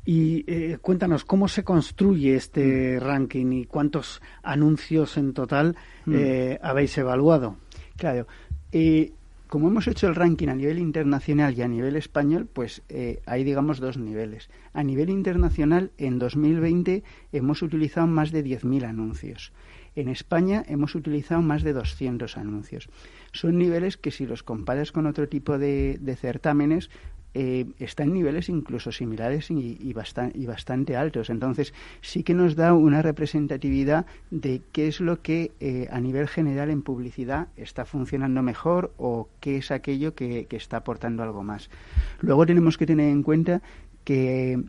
Y 0.06 0.44
eh, 0.46 0.78
cuéntanos, 0.80 1.26
¿cómo 1.26 1.48
se 1.48 1.64
construye 1.64 2.36
este 2.36 2.98
mm. 2.98 3.04
ranking 3.04 3.52
y 3.52 3.66
cuántos 3.66 4.22
anuncios 4.44 5.18
en 5.18 5.34
total 5.34 5.76
mm. 6.06 6.14
eh, 6.16 6.60
habéis 6.62 6.96
evaluado? 7.00 7.58
Claro. 7.98 8.28
Eh, 8.72 9.12
como 9.48 9.68
hemos 9.68 9.88
hecho 9.88 10.08
el 10.08 10.16
ranking 10.16 10.50
a 10.50 10.56
nivel 10.56 10.78
internacional 10.78 11.58
y 11.58 11.62
a 11.62 11.68
nivel 11.68 11.96
español, 11.96 12.48
pues 12.52 12.82
hay, 13.26 13.44
digamos, 13.44 13.80
dos 13.80 13.96
niveles. 13.96 14.50
A 14.74 14.84
nivel 14.84 15.10
internacional, 15.10 15.92
en 15.98 16.20
2020 16.20 17.04
hemos 17.32 17.62
utilizado 17.62 18.08
más 18.08 18.32
de 18.32 18.44
10.000 18.44 18.84
anuncios. 18.84 19.54
En 19.96 20.10
España 20.10 20.66
hemos 20.68 20.96
utilizado 20.96 21.42
más 21.42 21.64
de 21.64 21.72
200 21.72 22.38
anuncios. 22.38 22.90
Son 23.32 23.58
niveles 23.58 23.96
que 23.98 24.12
si 24.12 24.26
los 24.26 24.44
comparas 24.44 24.92
con 24.92 25.06
otro 25.06 25.30
tipo 25.30 25.58
de 25.58 26.18
certámenes, 26.20 26.90
eh, 27.38 27.66
está 27.80 28.04
en 28.04 28.14
niveles 28.14 28.48
incluso 28.48 28.94
similares 28.94 29.52
y, 29.52 29.78
y, 29.82 29.92
bastante 30.46 30.96
altos. 30.96 31.30
Entonces, 31.30 31.74
sí 32.00 32.24
que 32.24 32.34
nos 32.34 32.56
da 32.56 32.74
una 32.74 33.02
representatividad 33.02 34.06
de 34.32 34.62
qué 34.72 34.88
es 34.88 35.02
lo 35.02 35.22
que 35.22 35.52
eh, 35.60 35.90
a 35.92 36.00
nivel 36.00 36.30
general 36.30 36.70
en 36.70 36.82
publicidad 36.82 37.50
está 37.58 37.84
funcionando 37.84 38.42
mejor 38.42 38.94
o 38.96 39.28
qué 39.42 39.58
es 39.58 39.72
aquello 39.72 40.16
que, 40.16 40.48
está 40.50 40.78
aportando 40.78 41.24
algo 41.24 41.44
más. 41.44 41.70
Luego 42.22 42.46
tenemos 42.46 42.78
que 42.78 42.86
tener 42.86 43.10
en 43.10 43.22
cuenta 43.22 43.62
que 44.06 44.64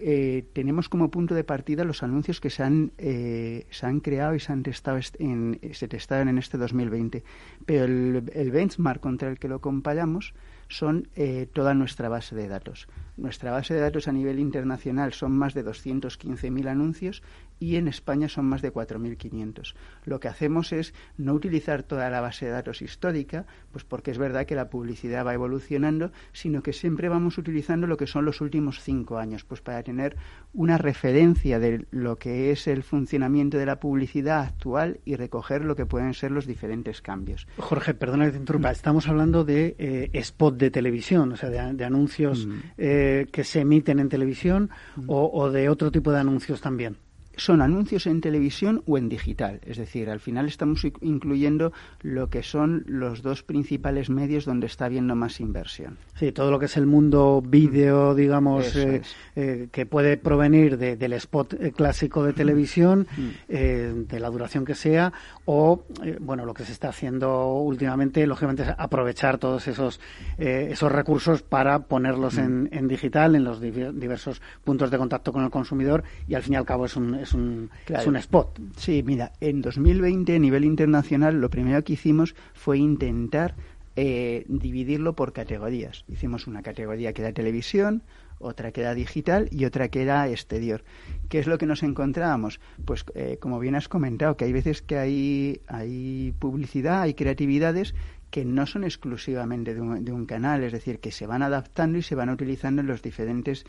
eh, 0.00 0.44
tenemos 0.52 0.88
como 0.88 1.12
punto 1.12 1.36
de 1.36 1.44
partida 1.44 1.84
los 1.84 2.02
anuncios 2.02 2.40
que 2.40 2.50
se 2.50 2.64
han, 2.64 2.90
se 2.98 3.86
han 3.86 4.00
creado 4.00 4.34
y 4.34 4.40
se 4.40 4.52
han 4.52 4.64
testado 4.64 4.98
en, 5.20 5.60
se 5.72 5.86
testaron 5.86 6.28
en 6.28 6.38
este 6.38 6.58
2020. 6.58 7.22
Pero 7.64 7.84
el, 7.84 8.32
el 8.34 8.50
benchmark 8.50 8.98
contra 8.98 9.30
el 9.30 9.38
que 9.38 9.46
lo 9.46 9.60
comparamos 9.60 10.34
son 10.76 11.08
eh, 11.14 11.46
toda 11.52 11.72
nuestra 11.74 12.08
base 12.08 12.34
de 12.34 12.48
datos. 12.48 12.88
Nuestra 13.16 13.52
base 13.52 13.74
de 13.74 13.80
datos 13.80 14.08
a 14.08 14.12
nivel 14.12 14.40
internacional 14.40 15.12
son 15.12 15.32
más 15.38 15.54
de 15.54 15.64
215.000 15.64 16.66
anuncios 16.66 17.22
y 17.60 17.76
en 17.76 17.86
España 17.86 18.28
son 18.28 18.46
más 18.46 18.60
de 18.60 18.72
4.500. 18.72 19.74
Lo 20.04 20.18
que 20.18 20.26
hacemos 20.26 20.72
es 20.72 20.92
no 21.16 21.32
utilizar 21.32 21.84
toda 21.84 22.10
la 22.10 22.20
base 22.20 22.46
de 22.46 22.52
datos 22.52 22.82
histórica, 22.82 23.46
pues 23.70 23.84
porque 23.84 24.10
es 24.10 24.18
verdad 24.18 24.46
que 24.46 24.56
la 24.56 24.68
publicidad 24.68 25.24
va 25.24 25.34
evolucionando, 25.34 26.10
sino 26.32 26.62
que 26.62 26.72
siempre 26.72 27.08
vamos 27.08 27.38
utilizando 27.38 27.86
lo 27.86 27.96
que 27.96 28.08
son 28.08 28.24
los 28.24 28.40
últimos 28.40 28.80
cinco 28.80 29.18
años, 29.18 29.44
pues 29.44 29.60
para 29.60 29.82
tener 29.84 30.16
una 30.52 30.76
referencia 30.76 31.60
de 31.60 31.86
lo 31.92 32.16
que 32.16 32.50
es 32.50 32.66
el 32.66 32.82
funcionamiento 32.82 33.58
de 33.58 33.66
la 33.66 33.78
publicidad 33.78 34.40
actual 34.40 34.98
y 35.04 35.14
recoger 35.14 35.64
lo 35.64 35.76
que 35.76 35.86
pueden 35.86 36.14
ser 36.14 36.32
los 36.32 36.46
diferentes 36.46 37.00
cambios. 37.00 37.46
Jorge, 37.58 37.94
perdona 37.94 38.26
que 38.26 38.32
te 38.32 38.38
interrumpa, 38.38 38.72
estamos 38.72 39.06
hablando 39.06 39.44
de 39.44 39.76
eh, 39.78 40.10
spot 40.14 40.56
de 40.56 40.63
televisión, 40.70 41.32
o 41.32 41.36
sea, 41.36 41.50
de, 41.50 41.84
anuncios 41.84 42.46
mm. 42.46 42.58
eh, 42.78 43.26
que 43.32 43.44
se 43.44 43.60
emiten 43.60 43.98
en 43.98 44.08
televisión 44.08 44.70
mm. 44.96 45.04
o 45.08 45.50
de 45.50 45.68
otro 45.68 45.90
tipo 45.90 46.12
de 46.12 46.20
anuncios 46.20 46.60
también 46.60 46.96
son 47.36 47.62
anuncios 47.62 48.06
en 48.06 48.20
televisión 48.20 48.82
o 48.86 48.98
en 48.98 49.08
digital. 49.08 49.60
Es 49.64 49.76
decir, 49.76 50.10
al 50.10 50.20
final 50.20 50.46
estamos 50.46 50.84
incluyendo 51.00 51.72
lo 52.02 52.28
que 52.30 52.42
son 52.42 52.84
los 52.86 53.22
dos 53.22 53.42
principales 53.42 54.10
medios 54.10 54.44
donde 54.44 54.66
está 54.66 54.86
habiendo 54.86 55.14
más 55.14 55.40
inversión. 55.40 55.98
Sí, 56.14 56.32
todo 56.32 56.50
lo 56.50 56.58
que 56.58 56.66
es 56.66 56.76
el 56.76 56.86
mundo 56.86 57.42
vídeo, 57.44 58.12
mm. 58.12 58.16
digamos, 58.16 58.76
eh, 58.76 59.02
eh, 59.34 59.68
que 59.72 59.86
puede 59.86 60.16
provenir 60.16 60.78
del 60.78 61.12
spot 61.14 61.54
eh, 61.54 61.72
clásico 61.72 62.24
de 62.24 62.32
televisión, 62.32 63.06
mm. 63.16 63.48
de 63.48 64.20
la 64.20 64.30
duración 64.30 64.64
que 64.64 64.74
sea, 64.74 65.12
o, 65.44 65.84
bueno, 66.20 66.44
lo 66.44 66.54
que 66.54 66.64
se 66.64 66.72
está 66.72 66.88
haciendo 66.88 67.54
últimamente, 67.54 68.26
lógicamente, 68.26 68.62
es 68.62 68.68
aprovechar 68.76 69.38
todos 69.38 69.66
esos, 69.68 70.00
esos 70.38 70.90
recursos 70.92 71.42
para 71.42 71.80
ponerlos 71.80 72.38
en, 72.38 72.64
mm. 72.64 72.68
en, 72.72 72.88
digital, 72.88 73.34
en 73.34 73.44
los 73.44 73.60
diversos 73.60 74.40
puntos 74.62 74.90
de 74.90 74.98
contacto 74.98 75.32
con 75.32 75.44
el 75.44 75.50
consumidor, 75.50 76.04
y 76.28 76.34
al 76.34 76.42
fin 76.42 76.54
y 76.54 76.56
al 76.56 76.64
cabo 76.64 76.86
es 76.86 76.96
un 76.96 77.23
es 77.24 77.34
un, 77.34 77.70
es 77.88 78.06
un 78.06 78.16
spot. 78.16 78.60
Sí, 78.76 79.02
mira, 79.04 79.32
en 79.40 79.60
2020 79.60 80.36
a 80.36 80.38
nivel 80.38 80.64
internacional 80.64 81.40
lo 81.40 81.50
primero 81.50 81.82
que 81.82 81.94
hicimos 81.94 82.34
fue 82.54 82.78
intentar 82.78 83.54
eh, 83.96 84.44
dividirlo 84.48 85.14
por 85.14 85.32
categorías. 85.32 86.04
Hicimos 86.08 86.46
una 86.46 86.62
categoría 86.62 87.12
que 87.12 87.22
era 87.22 87.32
televisión, 87.32 88.02
otra 88.38 88.72
que 88.72 88.80
era 88.80 88.94
digital 88.94 89.48
y 89.52 89.64
otra 89.64 89.88
que 89.88 90.02
era 90.02 90.28
exterior. 90.28 90.84
¿Qué 91.28 91.38
es 91.38 91.46
lo 91.46 91.58
que 91.58 91.66
nos 91.66 91.82
encontrábamos? 91.82 92.60
Pues 92.84 93.04
eh, 93.14 93.38
como 93.40 93.60
bien 93.60 93.76
has 93.76 93.88
comentado, 93.88 94.36
que 94.36 94.46
hay 94.46 94.52
veces 94.52 94.82
que 94.82 94.98
hay, 94.98 95.60
hay 95.68 96.34
publicidad, 96.38 97.02
hay 97.02 97.14
creatividades 97.14 97.94
que 98.30 98.44
no 98.44 98.66
son 98.66 98.82
exclusivamente 98.82 99.74
de 99.74 99.80
un, 99.80 100.04
de 100.04 100.10
un 100.10 100.26
canal, 100.26 100.64
es 100.64 100.72
decir, 100.72 100.98
que 100.98 101.12
se 101.12 101.28
van 101.28 101.42
adaptando 101.42 101.98
y 101.98 102.02
se 102.02 102.16
van 102.16 102.30
utilizando 102.30 102.80
en 102.80 102.88
los 102.88 103.00
diferentes 103.00 103.64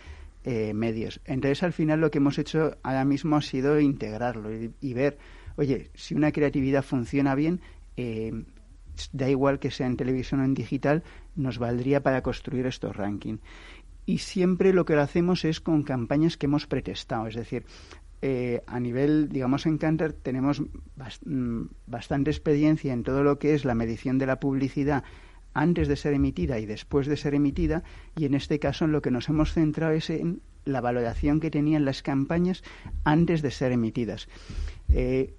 eh, 0.47 0.75
medios. 0.75 1.21
Entonces, 1.25 1.63
al 1.63 1.73
final, 1.73 2.01
lo 2.01 2.12
que 2.12 2.19
hemos 2.19 2.38
hecho 2.38 2.77
ahora 2.84 3.03
mismo 3.03 3.36
ha 3.36 3.41
sido 3.41 3.79
integrarlo 3.79 4.51
y, 4.79 4.93
ver, 4.93 5.17
oye, 5.55 5.89
si 5.95 6.13
una 6.13 6.31
creatividad 6.31 6.84
funciona 6.84 7.34
bien, 7.34 7.62
eh, 7.97 8.31
da 9.12 9.27
igual 9.27 9.58
que 9.58 9.71
sea 9.71 9.88
en 9.88 9.97
televisión 9.97 10.41
o 10.41 10.43
en 10.43 10.53
digital, 10.53 11.01
nos 11.36 11.58
valdría 11.58 12.03
para 12.03 12.21
construir 12.21 12.67
estos 12.67 12.95
rankings. 12.95 13.41
Y 14.05 14.19
siempre 14.19 14.71
lo 14.71 14.86
que 14.86 14.93
lo 14.93 15.01
hacemos 15.01 15.45
es 15.45 15.60
con 15.60 15.81
campañas 15.81 16.38
que 16.38 16.45
hemos 16.45 16.67
pretestado, 16.67 17.25
es 17.25 17.34
decir, 17.34 17.65
eh, 18.21 18.62
a 18.67 18.79
nivel, 18.79 19.29
digamos, 19.29 19.65
en 19.65 19.79
Canter 19.79 20.13
tenemos 20.13 20.62
mm, 20.62 21.62
bastante 21.88 22.29
experiencia 22.29 22.93
en 22.93 23.01
todo 23.01 23.23
lo 23.23 23.39
que 23.39 23.55
es 23.55 23.65
la 23.65 23.73
medición 23.73 24.19
de 24.19 24.27
la 24.27 24.39
publicidad 24.39 25.03
antes 25.56 25.88
de 25.88 25.96
ser 25.96 26.13
emitida 26.13 26.60
y 26.60 26.68
después 26.68 27.08
de 27.08 27.18
ser 27.18 27.34
emitida, 27.34 27.84
y 28.15 28.26
en 28.26 28.36
este 28.36 28.60
caso 28.60 28.86
en 28.86 28.91
lo 28.91 29.02
que 29.02 29.10
nos 29.10 29.30
hemos 29.30 29.54
centrado 29.54 29.94
es 29.94 30.12
en 30.12 30.41
la 30.65 30.82
valoración 30.82 31.39
que 31.39 31.50
tenían 31.50 31.86
las 31.86 32.04
campañas 32.04 32.63
antes 33.04 33.41
de 33.41 33.52
ser 33.52 33.72
emitidas. 33.72 34.28
Eh, 34.89 35.34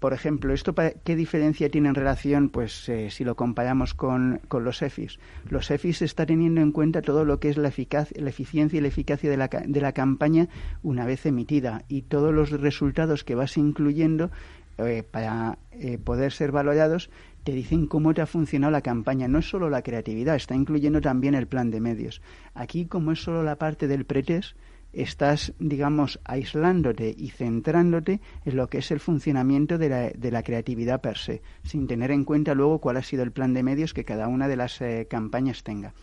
por 0.00 0.14
ejemplo, 0.14 0.54
¿esto 0.54 0.74
qué 0.74 1.14
diferencia 1.14 1.70
tiene 1.70 1.90
en 1.90 1.94
relación, 1.94 2.48
pues, 2.48 2.88
eh, 2.88 3.10
si 3.10 3.22
lo 3.22 3.36
comparamos 3.36 3.92
con, 3.92 4.40
los 4.50 4.80
EFIs? 4.80 5.18
Los 5.50 5.70
EFIs 5.70 6.00
está 6.00 6.24
teniendo 6.24 6.62
en 6.62 6.72
cuenta 6.72 7.02
todo 7.02 7.26
lo 7.26 7.38
que 7.38 7.50
es 7.50 7.58
la, 7.58 7.68
eficiencia 7.68 8.78
y 8.78 8.80
la 8.80 8.88
eficacia 8.88 9.30
de 9.30 9.36
la, 9.36 9.48
de 9.48 9.80
la 9.80 9.92
campaña 9.92 10.48
una 10.82 11.04
vez 11.04 11.26
emitida 11.26 11.84
y 11.86 12.02
todos 12.02 12.32
los 12.32 12.50
resultados 12.50 13.24
que 13.24 13.34
vas 13.34 13.58
incluyendo 13.58 14.30
eh, 14.78 15.02
para 15.02 15.58
poder 16.04 16.32
ser 16.32 16.50
valorados 16.50 17.10
te 17.44 17.52
dicen 17.52 17.86
cómo 17.86 18.14
te 18.14 18.20
ha 18.20 18.26
funcionado 18.26 18.70
la 18.70 18.82
campaña. 18.82 19.28
No 19.28 19.38
es 19.38 19.48
solo 19.48 19.70
la 19.70 19.82
creatividad, 19.82 20.36
está 20.36 20.54
incluyendo 20.54 21.00
también 21.00 21.34
el 21.34 21.46
plan 21.46 21.70
de 21.70 21.80
medios. 21.80 22.22
Aquí, 22.54 22.86
como 22.86 23.12
es 23.12 23.22
solo 23.22 23.42
la 23.42 23.56
parte 23.56 23.88
del 23.88 24.04
pretest, 24.04 24.56
estás, 24.92 25.52
digamos, 25.58 26.20
aislándote 26.24 27.14
y 27.16 27.30
centrándote 27.30 28.20
en 28.44 28.56
lo 28.56 28.68
que 28.68 28.78
es 28.78 28.90
el 28.90 29.00
funcionamiento 29.00 29.78
de 29.78 29.88
la, 29.88 30.10
de 30.10 30.30
la, 30.30 30.42
creatividad 30.42 31.00
per 31.00 31.16
se, 31.16 31.42
sin 31.62 31.86
tener 31.86 32.10
en 32.10 32.24
cuenta 32.24 32.54
luego 32.54 32.80
cuál 32.80 32.96
ha 32.96 33.02
sido 33.02 33.22
el 33.22 33.32
plan 33.32 33.54
de 33.54 33.62
medios 33.62 33.94
que 33.94 34.04
cada 34.04 34.28
una 34.28 34.48
de 34.48 34.56
las 34.56 34.80
eh, 34.80 35.06
campañas 35.08 35.62
tenga. 35.62 35.94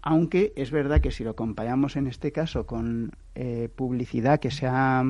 Aunque 0.00 0.52
es 0.56 0.70
verdad 0.72 1.00
que 1.00 1.12
si 1.12 1.22
lo 1.22 1.36
comparamos 1.36 1.94
en 1.96 2.08
este 2.08 2.32
caso 2.32 2.66
con 2.66 3.12
eh, 3.36 3.68
publicidad 3.74 4.40
que 4.40 4.50
se 4.50 4.66
ha 4.66 5.04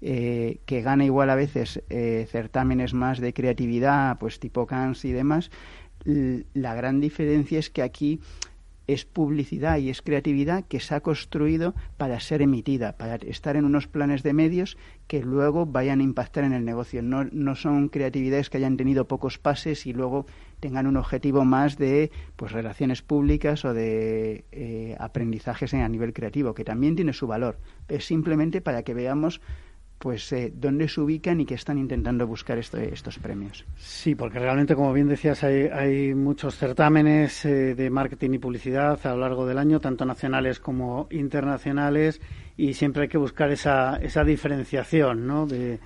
eh, 0.00 0.58
que 0.66 0.82
gana 0.82 1.04
igual 1.04 1.30
a 1.30 1.34
veces 1.34 1.82
eh, 1.88 2.26
certámenes 2.30 2.94
más 2.94 3.18
de 3.18 3.32
creatividad, 3.32 4.18
pues 4.18 4.40
tipo 4.40 4.66
Cannes 4.66 5.04
y 5.04 5.12
demás, 5.12 5.50
la 6.04 6.74
gran 6.74 7.00
diferencia 7.00 7.58
es 7.58 7.70
que 7.70 7.82
aquí 7.82 8.20
es 8.88 9.04
publicidad 9.04 9.76
y 9.76 9.90
es 9.90 10.00
creatividad 10.00 10.64
que 10.64 10.80
se 10.80 10.94
ha 10.94 11.00
construido 11.00 11.74
para 11.98 12.18
ser 12.20 12.40
emitida, 12.40 12.96
para 12.96 13.16
estar 13.16 13.54
en 13.54 13.66
unos 13.66 13.86
planes 13.86 14.22
de 14.22 14.32
medios 14.32 14.78
que 15.06 15.22
luego 15.22 15.66
vayan 15.66 16.00
a 16.00 16.04
impactar 16.04 16.44
en 16.44 16.54
el 16.54 16.64
negocio. 16.64 17.02
No, 17.02 17.24
no 17.24 17.54
son 17.54 17.90
creatividades 17.90 18.48
que 18.48 18.56
hayan 18.56 18.78
tenido 18.78 19.06
pocos 19.06 19.38
pases 19.38 19.86
y 19.86 19.92
luego 19.92 20.24
tengan 20.60 20.86
un 20.86 20.96
objetivo 20.96 21.44
más 21.44 21.76
de 21.76 22.10
pues 22.36 22.52
relaciones 22.52 23.02
públicas 23.02 23.66
o 23.66 23.74
de 23.74 24.46
eh, 24.52 24.96
aprendizajes 24.98 25.74
a 25.74 25.88
nivel 25.88 26.14
creativo, 26.14 26.54
que 26.54 26.64
también 26.64 26.96
tiene 26.96 27.12
su 27.12 27.26
valor. 27.26 27.58
Es 27.88 28.06
simplemente 28.06 28.62
para 28.62 28.84
que 28.84 28.94
veamos 28.94 29.42
pues 29.98 30.32
eh, 30.32 30.52
dónde 30.54 30.88
se 30.88 31.00
ubican 31.00 31.40
y 31.40 31.44
qué 31.44 31.54
están 31.54 31.78
intentando 31.78 32.26
buscar 32.26 32.58
estos 32.58 33.18
premios. 33.18 33.64
Sí, 33.76 34.14
porque 34.14 34.38
realmente, 34.38 34.74
como 34.74 34.92
bien 34.92 35.08
decías, 35.08 35.42
hay, 35.42 36.14
muchos 36.14 36.56
certámenes 36.56 37.44
eh, 37.44 37.74
de 37.74 37.90
marketing 37.90 38.34
y 38.34 38.38
publicidad 38.38 38.98
a 39.04 39.10
lo 39.10 39.18
largo 39.18 39.46
del 39.46 39.58
año, 39.58 39.80
tanto 39.80 40.04
nacionales 40.04 40.60
como 40.60 41.08
internacionales, 41.10 42.20
y 42.56 42.74
siempre 42.74 43.02
hay 43.02 43.08
que 43.08 43.18
buscar 43.18 43.50
esa, 43.50 43.96
esa 43.96 44.22
diferenciación 44.22 45.26
¿no? 45.26 45.46
de, 45.46 45.80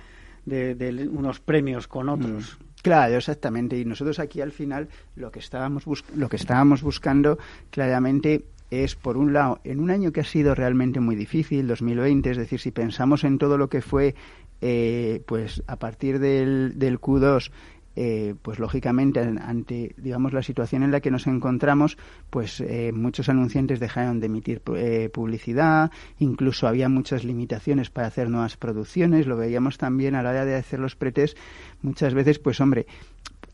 de, 0.45 1.09
unos 1.11 1.39
premios 1.39 1.87
con 1.87 2.09
otros. 2.09 2.57
Mm. 2.59 2.73
Claro, 2.83 3.15
exactamente. 3.15 3.77
Y 3.77 3.85
nosotros 3.85 4.19
aquí 4.19 4.41
al 4.41 4.51
final 4.51 4.89
lo 5.15 5.31
que 5.31 5.39
estábamos, 5.39 5.85
lo 6.15 6.27
que 6.27 6.35
estábamos 6.35 6.83
buscando 6.83 7.39
claramente 7.69 8.43
es, 8.73 8.95
por 8.95 9.17
un 9.17 9.33
lado, 9.33 9.59
en 9.63 9.79
un 9.79 9.91
año 9.91 10.11
que 10.11 10.21
ha 10.21 10.25
sido 10.25 10.55
realmente 10.55 10.99
muy 10.99 11.15
difícil, 11.15 11.67
2020, 11.67 12.31
es 12.31 12.37
decir, 12.37 12.59
si 12.59 12.71
pensamos 12.71 13.23
en 13.23 13.37
todo 13.37 13.57
lo 13.57 13.69
que 13.69 13.81
fue, 13.81 14.15
eh, 14.61 15.21
pues 15.25 15.61
a 15.67 15.77
partir 15.77 16.19
del, 16.19 16.79
del 16.79 16.99
Q2, 16.99 17.51
eh, 17.95 18.33
pues 18.41 18.57
lógicamente 18.57 19.19
ante 19.19 19.93
digamos 19.97 20.33
la 20.33 20.41
situación 20.41 20.81
en 20.81 20.89
la 20.89 20.99
que 20.99 21.11
nos 21.11 21.27
encontramos 21.27 21.99
pues 22.31 22.59
eh, 22.59 22.91
muchos 22.91 23.29
anunciantes 23.29 23.79
dejaron 23.79 24.19
de 24.19 24.25
emitir 24.25 24.63
eh, 24.75 25.11
publicidad 25.13 25.91
incluso 26.17 26.67
había 26.67 26.89
muchas 26.89 27.23
limitaciones 27.23 27.91
para 27.91 28.07
hacer 28.07 28.31
nuevas 28.31 28.57
producciones 28.57 29.27
lo 29.27 29.37
veíamos 29.37 29.77
también 29.77 30.15
a 30.15 30.23
la 30.23 30.31
hora 30.31 30.43
de 30.43 30.55
hacer 30.55 30.79
los 30.79 30.95
pretes 30.95 31.37
muchas 31.83 32.15
veces 32.15 32.39
pues 32.39 32.59
hombre 32.61 32.87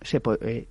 se, 0.10 0.22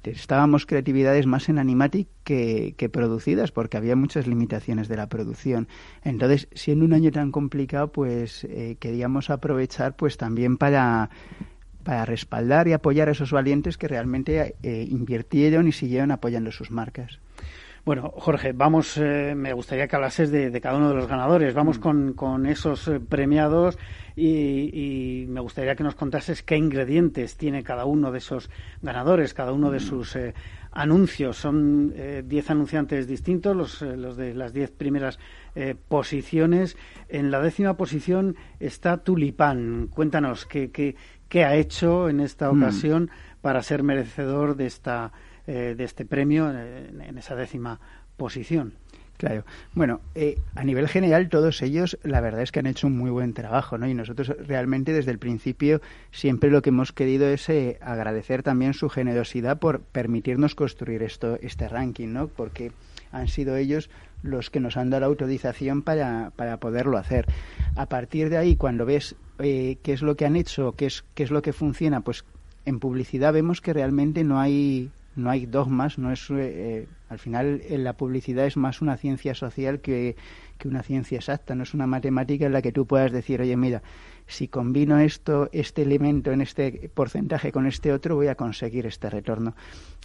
estábamos 0.04 0.66
creatividades 0.66 1.26
más 1.26 1.48
en 1.48 1.58
animatic 1.58 2.08
que, 2.24 2.74
que, 2.76 2.88
producidas 2.88 3.52
porque 3.52 3.76
había 3.76 3.96
muchas 3.96 4.26
limitaciones 4.26 4.88
de 4.88 4.96
la 4.96 5.08
producción 5.08 5.68
entonces 6.02 6.48
siendo 6.52 6.84
un 6.84 6.92
año 6.92 7.10
tan 7.10 7.32
complicado 7.32 7.92
pues 7.92 8.46
queríamos 8.78 9.30
aprovechar 9.30 9.96
pues 9.96 10.16
también 10.16 10.56
para 10.56 11.10
para 11.88 12.04
respaldar 12.04 12.68
y 12.68 12.74
apoyar 12.74 13.08
a 13.08 13.12
esos 13.12 13.32
valientes 13.32 13.78
que 13.78 13.88
realmente 13.88 14.56
eh, 14.62 14.86
invirtieron 14.90 15.68
y 15.68 15.72
siguieron 15.72 16.10
apoyando 16.10 16.52
sus 16.52 16.70
marcas. 16.70 17.18
Bueno, 17.84 18.12
Jorge, 18.16 18.52
vamos, 18.52 18.96
eh, 18.98 19.34
me 19.36 19.52
gustaría 19.52 19.88
que 19.88 19.96
hablases 19.96 20.30
de, 20.30 20.60
cada 20.60 20.76
uno 20.76 20.88
de 20.88 20.94
los 20.94 21.06
ganadores. 21.06 21.54
Vamos 21.54 21.78
mm. 21.78 22.12
con, 22.12 22.46
esos 22.46 22.88
eh, 22.88 23.00
premiados 23.00 23.78
y, 24.14 25.26
me 25.28 25.40
gustaría 25.40 25.74
que 25.74 25.84
nos 25.84 25.94
contases 25.94 26.42
qué 26.42 26.56
ingredientes 26.56 27.36
tiene 27.36 27.62
cada 27.62 27.84
uno 27.84 28.10
de 28.12 28.18
esos 28.18 28.50
ganadores, 28.82 29.32
cada 29.32 29.52
uno 29.52 29.70
de 29.70 29.78
mm. 29.78 29.80
sus 29.80 30.18
anuncios. 30.72 31.36
Son 31.38 31.94
diez 32.28 32.50
anunciantes 32.50 33.06
distintos, 33.06 33.56
los, 33.56 33.82
los 33.82 34.16
de 34.16 34.34
las 34.34 34.52
diez 34.52 34.70
primeras 34.70 35.18
posiciones. 35.88 36.76
En 37.08 37.30
la 37.30 37.40
décima 37.40 37.76
posición 37.76 38.36
está 38.60 38.98
Tulipán. 38.98 39.88
Cuéntanos 39.88 40.46
qué, 40.46 40.70
qué, 40.70 40.96
qué 41.28 41.44
ha 41.44 41.54
hecho 41.54 42.08
en 42.08 42.20
esta 42.20 42.50
mm. 42.52 42.62
ocasión 42.62 43.10
para 43.40 43.62
ser 43.62 43.82
merecedor 43.82 44.56
de 44.56 44.66
esta 44.66 45.12
eh, 45.48 45.74
de 45.74 45.84
este 45.84 46.04
premio 46.04 46.50
en, 46.50 47.16
esa 47.16 47.34
décima 47.34 47.80
posición. 48.18 48.74
Claro. 49.16 49.44
Bueno, 49.72 50.02
eh, 50.14 50.38
a 50.54 50.62
nivel 50.62 50.88
general 50.88 51.30
todos 51.30 51.62
ellos 51.62 51.98
la 52.04 52.20
verdad 52.20 52.42
es 52.42 52.52
que 52.52 52.60
han 52.60 52.66
hecho 52.66 52.86
un 52.86 52.98
muy 52.98 53.10
buen 53.10 53.32
trabajo, 53.32 53.78
¿no? 53.78 53.88
Y 53.88 53.94
nosotros 53.94 54.32
realmente 54.46 54.92
desde 54.92 55.10
el 55.10 55.18
principio 55.18 55.80
siempre 56.12 56.50
lo 56.50 56.60
que 56.60 56.68
hemos 56.68 56.92
querido 56.92 57.26
es 57.26 57.48
eh, 57.48 57.78
agradecer 57.80 58.42
también 58.42 58.74
su 58.74 58.90
generosidad 58.90 59.58
por 59.58 59.80
permitirnos 59.80 60.54
construir 60.54 61.02
esto, 61.02 61.38
este 61.40 61.66
ranking, 61.66 62.08
¿no? 62.08 62.28
Porque 62.28 62.70
han 63.10 63.28
sido 63.28 63.56
ellos 63.56 63.88
los 64.22 64.50
que 64.50 64.60
nos 64.60 64.76
han 64.76 64.90
dado 64.90 65.00
la 65.00 65.06
autorización 65.06 65.80
para, 65.80 66.30
para 66.36 66.58
poderlo 66.58 66.98
hacer. 66.98 67.26
A 67.74 67.86
partir 67.86 68.28
de 68.28 68.36
ahí, 68.36 68.54
cuando 68.54 68.84
ves 68.84 69.16
eh, 69.38 69.78
qué 69.82 69.94
es 69.94 70.02
lo 70.02 70.14
que 70.14 70.26
han 70.26 70.36
hecho, 70.36 70.72
qué 70.72 70.84
es, 70.84 71.04
qué 71.14 71.22
es 71.22 71.30
lo 71.30 71.40
que 71.40 71.54
funciona, 71.54 72.02
pues 72.02 72.24
en 72.66 72.80
publicidad 72.80 73.32
vemos 73.32 73.60
que 73.60 73.72
realmente 73.72 74.24
no 74.24 74.38
hay 74.38 74.90
no 75.18 75.30
hay 75.30 75.46
dogmas, 75.46 75.98
no 75.98 76.12
es 76.12 76.30
eh, 76.30 76.86
al 77.08 77.18
final 77.18 77.62
en 77.68 77.84
la 77.84 77.94
publicidad 77.94 78.46
es 78.46 78.56
más 78.56 78.80
una 78.80 78.96
ciencia 78.96 79.34
social 79.34 79.80
que, 79.80 80.16
que, 80.58 80.68
una 80.68 80.82
ciencia 80.82 81.16
exacta, 81.16 81.54
no 81.54 81.62
es 81.62 81.74
una 81.74 81.86
matemática 81.86 82.46
en 82.46 82.52
la 82.52 82.62
que 82.62 82.72
tú 82.72 82.86
puedas 82.86 83.12
decir, 83.12 83.40
oye, 83.40 83.56
mira, 83.56 83.82
si 84.28 84.46
combino 84.46 84.98
esto, 84.98 85.48
este 85.52 85.82
elemento 85.82 86.30
en 86.30 86.42
este 86.42 86.90
porcentaje 86.94 87.50
con 87.50 87.66
este 87.66 87.92
otro, 87.92 88.14
voy 88.14 88.28
a 88.28 88.34
conseguir 88.34 88.86
este 88.86 89.08
retorno. 89.08 89.54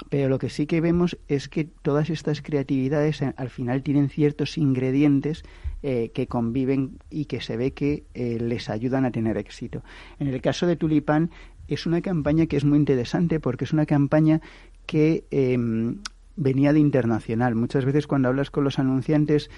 Pero 0.09 0.29
lo 0.29 0.39
que 0.39 0.49
sí 0.49 0.65
que 0.65 0.79
vemos 0.79 1.17
es 1.27 1.49
que 1.49 1.65
todas 1.65 2.09
estas 2.09 2.41
creatividades 2.41 3.21
eh, 3.21 3.33
al 3.35 3.49
final 3.49 3.83
tienen 3.83 4.09
ciertos 4.09 4.57
ingredientes 4.57 5.43
eh, 5.83 6.11
que 6.13 6.27
conviven 6.27 6.99
y 7.09 7.25
que 7.25 7.41
se 7.41 7.57
ve 7.57 7.71
que 7.73 8.05
eh, 8.13 8.37
les 8.39 8.69
ayudan 8.69 9.03
a 9.03 9.11
tener 9.11 9.37
éxito. 9.37 9.83
En 10.19 10.27
el 10.27 10.41
caso 10.41 10.65
de 10.67 10.77
Tulipán 10.77 11.29
es 11.67 11.85
una 11.85 12.01
campaña 12.01 12.45
que 12.45 12.57
es 12.57 12.63
muy 12.63 12.77
interesante 12.77 13.41
porque 13.41 13.65
es 13.65 13.73
una 13.73 13.85
campaña 13.85 14.41
que 14.85 15.25
em, 15.31 15.97
venía 16.35 16.73
de 16.73 16.79
internacional. 16.79 17.55
Muchas 17.55 17.85
veces 17.85 18.07
cuando 18.07 18.29
hablas 18.29 18.51
con 18.51 18.63
los 18.63 18.79
anunciantes 18.79 19.49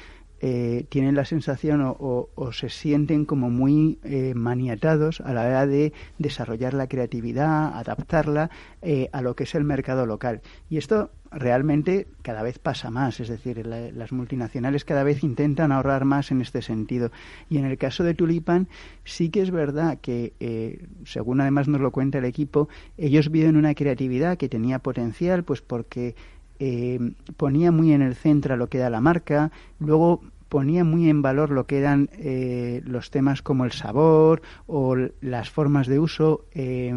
eh, 0.41 0.85
tienen 0.89 1.15
la 1.15 1.23
sensación 1.23 1.81
o, 1.83 2.29
se 2.51 2.69
sienten 2.69 3.25
como 3.25 3.49
muy 3.49 3.99
eh, 4.03 4.33
maniatados 4.35 5.21
a 5.21 5.33
la 5.33 5.41
hora 5.41 5.65
de 5.65 5.93
desarrollar 6.17 6.73
la 6.73 6.87
creatividad, 6.87 7.77
adaptarla 7.77 8.49
eh, 8.81 9.09
a 9.13 9.21
lo 9.21 9.35
que 9.35 9.43
es 9.45 9.55
el 9.55 9.63
mercado 9.63 10.05
local. 10.05 10.41
Y 10.69 10.77
esto 10.77 11.11
realmente 11.31 12.07
cada 12.21 12.43
vez 12.43 12.59
pasa 12.59 12.91
más, 12.91 13.19
es 13.19 13.27
decir, 13.27 13.65
las 13.65 14.11
multinacionales 14.11 14.85
cada 14.85 15.03
vez 15.03 15.23
intentan 15.23 15.71
ahorrar 15.71 16.05
más 16.05 16.31
en 16.31 16.41
este 16.41 16.61
sentido. 16.61 17.11
Y 17.49 17.57
en 17.57 17.65
el 17.65 17.77
caso 17.77 18.03
de 18.03 18.13
Tulipan, 18.13 18.69
sí 19.03 19.29
que 19.29 19.41
es 19.41 19.51
verdad 19.51 19.97
que, 19.99 20.87
según 21.03 21.41
además 21.41 21.67
nos 21.67 21.81
lo 21.81 21.91
cuenta 21.91 22.19
el 22.19 22.25
equipo, 22.25 22.69
ellos 22.97 23.31
vieron 23.31 23.57
una 23.57 23.73
creatividad 23.73 24.37
que 24.37 24.47
tenía 24.47 24.79
potencial, 24.79 25.43
pues 25.43 25.61
porque 25.61 26.15
eh, 26.59 26.99
ponía 27.37 27.71
muy 27.71 27.93
en 27.93 28.01
el 28.01 28.15
centro 28.15 28.57
lo 28.57 28.67
que 28.67 28.77
era 28.77 28.89
la 28.89 29.01
marca, 29.01 29.51
luego 29.79 30.21
ponía 30.49 30.83
muy 30.83 31.09
en 31.09 31.21
valor 31.21 31.49
lo 31.49 31.65
que 31.65 31.79
eran 31.79 32.09
eh, 32.13 32.81
los 32.85 33.11
temas 33.11 33.41
como 33.41 33.65
el 33.65 33.71
sabor 33.71 34.41
o 34.67 34.95
las 35.21 35.49
formas 35.49 35.87
de 35.87 35.99
uso. 35.99 36.45
Eh, 36.53 36.93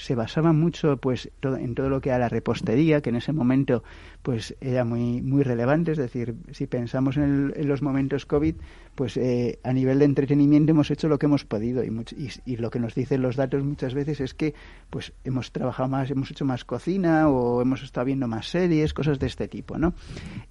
se 0.00 0.14
basaba 0.14 0.52
mucho 0.52 0.96
pues 0.96 1.30
en 1.42 1.74
todo 1.74 1.90
lo 1.90 2.00
que 2.00 2.08
era 2.08 2.18
la 2.18 2.28
repostería 2.28 3.02
que 3.02 3.10
en 3.10 3.16
ese 3.16 3.32
momento 3.32 3.82
pues 4.22 4.56
era 4.60 4.84
muy 4.84 5.20
muy 5.20 5.42
relevante. 5.42 5.92
Es 5.92 5.98
decir 5.98 6.34
si 6.52 6.66
pensamos 6.66 7.16
en, 7.16 7.52
los 7.68 7.82
momentos 7.82 8.24
covid 8.24 8.54
pues 8.94 9.16
eh, 9.16 9.58
a 9.62 9.72
nivel 9.72 9.98
de 9.98 10.06
entretenimiento 10.06 10.72
hemos 10.72 10.90
hecho 10.90 11.08
lo 11.08 11.18
que 11.18 11.26
hemos 11.26 11.44
podido. 11.44 11.84
Y, 11.84 11.90
y, 12.46 12.56
lo 12.56 12.70
que 12.70 12.80
nos 12.80 12.94
dicen 12.94 13.22
los 13.22 13.36
datos 13.36 13.62
muchas 13.62 13.94
veces 13.94 14.20
es 14.20 14.34
que 14.34 14.54
pues 14.88 15.12
hemos 15.24 15.52
trabajado 15.52 15.88
más 15.88 16.10
hemos 16.10 16.30
hecho 16.30 16.44
más 16.44 16.64
cocina 16.64 17.28
o 17.28 17.60
hemos 17.60 17.82
estado 17.82 18.06
viendo 18.06 18.26
más 18.26 18.48
series 18.48 18.94
cosas 18.94 19.18
de 19.18 19.26
este 19.26 19.48
tipo 19.48 19.78
no 19.78 19.94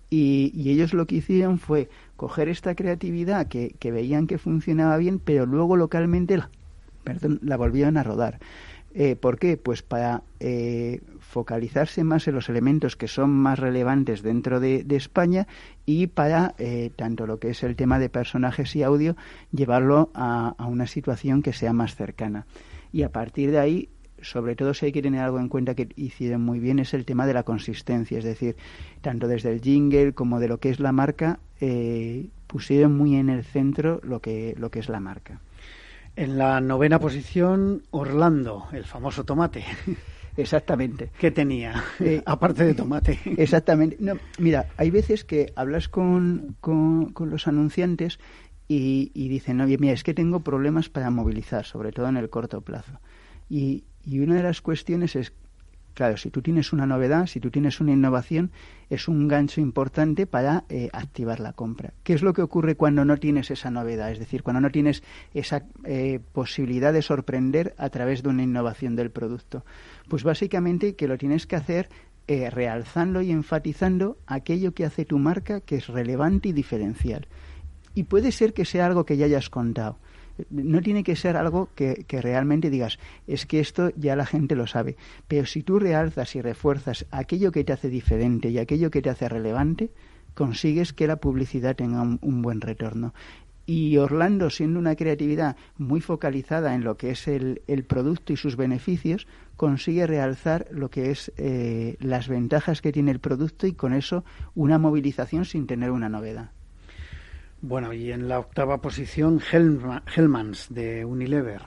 y, 0.09 0.69
ellos 0.69 0.93
lo 0.93 1.07
que 1.07 1.15
hicieron 1.15 1.57
fue 1.57 1.89
coger 2.15 2.49
esta 2.49 2.75
creatividad 2.75 3.47
que, 3.47 3.75
que 3.79 3.91
veían 3.91 4.27
que 4.27 4.37
funcionaba 4.37 4.97
bien 4.97 5.19
pero 5.19 5.45
luego 5.45 5.75
localmente 5.75 6.37
la, 6.37 6.49
perdón, 7.03 7.39
la 7.41 7.57
volvieron 7.57 7.97
a 7.97 8.03
rodar 8.03 8.39
eh, 8.93 9.15
¿Por 9.15 9.37
qué? 9.37 9.57
Pues 9.57 9.83
para 9.83 10.23
eh, 10.39 11.01
focalizarse 11.19 12.03
más 12.03 12.27
en 12.27 12.35
los 12.35 12.49
elementos 12.49 12.95
que 12.95 13.07
son 13.07 13.29
más 13.29 13.59
relevantes 13.59 14.23
dentro 14.23 14.59
de, 14.59 14.85
España 14.89 15.47
y 15.85 16.07
para 16.07 16.55
eh, 16.57 16.91
tanto 16.95 17.27
lo 17.27 17.39
que 17.39 17.51
es 17.51 17.63
el 17.63 17.75
tema 17.75 17.99
de 17.99 18.09
personajes 18.09 18.75
y 18.75 18.83
audio 18.83 19.15
llevarlo 19.51 20.09
a, 20.13 20.55
una 20.67 20.87
situación 20.87 21.41
que 21.41 21.53
sea 21.53 21.71
más 21.71 21.95
cercana. 21.95 22.47
Y 22.91 23.03
a 23.03 23.11
partir 23.11 23.51
de 23.51 23.59
ahí 23.59 23.89
sobre 24.21 24.57
todo 24.57 24.73
si 24.73 24.87
hay 24.87 24.91
que 24.91 25.01
tener 25.01 25.21
algo 25.21 25.39
en 25.39 25.47
cuenta 25.47 25.75
que 25.75 25.87
hicieron 25.95 26.41
muy 26.41 26.59
bien 26.59 26.79
es 26.79 26.93
el 26.93 27.05
tema 27.05 27.25
de 27.25 27.33
la 27.33 27.43
consistencia, 27.43 28.17
es 28.17 28.25
decir, 28.25 28.57
tanto 28.99 29.29
desde 29.29 29.49
el 29.49 29.61
jingle 29.61 30.11
como 30.11 30.41
de 30.41 30.49
lo 30.49 30.59
que 30.59 30.69
es 30.69 30.81
la 30.81 30.91
marca, 30.91 31.39
pusieron 32.47 32.97
muy 32.97 33.15
en 33.15 33.29
el 33.29 33.45
centro 33.45 34.01
lo 34.03 34.19
que, 34.19 34.55
lo 34.57 34.71
que 34.71 34.79
es 34.79 34.89
la 34.89 34.99
marca. 34.99 35.39
En 36.19 36.37
la 36.37 36.59
novena 36.59 36.99
posición, 36.99 37.83
Orlando, 37.91 38.67
el 38.73 38.83
famoso 38.83 39.23
tomate. 39.23 39.63
Exactamente. 40.35 41.11
¿Qué 41.17 41.31
tenía? 41.31 41.81
Eh, 42.01 42.21
aparte 42.25 42.65
de 42.65 42.73
tomate. 42.73 43.17
Exactamente. 43.37 43.95
No, 44.01 44.15
mira, 44.37 44.67
hay 44.75 44.91
veces 44.91 45.23
que 45.23 45.53
hablas 45.55 45.87
con, 45.87 46.57
con, 46.59 47.13
los 47.29 47.47
anunciantes 47.47 48.19
y, 48.67 49.13
y 49.13 49.29
dicen, 49.29 49.61
oye, 49.61 49.77
mira, 49.77 49.93
es 49.93 50.03
que 50.03 50.13
tengo 50.13 50.41
problemas 50.41 50.89
para 50.89 51.09
movilizar, 51.09 51.63
sobre 51.63 51.93
todo 51.93 52.09
en 52.09 52.17
el 52.17 52.29
corto 52.29 52.59
plazo. 52.59 52.99
Y, 53.49 53.85
y 54.03 54.19
una 54.19 54.35
de 54.35 54.43
las 54.43 54.59
cuestiones 54.59 55.15
es 55.15 55.31
Claro, 55.99 56.15
si 56.15 56.29
tú 56.29 56.41
tienes 56.41 56.71
una 56.71 56.85
novedad, 56.85 57.27
si 57.27 57.41
tú 57.41 57.51
tienes 57.51 57.81
una 57.81 57.91
innovación, 57.91 58.51
es 58.89 59.09
un 59.09 59.27
gancho 59.27 59.59
importante 59.59 60.25
para 60.25 60.63
eh, 60.69 60.87
activar 60.93 61.41
la 61.41 61.51
compra. 61.51 61.91
¿Qué 62.03 62.13
es 62.13 62.21
lo 62.21 62.31
que 62.31 62.41
ocurre 62.41 62.75
cuando 62.75 63.03
no 63.03 63.17
tienes 63.17 63.51
esa 63.51 63.69
novedad? 63.69 64.09
Es 64.09 64.17
decir, 64.17 64.41
cuando 64.41 64.61
no 64.61 64.71
tienes 64.71 65.03
esa 65.33 65.65
eh, 65.83 66.21
posibilidad 66.31 66.93
de 66.93 67.01
sorprender 67.01 67.75
a 67.77 67.89
través 67.89 68.23
de 68.23 68.29
una 68.29 68.43
innovación 68.43 68.95
del 68.95 69.11
producto. 69.11 69.65
Pues 70.07 70.23
básicamente 70.23 70.95
que 70.95 71.09
lo 71.09 71.17
tienes 71.17 71.45
que 71.45 71.57
hacer 71.57 71.89
eh, 72.29 72.49
realzando 72.49 73.21
y 73.21 73.31
enfatizando 73.31 74.17
aquello 74.25 74.73
que 74.73 74.85
hace 74.85 75.03
tu 75.03 75.19
marca 75.19 75.59
que 75.59 75.75
es 75.75 75.87
relevante 75.87 76.47
y 76.47 76.53
diferencial. 76.53 77.27
Y 77.93 78.03
puede 78.03 78.31
ser 78.31 78.53
que 78.53 78.63
sea 78.63 78.85
algo 78.85 79.05
que 79.05 79.17
ya 79.17 79.25
hayas 79.25 79.49
contado 79.49 79.97
no 80.49 80.81
tiene 80.81 81.03
que 81.03 81.15
ser 81.15 81.37
algo 81.37 81.69
que, 81.75 82.05
realmente 82.09 82.69
digas, 82.69 82.99
es 83.27 83.45
que 83.45 83.59
esto 83.59 83.91
ya 83.95 84.15
la 84.15 84.25
gente 84.25 84.55
lo 84.55 84.67
sabe. 84.67 84.97
Pero 85.27 85.45
si 85.45 85.63
tú 85.63 85.79
realzas 85.79 86.35
y 86.35 86.41
refuerzas 86.41 87.05
aquello 87.11 87.51
que 87.51 87.63
te 87.63 87.73
hace 87.73 87.89
diferente 87.89 88.49
y 88.49 88.57
aquello 88.57 88.91
que 88.91 89.01
te 89.01 89.09
hace 89.09 89.29
relevante, 89.29 89.91
consigues 90.33 90.93
que 90.93 91.07
la 91.07 91.17
publicidad 91.17 91.75
tenga 91.75 92.01
un, 92.01 92.41
buen 92.41 92.61
retorno. 92.61 93.13
Y 93.65 93.97
Orlando, 93.97 94.49
siendo 94.49 94.79
una 94.79 94.95
creatividad 94.95 95.55
muy 95.77 96.01
focalizada 96.01 96.73
en 96.73 96.83
lo 96.83 96.97
que 96.97 97.11
es 97.11 97.27
el, 97.27 97.61
producto 97.87 98.33
y 98.33 98.37
sus 98.37 98.55
beneficios, 98.55 99.27
consigue 99.57 100.07
realzar 100.07 100.67
lo 100.71 100.89
que 100.89 101.11
es 101.11 101.31
eh, 101.37 101.95
las 101.99 102.27
ventajas 102.27 102.81
que 102.81 102.91
tiene 102.91 103.11
el 103.11 103.19
producto 103.19 103.67
y 103.67 103.73
con 103.73 103.93
eso 103.93 104.23
una 104.55 104.79
movilización 104.79 105.45
sin 105.45 105.67
tener 105.67 105.91
una 105.91 106.09
novedad. 106.09 106.51
Bueno, 107.61 107.91
y 107.91 108.11
en 108.11 108.29
la 108.29 108.39
octava 108.39 108.81
posición, 108.81 109.41
Hellmans 109.51 110.67
de 110.69 111.03
Unilever. 111.03 111.61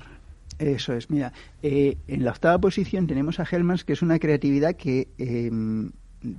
Eso 0.59 0.95
es, 0.95 1.11
mira, 1.11 1.33
eh, 1.63 1.99
en 2.07 2.25
la 2.25 2.31
octava 2.31 2.59
posición 2.59 3.07
tenemos 3.07 3.41
a 3.41 3.45
Hellmans, 3.51 3.85
que 3.85 3.93
es 3.93 4.01
una 4.01 4.19
creatividad 4.19 4.75
que 4.75 5.09
em, 5.19 5.91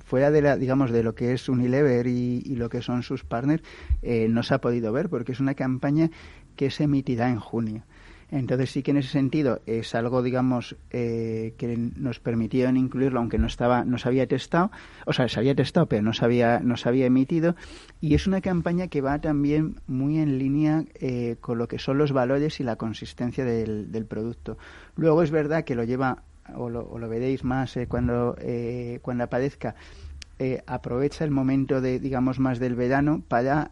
fuera 0.03 0.31
de 0.31 0.41
la, 0.41 0.57
digamos, 0.57 0.91
de 0.91 1.03
lo 1.03 1.13
que 1.13 1.33
es 1.33 1.49
Unilever 1.49 2.07
y, 2.07 2.41
lo 2.55 2.69
que 2.69 2.81
son 2.81 3.03
sus 3.03 3.23
partners, 3.23 3.63
eh, 4.01 4.27
no 4.29 4.41
se 4.43 4.55
ha 4.55 4.61
podido 4.61 4.91
ver 4.91 5.09
porque 5.09 5.33
es 5.33 5.39
una 5.39 5.53
campaña 5.53 6.09
que 6.55 6.71
se 6.71 6.85
emitirá 6.85 7.29
en 7.29 7.39
junio. 7.39 7.83
Entonces 8.33 8.71
sí 8.71 8.81
que 8.81 8.89
en 8.89 8.97
ese 8.97 9.09
sentido 9.09 9.61
es 9.67 9.93
algo, 9.93 10.23
digamos, 10.23 10.75
eh, 10.89 11.53
que 11.55 11.77
nos 11.77 12.19
permitieron 12.19 12.77
incluirlo, 12.77 13.19
aunque 13.19 13.37
no 13.37 13.45
estaba, 13.45 13.85
no 13.85 13.99
se 13.99 14.07
había 14.07 14.25
testado, 14.25 14.71
o 15.05 15.13
sea, 15.13 15.27
se 15.27 15.39
había 15.39 15.53
testado, 15.53 15.85
pero 15.85 16.01
no 16.01 16.13
se 16.13 16.25
había, 16.25 16.59
no 16.59 16.75
se 16.75 16.89
había 16.89 17.05
emitido. 17.05 17.55
Y 18.01 18.15
es 18.15 18.25
una 18.25 18.41
campaña 18.41 18.87
que 18.87 19.01
va 19.01 19.19
también 19.19 19.75
muy 19.85 20.17
en 20.17 20.39
línea 20.39 20.83
eh, 20.95 21.35
con 21.41 21.59
lo 21.59 21.67
que 21.67 21.77
son 21.77 21.99
los 21.99 22.11
valores 22.11 22.59
y 22.59 22.63
la 22.63 22.75
consistencia 22.75 23.45
del, 23.45 24.05
producto. 24.09 24.57
Luego 24.95 25.21
es 25.21 25.29
verdad 25.29 25.63
que 25.63 25.75
lo 25.75 25.83
lleva, 25.83 26.23
o 26.55 26.71
lo, 26.71 27.07
veréis 27.07 27.43
más 27.43 27.77
eh, 27.77 27.85
cuando, 27.85 28.35
cuando 29.03 29.25
aparezca, 29.25 29.75
aprovecha 30.65 31.23
el 31.23 31.31
momento 31.31 31.79
de 31.79 31.99
digamos 31.99 32.37
más 32.39 32.59
del 32.59 32.75
verano 32.75 33.23
para 33.27 33.71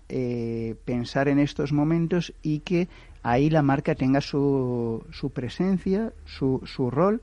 pensar 0.85 1.27
en 1.27 1.39
estos 1.39 1.73
momentos 1.73 2.33
y 2.41 2.59
que 2.59 2.87
ahí 3.23 3.49
la 3.49 3.61
marca 3.61 3.95
tenga 3.95 4.21
su, 4.21 5.05
su 5.11 5.31
presencia, 5.31 6.13
su, 6.25 6.61
su 6.65 6.89
rol 6.89 7.21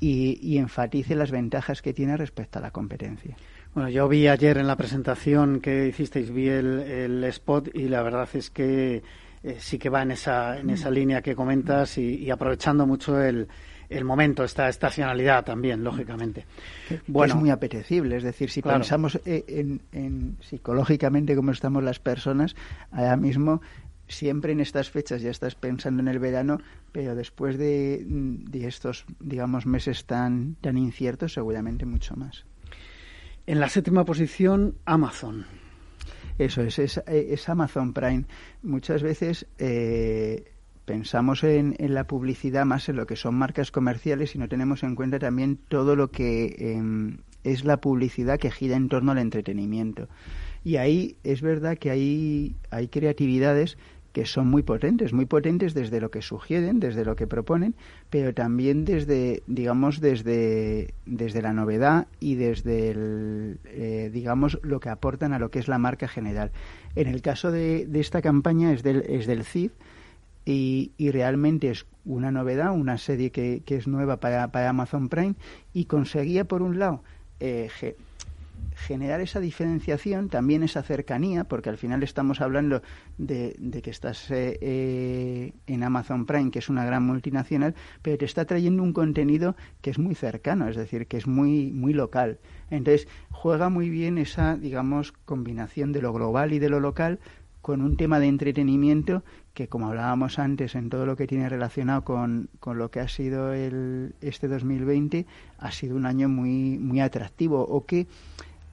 y, 0.00 0.56
enfatice 0.56 1.14
las 1.14 1.30
ventajas 1.30 1.82
que 1.82 1.92
tiene 1.92 2.16
respecto 2.16 2.58
a 2.58 2.62
la 2.62 2.70
competencia. 2.70 3.36
Bueno, 3.74 3.90
yo 3.90 4.08
vi 4.08 4.26
ayer 4.26 4.56
en 4.58 4.66
la 4.66 4.76
presentación 4.76 5.60
que 5.60 5.86
hicisteis, 5.88 6.32
vi 6.32 6.48
el, 6.48 7.22
spot 7.24 7.68
y 7.74 7.88
la 7.88 8.02
verdad 8.02 8.28
es 8.32 8.50
que 8.50 9.02
eh, 9.42 9.56
sí 9.58 9.78
que 9.78 9.90
va 9.90 10.02
en 10.02 10.12
esa, 10.12 10.58
en 10.58 10.70
esa 10.70 10.90
línea 10.90 11.22
que 11.22 11.36
comentas 11.36 11.98
y, 11.98 12.30
aprovechando 12.30 12.86
mucho 12.86 13.22
el, 13.22 13.46
el 13.90 14.04
momento, 14.04 14.42
esta 14.42 14.68
estacionalidad 14.68 15.44
también, 15.44 15.84
lógicamente. 15.84 16.46
Bueno, 17.06 17.34
es 17.34 17.40
muy 17.40 17.50
apetecible, 17.50 18.16
es 18.16 18.22
decir, 18.22 18.50
si 18.50 18.62
pensamos 18.62 19.20
eh, 19.26 19.44
en, 19.46 19.82
en, 19.92 20.36
psicológicamente 20.40 21.36
cómo 21.36 21.52
estamos 21.52 21.82
las 21.82 21.98
personas, 21.98 22.56
ahora 22.90 23.16
mismo 23.16 23.60
siempre 24.10 24.52
en 24.52 24.60
estas 24.60 24.90
fechas 24.90 25.22
ya 25.22 25.30
estás 25.30 25.54
pensando 25.54 26.02
en 26.02 26.08
el 26.08 26.18
verano, 26.18 26.58
pero 26.92 27.14
después 27.14 27.58
de, 27.58 28.04
estos, 28.52 29.04
digamos, 29.20 29.66
meses 29.66 30.04
tan, 30.04 30.56
tan 30.60 30.76
inciertos, 30.76 31.32
seguramente 31.32 31.86
mucho 31.86 32.16
más. 32.16 32.44
En 33.46 33.60
la 33.60 33.68
séptima 33.68 34.04
posición, 34.04 34.76
Amazon. 34.84 35.46
Eso 36.38 36.62
es, 36.62 36.78
es, 36.78 37.48
Amazon 37.48 37.92
Prime. 37.92 38.24
Muchas 38.62 39.02
veces 39.02 39.46
eh, 39.58 40.52
pensamos 40.84 41.44
en, 41.44 41.76
en, 41.78 41.94
la 41.94 42.04
publicidad 42.04 42.64
más 42.64 42.88
en 42.88 42.96
lo 42.96 43.06
que 43.06 43.16
son 43.16 43.34
marcas 43.34 43.70
comerciales 43.70 44.34
y 44.34 44.38
no 44.38 44.48
tenemos 44.48 44.82
en 44.82 44.94
cuenta 44.94 45.18
también 45.18 45.58
todo 45.68 45.96
lo 45.96 46.10
que 46.10 46.56
em, 46.58 47.18
es 47.44 47.64
la 47.64 47.80
publicidad 47.80 48.38
que 48.38 48.50
gira 48.50 48.76
en 48.76 48.88
torno 48.88 49.12
al 49.12 49.18
entretenimiento. 49.18 50.08
Y 50.64 50.76
ahí 50.76 51.16
es 51.24 51.40
verdad 51.40 51.78
que 51.78 51.90
hay, 51.90 52.56
hay 52.70 52.88
creatividades 52.88 53.78
que 54.12 54.26
son 54.26 54.48
muy 54.48 54.62
potentes, 54.62 55.12
muy 55.12 55.26
potentes 55.26 55.74
desde 55.74 56.00
lo 56.00 56.10
que 56.10 56.22
sugieren, 56.22 56.80
desde 56.80 57.04
lo 57.04 57.16
que 57.16 57.26
proponen, 57.26 57.74
pero 58.10 58.34
también 58.34 58.84
desde, 58.84 59.42
digamos, 59.46 60.00
desde, 60.00 60.94
desde 61.06 61.42
la 61.42 61.52
novedad 61.52 62.08
y 62.18 62.34
desde, 62.34 62.90
el, 62.90 63.58
eh, 63.66 64.10
digamos, 64.12 64.58
lo 64.62 64.80
que 64.80 64.88
aportan 64.88 65.32
a 65.32 65.38
lo 65.38 65.50
que 65.50 65.60
es 65.60 65.68
la 65.68 65.78
marca 65.78 66.08
general. 66.08 66.50
En 66.96 67.06
el 67.06 67.22
caso 67.22 67.52
de, 67.52 67.86
de 67.86 68.00
esta 68.00 68.20
campaña 68.20 68.72
es 68.72 68.82
del, 68.82 69.04
es 69.08 69.26
del 69.26 69.44
CID 69.44 69.70
y, 70.44 70.92
y, 70.96 71.10
realmente 71.10 71.70
es 71.70 71.86
una 72.04 72.32
novedad, 72.32 72.72
una 72.72 72.98
serie 72.98 73.30
que, 73.30 73.62
que 73.64 73.76
es 73.76 73.86
nueva 73.86 74.18
para, 74.18 74.50
para 74.50 74.70
Amazon 74.70 75.08
Prime 75.08 75.34
y 75.72 75.84
conseguía, 75.84 76.44
por 76.46 76.62
un 76.62 76.78
lado, 76.78 77.04
eh, 77.38 77.68
generar 78.74 79.20
esa 79.20 79.40
diferenciación, 79.40 80.28
también 80.28 80.62
esa 80.62 80.82
cercanía, 80.82 81.44
porque 81.44 81.68
al 81.68 81.76
final 81.76 82.02
estamos 82.02 82.40
hablando 82.40 82.82
de, 83.18 83.56
que 83.82 83.90
estás 83.90 84.30
eh, 84.30 84.58
eh, 84.60 85.52
en 85.66 85.82
Amazon 85.82 86.26
Prime, 86.26 86.50
que 86.50 86.58
es 86.58 86.68
una 86.68 86.84
gran 86.84 87.04
multinacional, 87.04 87.74
pero 88.02 88.18
te 88.18 88.24
está 88.24 88.44
trayendo 88.44 88.82
un 88.82 88.92
contenido 88.92 89.56
que 89.80 89.90
es 89.90 89.98
muy 89.98 90.14
cercano, 90.14 90.68
es 90.68 90.76
decir, 90.76 91.06
que 91.06 91.16
es 91.16 91.26
muy, 91.26 91.72
muy 91.72 91.92
local. 91.92 92.38
Entonces, 92.70 93.08
juega 93.30 93.68
muy 93.68 93.90
bien 93.90 94.18
esa, 94.18 94.56
digamos, 94.56 95.12
combinación 95.12 95.92
de 95.92 96.02
lo 96.02 96.12
global 96.12 96.52
y 96.52 96.58
de 96.58 96.68
lo 96.68 96.80
local 96.80 97.20
con 97.60 97.82
un 97.82 97.96
tema 97.96 98.20
de 98.20 98.26
entretenimiento 98.26 99.22
que, 99.54 99.68
como 99.68 99.88
hablábamos 99.88 100.38
antes, 100.38 100.74
en 100.74 100.88
todo 100.88 101.06
lo 101.06 101.16
que 101.16 101.26
tiene 101.26 101.48
relacionado 101.48 102.04
con, 102.04 102.48
con 102.58 102.78
lo 102.78 102.90
que 102.90 103.00
ha 103.00 103.08
sido 103.08 103.52
el, 103.52 104.14
este 104.20 104.48
2020, 104.48 105.26
ha 105.58 105.70
sido 105.70 105.96
un 105.96 106.06
año 106.06 106.28
muy, 106.28 106.78
muy 106.78 107.00
atractivo 107.00 107.60
o 107.62 107.84
que 107.84 108.06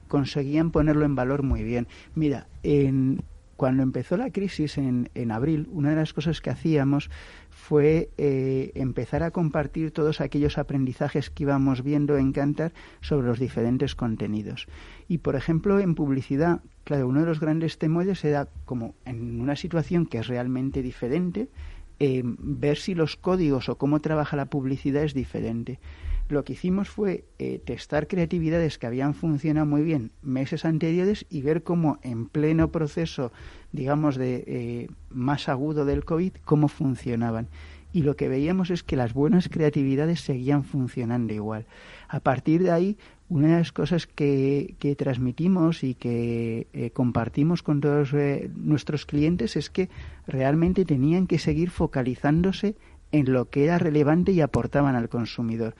conseguían 0.08 0.70
ponerlo 0.70 1.04
en 1.04 1.14
valor 1.14 1.42
muy 1.42 1.62
bien. 1.62 1.86
Mira, 2.14 2.48
en, 2.62 3.22
cuando 3.58 3.82
empezó 3.82 4.16
la 4.16 4.30
crisis 4.30 4.78
en, 4.78 5.10
en, 5.16 5.32
abril, 5.32 5.68
una 5.72 5.90
de 5.90 5.96
las 5.96 6.12
cosas 6.12 6.40
que 6.40 6.50
hacíamos 6.50 7.10
fue 7.50 8.08
eh, 8.16 8.70
empezar 8.76 9.24
a 9.24 9.32
compartir 9.32 9.90
todos 9.90 10.20
aquellos 10.20 10.58
aprendizajes 10.58 11.28
que 11.28 11.42
íbamos 11.42 11.82
viendo 11.82 12.16
en 12.16 12.30
Cantar 12.30 12.72
sobre 13.00 13.26
los 13.26 13.40
diferentes 13.40 13.96
contenidos. 13.96 14.68
Y, 15.08 15.18
por 15.18 15.34
ejemplo, 15.34 15.80
en 15.80 15.96
publicidad, 15.96 16.60
claro, 16.84 17.08
uno 17.08 17.20
de 17.20 17.26
los 17.26 17.40
grandes 17.40 17.78
temores 17.78 18.24
era 18.24 18.48
como 18.64 18.94
en 19.04 19.40
una 19.40 19.56
situación 19.56 20.06
que 20.06 20.18
es 20.18 20.28
realmente 20.28 20.80
diferente, 20.80 21.48
eh, 21.98 22.22
ver 22.24 22.76
si 22.76 22.94
los 22.94 23.16
códigos 23.16 23.68
o 23.68 23.76
cómo 23.76 23.98
trabaja 23.98 24.36
la 24.36 24.46
publicidad 24.46 25.02
es 25.02 25.14
diferente 25.14 25.80
lo 26.28 26.44
que 26.44 26.52
hicimos 26.52 26.88
fue 26.88 27.24
eh, 27.38 27.60
testar 27.64 28.06
creatividades 28.06 28.78
que 28.78 28.86
habían 28.86 29.14
funcionado 29.14 29.66
muy 29.66 29.82
bien 29.82 30.12
meses 30.22 30.64
anteriores 30.64 31.26
y 31.30 31.42
ver 31.42 31.62
cómo 31.62 31.98
en 32.02 32.26
pleno 32.26 32.70
proceso, 32.70 33.32
digamos, 33.72 34.16
de 34.16 34.44
eh, 34.46 34.88
más 35.10 35.48
agudo 35.48 35.84
del 35.84 36.04
COVID, 36.04 36.32
cómo 36.44 36.68
funcionaban. 36.68 37.48
Y 37.92 38.02
lo 38.02 38.16
que 38.16 38.28
veíamos 38.28 38.70
es 38.70 38.82
que 38.82 38.96
las 38.96 39.14
buenas 39.14 39.48
creatividades 39.48 40.20
seguían 40.20 40.62
funcionando 40.64 41.32
igual. 41.32 41.64
A 42.08 42.20
partir 42.20 42.62
de 42.62 42.70
ahí, 42.70 42.98
una 43.30 43.48
de 43.48 43.58
las 43.58 43.72
cosas 43.72 44.06
que, 44.06 44.74
que 44.78 44.94
transmitimos 44.94 45.82
y 45.82 45.94
que 45.94 46.66
eh, 46.74 46.90
compartimos 46.90 47.62
con 47.62 47.80
todos 47.80 48.12
nuestros 48.54 49.06
clientes 49.06 49.56
es 49.56 49.70
que 49.70 49.88
realmente 50.26 50.84
tenían 50.84 51.26
que 51.26 51.38
seguir 51.38 51.70
focalizándose 51.70 52.76
en 53.10 53.32
lo 53.32 53.48
que 53.48 53.64
era 53.64 53.78
relevante 53.78 54.32
y 54.32 54.42
aportaban 54.42 54.94
al 54.94 55.08
consumidor. 55.08 55.74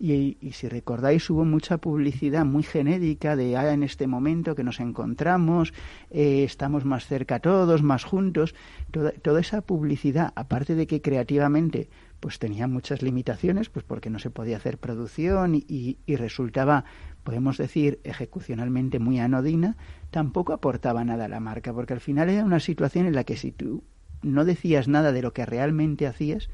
Y, 0.00 0.36
si 0.52 0.68
recordáis, 0.68 1.28
hubo 1.28 1.44
mucha 1.44 1.78
publicidad 1.78 2.44
muy 2.44 2.62
genérica 2.62 3.34
de 3.34 3.56
ah, 3.56 3.72
en 3.72 3.82
este 3.82 4.06
momento 4.06 4.54
que 4.54 4.62
nos 4.62 4.78
encontramos, 4.78 5.72
eh, 6.10 6.44
estamos 6.44 6.84
más 6.84 7.06
cerca 7.06 7.40
todos, 7.40 7.82
más 7.82 8.04
juntos. 8.04 8.54
Toda, 8.92 9.10
toda 9.10 9.40
esa 9.40 9.60
publicidad, 9.60 10.32
aparte 10.36 10.76
de 10.76 10.86
que 10.86 11.02
creativamente 11.02 11.88
pues 12.20 12.38
tenía 12.38 12.66
muchas 12.66 13.02
limitaciones, 13.02 13.68
pues 13.68 13.84
porque 13.84 14.10
no 14.10 14.18
se 14.18 14.30
podía 14.30 14.56
hacer 14.56 14.78
producción 14.78 15.54
y, 15.54 15.98
y, 16.04 16.16
resultaba, 16.16 16.84
podemos 17.22 17.58
decir, 17.58 18.00
ejecucionalmente 18.04 18.98
muy 18.98 19.18
anodina, 19.18 19.76
tampoco 20.10 20.52
aportaba 20.52 21.04
nada 21.04 21.26
a 21.26 21.28
la 21.28 21.40
marca, 21.40 21.72
porque 21.72 21.92
al 21.92 22.00
final 22.00 22.28
era 22.28 22.44
una 22.44 22.60
situación 22.60 23.06
en 23.06 23.14
la 23.14 23.24
que 23.24 23.36
si 23.36 23.52
tú 23.52 23.84
no 24.22 24.44
decías 24.44 24.88
nada 24.88 25.12
de 25.12 25.22
lo 25.22 25.32
que 25.32 25.46
realmente 25.46 26.06
hacías, 26.06 26.48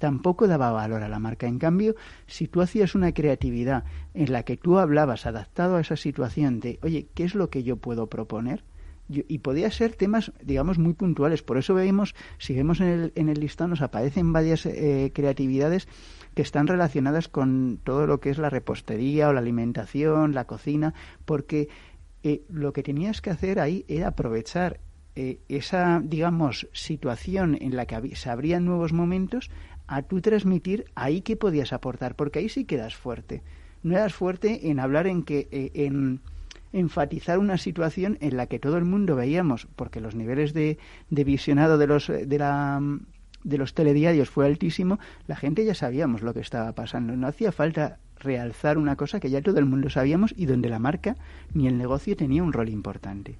tampoco 0.00 0.48
daba 0.48 0.72
valor 0.72 1.02
a 1.02 1.08
la 1.08 1.20
marca. 1.20 1.46
En 1.46 1.58
cambio, 1.58 1.94
si 2.26 2.48
tú 2.48 2.62
hacías 2.62 2.94
una 2.94 3.12
creatividad 3.12 3.84
en 4.14 4.32
la 4.32 4.42
que 4.42 4.56
tú 4.56 4.78
hablabas 4.78 5.26
adaptado 5.26 5.76
a 5.76 5.82
esa 5.82 5.96
situación 5.96 6.58
de, 6.58 6.80
oye, 6.82 7.06
¿qué 7.14 7.24
es 7.24 7.34
lo 7.34 7.50
que 7.50 7.62
yo 7.62 7.76
puedo 7.76 8.08
proponer? 8.08 8.64
y 9.12 9.38
podía 9.38 9.68
ser 9.72 9.96
temas, 9.96 10.30
digamos, 10.40 10.78
muy 10.78 10.92
puntuales. 10.92 11.42
Por 11.42 11.58
eso 11.58 11.74
vemos, 11.74 12.14
si 12.38 12.54
vemos 12.54 12.80
en 12.80 12.86
el, 12.86 13.12
en 13.16 13.28
el 13.28 13.40
listado, 13.40 13.66
nos 13.66 13.82
aparecen 13.82 14.32
varias 14.32 14.66
eh, 14.66 15.10
creatividades 15.12 15.88
que 16.36 16.42
están 16.42 16.68
relacionadas 16.68 17.26
con 17.26 17.80
todo 17.82 18.06
lo 18.06 18.20
que 18.20 18.30
es 18.30 18.38
la 18.38 18.50
repostería 18.50 19.28
o 19.28 19.32
la 19.32 19.40
alimentación, 19.40 20.32
la 20.32 20.44
cocina, 20.44 20.94
porque 21.24 21.68
eh, 22.22 22.42
lo 22.48 22.72
que 22.72 22.84
tenías 22.84 23.20
que 23.20 23.30
hacer 23.30 23.58
ahí 23.58 23.84
era 23.88 24.06
aprovechar 24.06 24.78
eh, 25.16 25.40
esa, 25.48 26.00
digamos, 26.02 26.68
situación 26.72 27.58
en 27.60 27.74
la 27.74 27.86
que 27.86 28.14
se 28.14 28.30
abrían 28.30 28.64
nuevos 28.64 28.92
momentos 28.92 29.50
a 29.90 30.02
tú 30.02 30.20
transmitir 30.20 30.84
ahí 30.94 31.20
qué 31.20 31.36
podías 31.36 31.72
aportar, 31.72 32.14
porque 32.14 32.38
ahí 32.38 32.48
sí 32.48 32.64
quedas 32.64 32.94
fuerte. 32.94 33.42
No 33.82 33.96
eras 33.96 34.14
fuerte 34.14 34.70
en 34.70 34.78
hablar 34.78 35.08
en 35.08 35.24
que 35.24 35.48
eh, 35.50 35.72
en 35.74 36.20
enfatizar 36.72 37.40
una 37.40 37.58
situación 37.58 38.16
en 38.20 38.36
la 38.36 38.46
que 38.46 38.60
todo 38.60 38.78
el 38.78 38.84
mundo 38.84 39.16
veíamos, 39.16 39.66
porque 39.74 40.00
los 40.00 40.14
niveles 40.14 40.54
de, 40.54 40.78
de 41.10 41.24
visionado 41.24 41.76
de 41.76 41.88
los 41.88 42.06
de 42.06 42.38
la 42.38 42.80
de 43.42 43.58
los 43.58 43.74
telediarios 43.74 44.30
fue 44.30 44.46
altísimo, 44.46 45.00
la 45.26 45.34
gente 45.34 45.64
ya 45.64 45.74
sabíamos 45.74 46.22
lo 46.22 46.34
que 46.34 46.40
estaba 46.40 46.72
pasando. 46.72 47.16
No 47.16 47.26
hacía 47.26 47.50
falta 47.50 47.98
realzar 48.16 48.78
una 48.78 48.94
cosa 48.94 49.18
que 49.18 49.30
ya 49.30 49.42
todo 49.42 49.58
el 49.58 49.64
mundo 49.64 49.90
sabíamos 49.90 50.32
y 50.36 50.46
donde 50.46 50.68
la 50.68 50.78
marca 50.78 51.16
ni 51.52 51.66
el 51.66 51.78
negocio 51.78 52.16
tenía 52.16 52.44
un 52.44 52.52
rol 52.52 52.68
importante. 52.68 53.38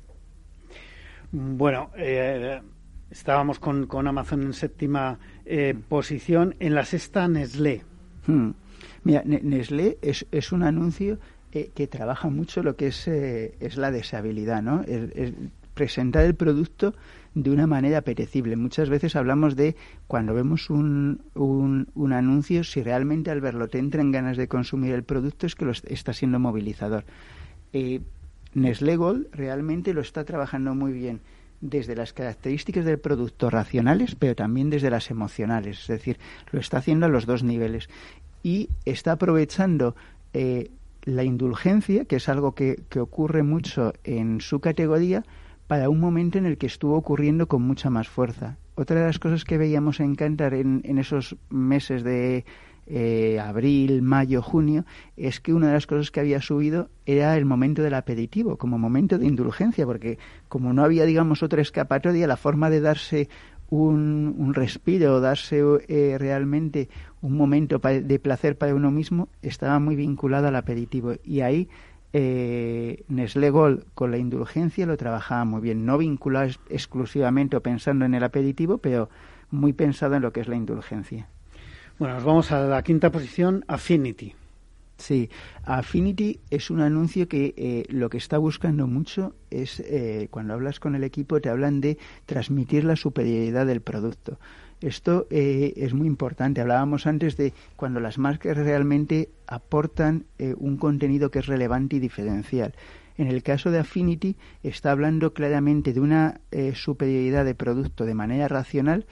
Bueno, 1.30 1.90
eh, 1.96 2.60
Estábamos 3.10 3.58
con, 3.58 3.86
con 3.86 4.06
Amazon 4.06 4.42
en 4.42 4.52
séptima 4.52 5.18
eh, 5.44 5.74
posición, 5.88 6.54
en 6.60 6.74
la 6.74 6.84
sexta 6.84 7.26
Nestlé. 7.26 7.82
Hmm. 8.26 8.50
Mira, 9.02 9.22
Nestlé 9.24 9.98
es, 10.00 10.26
es 10.30 10.52
un 10.52 10.62
anuncio 10.62 11.18
eh, 11.52 11.70
que 11.74 11.86
trabaja 11.86 12.28
mucho 12.28 12.62
lo 12.62 12.76
que 12.76 12.88
es, 12.88 13.08
eh, 13.08 13.56
es 13.58 13.76
la 13.76 13.90
deseabilidad, 13.90 14.62
¿no? 14.62 14.84
presentar 15.74 16.24
el 16.26 16.34
producto 16.34 16.94
de 17.34 17.50
una 17.50 17.66
manera 17.66 17.98
apetecible. 17.98 18.54
Muchas 18.54 18.90
veces 18.90 19.16
hablamos 19.16 19.56
de 19.56 19.76
cuando 20.06 20.34
vemos 20.34 20.68
un, 20.68 21.22
un, 21.34 21.88
un, 21.94 22.12
anuncio, 22.12 22.64
si 22.64 22.82
realmente 22.82 23.30
al 23.30 23.40
verlo 23.40 23.68
te 23.68 23.78
entran 23.78 24.12
ganas 24.12 24.36
de 24.36 24.46
consumir 24.46 24.92
el 24.92 25.04
producto, 25.04 25.46
es 25.46 25.54
que 25.54 25.64
lo 25.64 25.72
está 25.72 26.12
siendo 26.12 26.38
movilizador. 26.38 27.04
Eh, 27.72 28.00
Nestlé 28.52 28.96
Gold 28.96 29.28
realmente 29.32 29.94
lo 29.94 30.00
está 30.00 30.24
trabajando 30.24 30.74
muy 30.74 30.92
bien 30.92 31.20
desde 31.60 31.96
las 31.96 32.12
características 32.12 32.84
del 32.84 32.98
producto 32.98 33.50
racionales, 33.50 34.14
pero 34.14 34.34
también 34.34 34.70
desde 34.70 34.90
las 34.90 35.10
emocionales. 35.10 35.80
Es 35.80 35.88
decir, 35.88 36.18
lo 36.50 36.60
está 36.60 36.78
haciendo 36.78 37.06
a 37.06 37.10
los 37.10 37.26
dos 37.26 37.42
niveles. 37.42 37.88
Y 38.42 38.70
está 38.84 39.12
aprovechando 39.12 39.94
eh, 40.32 40.70
la 41.02 41.24
indulgencia, 41.24 42.04
que 42.04 42.16
es 42.16 42.28
algo 42.28 42.54
que, 42.54 42.82
que 42.88 43.00
ocurre 43.00 43.42
mucho 43.42 43.92
en 44.04 44.40
su 44.40 44.60
categoría, 44.60 45.24
para 45.70 45.88
un 45.88 46.00
momento 46.00 46.36
en 46.36 46.46
el 46.46 46.58
que 46.58 46.66
estuvo 46.66 46.96
ocurriendo 46.96 47.46
con 47.46 47.62
mucha 47.62 47.90
más 47.90 48.08
fuerza. 48.08 48.56
Otra 48.74 48.98
de 48.98 49.06
las 49.06 49.20
cosas 49.20 49.44
que 49.44 49.56
veíamos 49.56 50.00
en 50.00 50.16
Cantar 50.16 50.54
en, 50.54 50.98
esos 50.98 51.36
meses 51.48 52.02
de 52.02 52.44
eh, 52.92 53.38
abril, 53.38 54.02
mayo, 54.02 54.42
junio, 54.42 54.84
es 55.16 55.40
que 55.40 55.54
una 55.54 55.68
de 55.68 55.74
las 55.74 55.86
cosas 55.86 56.10
que 56.10 56.20
había 56.20 56.40
subido 56.40 56.88
era 57.06 57.36
el 57.36 57.44
momento 57.44 57.82
del 57.82 57.94
aperitivo, 57.94 58.56
como 58.56 58.78
momento 58.78 59.16
de 59.16 59.26
indulgencia, 59.26 59.86
porque 59.86 60.18
como 60.48 60.72
no 60.72 60.82
había, 60.82 61.04
digamos, 61.04 61.42
otra 61.42 61.62
escapatoria, 61.62 62.26
la 62.26 62.36
forma 62.36 62.68
de 62.68 62.80
darse 62.80 63.28
un, 63.68 64.34
un 64.36 64.54
respiro, 64.54 65.20
darse 65.20 65.62
eh, 65.86 66.16
realmente 66.18 66.88
un 67.22 67.36
momento 67.36 67.78
de 67.78 68.18
placer 68.18 68.58
para 68.58 68.74
uno 68.74 68.90
mismo, 68.90 69.28
estaba 69.40 69.78
muy 69.78 69.94
vinculada 69.94 70.48
al 70.48 70.56
aperitivo. 70.56 71.14
Y 71.22 71.42
ahí 71.42 71.68
eh, 72.12 73.04
Nestlé 73.06 73.52
con 73.52 74.10
la 74.10 74.18
indulgencia 74.18 74.84
lo 74.84 74.96
trabajaba 74.96 75.44
muy 75.44 75.60
bien, 75.60 75.86
no 75.86 75.96
vinculado 75.96 76.50
exclusivamente 76.68 77.56
o 77.56 77.62
pensando 77.62 78.04
en 78.04 78.14
el 78.14 78.24
aperitivo, 78.24 78.78
pero 78.78 79.08
muy 79.50 79.72
pensado 79.72 80.16
en 80.16 80.22
lo 80.22 80.32
que 80.32 80.40
es 80.40 80.48
la 80.48 80.56
indulgencia. 80.56 81.28
Bueno, 82.00 82.14
nos 82.14 82.24
vamos 82.24 82.50
a 82.50 82.62
la 82.62 82.82
quinta 82.82 83.12
posición, 83.12 83.62
Affinity. 83.68 84.34
Sí, 84.96 85.28
Affinity 85.64 86.40
es 86.48 86.70
un 86.70 86.80
anuncio 86.80 87.28
que 87.28 87.52
eh, 87.58 87.84
lo 87.90 88.08
que 88.08 88.16
está 88.16 88.38
buscando 88.38 88.86
mucho 88.86 89.34
es, 89.50 89.80
eh, 89.80 90.28
cuando 90.30 90.54
hablas 90.54 90.80
con 90.80 90.94
el 90.94 91.04
equipo, 91.04 91.42
te 91.42 91.50
hablan 91.50 91.82
de 91.82 91.98
transmitir 92.24 92.84
la 92.84 92.96
superioridad 92.96 93.66
del 93.66 93.82
producto. 93.82 94.38
Esto 94.80 95.26
eh, 95.28 95.74
es 95.76 95.92
muy 95.92 96.06
importante. 96.06 96.62
Hablábamos 96.62 97.06
antes 97.06 97.36
de 97.36 97.52
cuando 97.76 98.00
las 98.00 98.16
marcas 98.16 98.56
realmente 98.56 99.28
aportan 99.46 100.24
eh, 100.38 100.54
un 100.56 100.78
contenido 100.78 101.30
que 101.30 101.40
es 101.40 101.46
relevante 101.48 101.96
y 101.96 101.98
diferencial. 101.98 102.72
En 103.18 103.26
el 103.26 103.42
caso 103.42 103.70
de 103.70 103.78
Affinity 103.78 104.38
está 104.62 104.92
hablando 104.92 105.34
claramente 105.34 105.92
de 105.92 106.00
una 106.00 106.40
eh, 106.50 106.72
superioridad 106.74 107.44
de 107.44 107.54
producto 107.54 108.06
de 108.06 108.14
manera 108.14 108.48
racional, 108.48 109.04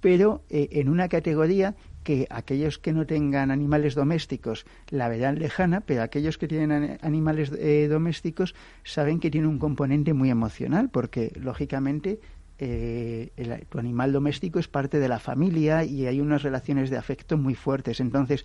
pero 0.00 0.44
en 0.50 0.88
una 0.88 1.08
categoría 1.08 1.74
que 2.06 2.28
aquellos 2.30 2.78
que 2.78 2.92
no 2.92 3.04
tengan 3.04 3.50
animales 3.50 3.96
domésticos 3.96 4.64
la 4.90 5.08
verán 5.08 5.40
lejana, 5.40 5.80
pero 5.80 6.02
aquellos 6.02 6.38
que 6.38 6.46
tienen 6.46 6.98
animales 7.02 7.50
domésticos 7.90 8.54
saben 8.84 9.18
que 9.18 9.28
tiene 9.28 9.48
un 9.48 9.58
componente 9.58 10.14
muy 10.14 10.30
emocional, 10.30 10.88
porque 10.88 11.32
lógicamente 11.34 12.20
eh, 12.60 13.64
tu 13.68 13.80
animal 13.80 14.12
doméstico 14.12 14.60
es 14.60 14.68
parte 14.68 15.00
de 15.00 15.08
la 15.08 15.18
familia 15.18 15.82
y 15.82 16.06
hay 16.06 16.20
unas 16.20 16.44
relaciones 16.44 16.90
de 16.90 16.96
afecto 16.96 17.36
muy 17.36 17.56
fuertes. 17.56 17.98
Entonces, 17.98 18.44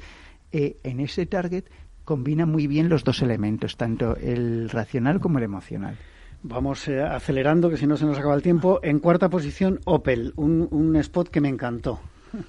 eh, 0.51 0.77
en 0.83 0.99
ese 0.99 1.27
target 1.27 1.65
combina 2.03 2.47
muy 2.47 2.65
bien 2.65 2.89
los 2.89 3.03
dos 3.03 3.21
elementos, 3.21 3.77
tanto 3.77 4.15
el 4.17 4.71
racional 4.71 5.19
como 5.19 5.37
el 5.37 5.43
emocional. 5.43 5.97
Vamos 6.41 6.87
eh, 6.87 6.99
acelerando, 6.99 7.69
que 7.69 7.77
si 7.77 7.85
no 7.85 7.95
se 7.95 8.05
nos 8.05 8.17
acaba 8.17 8.33
el 8.33 8.41
tiempo. 8.41 8.79
En 8.81 8.97
cuarta 8.97 9.29
posición, 9.29 9.79
Opel, 9.85 10.33
un 10.35 10.95
spot 10.95 11.29
que 11.29 11.41
me 11.41 11.49
encantó. 11.49 11.99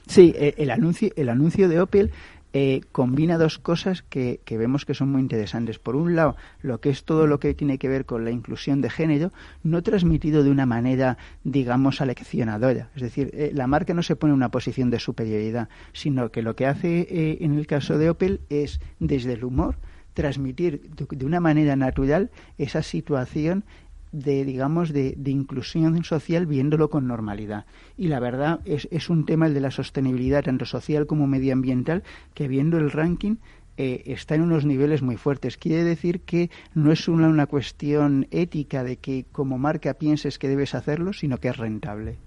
Sí, 0.07 0.35
el 0.37 0.71
anuncio, 0.71 1.11
el 1.17 1.29
anuncio 1.29 1.69
de 1.69 1.81
Opel 1.81 2.13
eh, 2.55 2.83
combina 2.93 3.39
dos 3.39 3.59
cosas 3.59 4.03
que, 4.03 4.41
vemos 4.51 4.85
que 4.85 4.93
son 4.93 5.11
muy 5.11 5.23
interesantes. 5.23 5.79
Por 5.79 5.97
un 5.97 6.15
lado, 6.15 6.37
lo 6.61 6.81
que 6.81 6.91
es 6.91 7.05
todo 7.05 7.27
lo 7.27 7.41
que 7.41 7.55
tiene 7.55 7.79
que 7.79 7.89
ver 7.89 8.05
con 8.05 8.25
la 8.25 8.31
inclusión 8.31 8.83
de 8.83 8.91
género, 8.91 9.33
no 9.63 9.83
transmitido 9.83 10.45
de 10.45 10.51
una 10.51 10.67
manera, 10.67 11.17
digamos, 11.45 12.03
aleccionadora. 12.03 12.91
Es 12.95 13.03
decir, 13.03 13.31
eh, 13.33 13.53
la 13.55 13.67
marca 13.67 13.95
no 13.95 14.03
se 14.03 14.17
pone 14.17 14.33
en 14.33 14.37
una 14.37 14.51
posición 14.51 14.91
de 14.91 14.99
superioridad, 14.99 15.71
sino 15.95 16.31
que 16.31 16.43
lo 16.43 16.55
que 16.55 16.67
hace 16.67 17.07
eh, 17.09 17.39
en 17.41 17.55
el 17.55 17.67
caso 17.67 17.97
de 17.97 18.11
Opel 18.11 18.41
es, 18.51 18.81
desde 18.99 19.33
el 19.33 19.45
humor, 19.45 19.77
transmitir 20.13 20.91
de 20.91 21.25
una 21.25 21.41
manera 21.41 21.75
natural 21.75 22.31
esa 22.59 22.83
situación 22.83 23.65
de 24.13 24.45
digamos 24.45 24.93
de, 24.93 25.17
inclusión 25.25 26.05
social 26.05 26.47
viéndolo 26.47 26.91
con 26.91 27.07
normalidad 27.07 27.65
y 27.97 28.09
la 28.09 28.21
verdad 28.21 28.61
es, 28.65 28.87
es 28.91 29.09
un 29.09 29.25
tema 29.25 29.47
el 29.47 29.55
de 29.55 29.61
la 29.61 29.71
sostenibilidad 29.71 30.45
tanto 30.45 30.67
social 30.67 31.07
como 31.07 31.27
medioambiental 31.27 32.03
que 32.35 32.47
viendo 32.47 32.77
el 32.79 32.91
ranking 32.91 33.37
eh, 33.79 34.03
está 34.07 34.35
en 34.35 34.43
unos 34.43 34.67
niveles 34.67 35.01
muy 35.01 35.17
fuertes. 35.17 35.57
Quiere 35.57 35.83
decir 35.83 36.21
que 36.21 36.51
no 36.75 36.93
es 36.93 37.09
una, 37.09 37.29
una 37.29 37.47
cuestión 37.47 38.29
ética 38.31 38.85
de 38.85 38.99
que 38.99 39.25
como 39.33 39.57
marca 39.57 39.95
pienses 39.95 40.39
que 40.39 40.49
debes 40.49 40.75
hacerlo, 40.75 41.15
sino 41.15 41.39
que 41.39 41.49
es 41.49 41.57
rentable. 41.57 42.19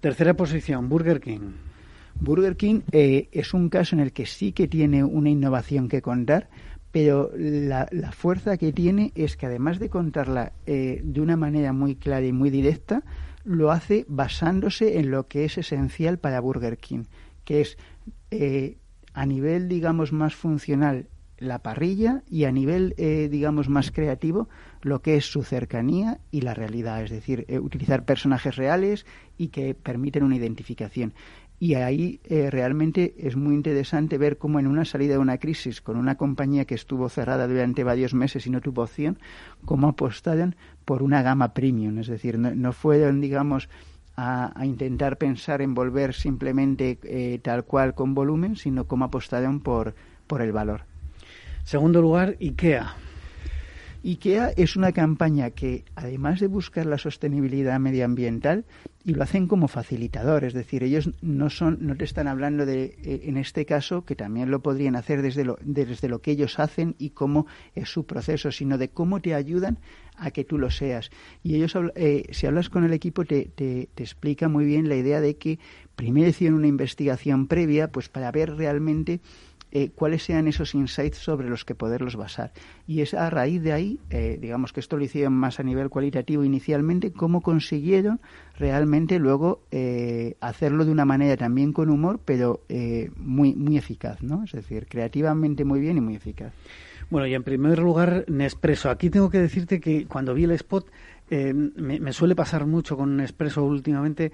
Tercera 0.00 0.34
posición, 0.34 0.88
Burger 0.88 1.20
King. 1.20 1.52
Burger 2.18 2.56
King 2.56 2.80
eh, 2.90 3.28
es 3.32 3.54
un 3.54 3.68
caso 3.68 3.94
en 3.94 4.00
el 4.00 4.12
que 4.12 4.26
sí 4.26 4.52
que 4.52 4.66
tiene 4.66 5.04
una 5.04 5.30
innovación 5.30 5.88
que 5.88 6.02
contar, 6.02 6.48
pero 6.92 7.30
la, 7.36 7.86
fuerza 8.12 8.56
que 8.56 8.72
tiene 8.72 9.12
es 9.14 9.36
que 9.36 9.46
además 9.46 9.78
de 9.78 9.88
contarla 9.88 10.52
eh, 10.66 11.00
de 11.04 11.20
una 11.20 11.36
manera 11.36 11.72
muy 11.72 11.94
clara 11.94 12.26
y 12.26 12.32
muy 12.32 12.50
directa, 12.50 13.02
lo 13.44 13.70
hace 13.70 14.04
basándose 14.08 14.98
en 14.98 15.10
lo 15.10 15.28
que 15.28 15.44
es 15.44 15.56
esencial 15.56 16.18
para 16.18 16.40
Burger 16.40 16.78
King, 16.78 17.04
que 17.44 17.60
es 17.60 17.78
eh, 18.30 18.78
a 19.14 19.24
nivel, 19.24 19.68
digamos, 19.68 20.12
más 20.12 20.34
funcional 20.34 21.06
la 21.38 21.60
parrilla 21.60 22.22
y 22.28 22.44
a 22.44 22.52
nivel, 22.52 22.94
eh, 22.98 23.28
digamos, 23.30 23.70
más 23.70 23.90
creativo 23.92 24.48
lo 24.82 25.00
que 25.00 25.16
es 25.16 25.24
su 25.24 25.42
cercanía 25.42 26.20
y 26.30 26.42
la 26.42 26.52
realidad, 26.52 27.02
es 27.02 27.10
decir, 27.10 27.46
utilizar 27.62 28.04
personajes 28.04 28.56
reales 28.56 29.06
y 29.38 29.48
que 29.48 29.74
permiten 29.74 30.22
una 30.22 30.36
identificación. 30.36 31.14
Y 31.62 31.74
ahí 31.74 32.20
eh, 32.24 32.48
realmente 32.50 33.14
es 33.18 33.36
muy 33.36 33.54
interesante 33.54 34.16
ver 34.16 34.38
cómo 34.38 34.58
en 34.58 34.66
una 34.66 34.86
salida 34.86 35.12
de 35.12 35.18
una 35.18 35.36
crisis 35.36 35.82
con 35.82 35.98
una 35.98 36.14
compañía 36.14 36.64
que 36.64 36.74
estuvo 36.74 37.10
cerrada 37.10 37.46
durante 37.46 37.84
varios 37.84 38.14
meses 38.14 38.46
y 38.46 38.50
no 38.50 38.62
tuvo 38.62 38.82
opción, 38.82 39.18
cómo 39.66 39.88
apostaron 39.88 40.56
por 40.86 41.02
una 41.02 41.20
gama 41.20 41.52
premium. 41.52 41.98
Es 41.98 42.06
decir, 42.06 42.38
no, 42.38 42.72
fueron, 42.72 43.20
digamos, 43.20 43.68
a, 44.16 44.54
intentar 44.64 45.18
pensar 45.18 45.60
en 45.60 45.74
volver 45.74 46.14
simplemente 46.14 46.98
eh, 47.02 47.38
tal 47.42 47.64
cual 47.64 47.94
con 47.94 48.14
volumen, 48.14 48.56
sino 48.56 48.86
cómo 48.86 49.04
apostaron 49.04 49.60
por, 49.60 49.94
por 50.26 50.40
el 50.40 50.52
valor. 50.52 50.84
Segundo 51.64 52.00
lugar, 52.00 52.36
IKEA. 52.40 52.94
IKEA 54.04 54.50
es 54.56 54.76
una 54.76 54.92
campaña 54.92 55.50
que, 55.50 55.84
además 55.94 56.40
de 56.40 56.46
buscar 56.46 56.86
la 56.86 56.98
sostenibilidad 56.98 57.78
medioambiental, 57.78 58.64
y 59.04 59.14
lo 59.14 59.22
hacen 59.22 59.46
como 59.46 59.68
facilitador, 59.68 60.44
es 60.44 60.52
decir, 60.52 60.82
ellos 60.82 61.10
no 61.22 61.48
son, 61.48 61.78
no 61.80 61.96
te 61.96 62.04
están 62.04 62.28
hablando 62.28 62.66
de, 62.66 62.96
eh, 63.02 63.22
en 63.24 63.36
este 63.36 63.64
caso, 63.64 64.04
que 64.04 64.14
también 64.14 64.50
lo 64.50 64.60
podrían 64.60 64.96
hacer 64.96 65.22
desde 65.22 65.44
lo, 65.44 65.58
desde 65.62 66.08
lo 66.08 66.20
que 66.20 66.32
ellos 66.32 66.58
hacen 66.58 66.96
y 66.98 67.10
cómo 67.10 67.46
es 67.74 67.88
su 67.88 68.04
proceso, 68.04 68.52
sino 68.52 68.76
de 68.76 68.90
cómo 68.90 69.20
te 69.20 69.34
ayudan 69.34 69.78
a 70.16 70.30
que 70.30 70.44
tú 70.44 70.58
lo 70.58 70.70
seas. 70.70 71.10
Y 71.42 71.54
ellos, 71.54 71.74
eh, 71.94 72.24
si 72.30 72.46
hablas 72.46 72.68
con 72.68 72.84
el 72.84 72.92
equipo, 72.92 73.24
te, 73.24 73.46
te, 73.46 73.88
te 73.94 74.02
explica 74.02 74.48
muy 74.48 74.66
bien 74.66 74.88
la 74.88 74.96
idea 74.96 75.20
de 75.20 75.36
que 75.36 75.58
primero 75.96 76.28
hicieron 76.28 76.58
una 76.58 76.66
investigación 76.66 77.46
previa, 77.46 77.90
pues 77.90 78.08
para 78.08 78.30
ver 78.30 78.54
realmente 78.56 79.20
eh, 79.72 79.90
cuáles 79.94 80.24
sean 80.24 80.48
esos 80.48 80.74
insights 80.74 81.18
sobre 81.18 81.48
los 81.48 81.64
que 81.64 81.76
poderlos 81.76 82.16
basar. 82.16 82.52
Y 82.88 83.02
es 83.02 83.14
a 83.14 83.30
raíz 83.30 83.62
de 83.62 83.72
ahí, 83.72 84.00
eh, 84.10 84.36
digamos 84.40 84.72
que 84.72 84.80
esto 84.80 84.96
lo 84.96 85.04
hicieron 85.04 85.32
más 85.32 85.60
a 85.60 85.62
nivel 85.62 85.90
cualitativo 85.90 86.42
inicialmente, 86.42 87.12
cómo 87.12 87.40
consiguieron 87.40 88.20
realmente 88.58 89.20
luego 89.20 89.62
eh, 89.70 90.34
hacerlo 90.40 90.84
de 90.84 90.90
una 90.90 91.04
manera 91.04 91.36
también 91.36 91.72
con 91.72 91.88
humor, 91.88 92.18
pero 92.24 92.62
muy, 93.16 93.54
muy 93.54 93.76
eficaz, 93.76 94.22
¿no? 94.22 94.42
Es 94.44 94.52
decir, 94.52 94.86
creativamente 94.88 95.64
muy 95.64 95.80
bien 95.80 95.98
y 95.98 96.00
muy 96.00 96.16
eficaz. 96.16 96.52
Bueno, 97.08 97.26
y 97.26 97.34
en 97.34 97.42
primer 97.42 97.78
lugar, 97.78 98.24
Nespresso. 98.28 98.90
Aquí 98.90 99.08
tengo 99.08 99.30
que 99.30 99.38
decirte 99.38 99.80
que 99.80 100.06
cuando 100.06 100.34
vi 100.34 100.44
el 100.44 100.52
spot 100.52 100.90
me, 101.30 102.12
suele 102.12 102.34
pasar 102.34 102.66
mucho 102.66 102.96
con 102.96 103.20
Expreso 103.20 103.64
últimamente, 103.64 104.32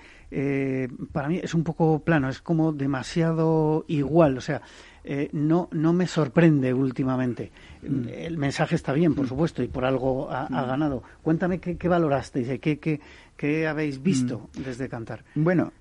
para 1.13 1.29
mí 1.29 1.41
es 1.43 1.55
un 1.55 1.63
poco 1.63 2.01
plano, 2.01 2.29
es 2.29 2.41
como 2.41 2.73
demasiado 2.73 3.85
igual, 3.87 4.39
o 4.39 4.41
sea, 4.41 4.63
eh, 5.09 5.29
no, 5.33 5.69
no 5.71 5.93
me 5.93 6.07
sorprende 6.07 6.75
últimamente. 6.75 7.53
Mm. 7.83 8.09
El 8.09 8.37
mensaje 8.39 8.75
está 8.75 8.93
bien, 8.93 9.15
por 9.15 9.27
mm. 9.27 9.29
supuesto, 9.29 9.63
y 9.63 9.69
por 9.69 9.85
algo 9.85 10.31
ha, 10.31 10.49
mm. 10.49 10.69
ganado. 10.69 11.03
Cuéntame 11.23 11.61
qué, 11.61 11.77
qué 11.77 11.89
valorasteis, 11.89 12.59
qué, 12.61 12.79
qué, 12.79 13.01
qué 13.37 13.67
habéis 13.69 14.03
visto 14.03 14.51
desde 14.59 14.89
Cantar. 14.89 15.25
Bueno, 15.37 15.73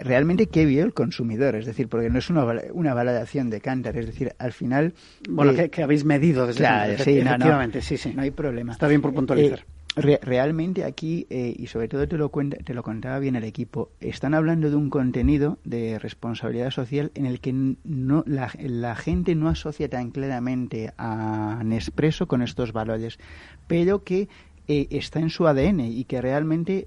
realmente 0.00 0.48
qué 0.48 0.64
vio 0.64 0.84
el 0.84 0.92
consumidor, 0.92 1.54
es 1.54 1.66
decir, 1.66 1.88
porque 1.88 2.10
no 2.10 2.18
es 2.18 2.28
una, 2.28 2.44
una 2.72 2.92
valoración 2.92 3.50
de 3.50 3.60
Cantar, 3.60 3.96
es 3.96 4.06
decir, 4.06 4.32
al 4.38 4.52
final... 4.52 4.94
Bueno, 5.28 5.52
que, 5.70 5.82
habéis 5.82 6.04
medido 6.04 6.46
desde 6.46 6.58
claro, 6.58 6.98
sí, 6.98 7.18
efectivamente, 7.18 7.82
sí, 7.82 7.96
sí. 7.96 8.12
No 8.14 8.22
hay 8.22 8.32
problema. 8.32 8.72
Está 8.72 8.88
bien 8.88 9.00
por 9.00 9.14
puntualizar. 9.14 9.60
Eh, 9.60 9.75
realmente 9.96 10.84
aquí, 10.84 11.26
eh, 11.30 11.54
y 11.56 11.66
sobre 11.68 11.88
todo 11.88 12.06
te 12.06 12.18
lo, 12.18 12.28
cuenta, 12.28 12.58
te 12.58 12.74
lo 12.74 12.82
contaba 12.82 13.18
bien 13.18 13.34
el 13.34 13.44
equipo, 13.44 13.90
están 14.00 14.34
hablando 14.34 14.68
de 14.68 14.76
un 14.76 14.90
contenido 14.90 15.58
de 15.64 15.98
responsabilidad 15.98 16.70
social 16.70 17.10
en 17.14 17.24
el 17.24 17.40
que 17.40 17.52
no, 17.52 18.22
la, 18.26 18.52
la 18.58 18.94
gente 18.94 19.34
no 19.34 19.48
asocia 19.48 19.88
tan 19.88 20.10
claramente 20.10 20.92
a 20.98 21.62
Nespresso 21.64 22.28
con 22.28 22.42
estos 22.42 22.72
valores, 22.72 23.18
pero 23.66 24.04
que 24.04 24.28
eh, 24.68 24.86
está 24.90 25.20
en 25.20 25.30
su 25.30 25.46
ADN 25.46 25.80
y 25.80 26.04
que 26.04 26.20
realmente 26.20 26.86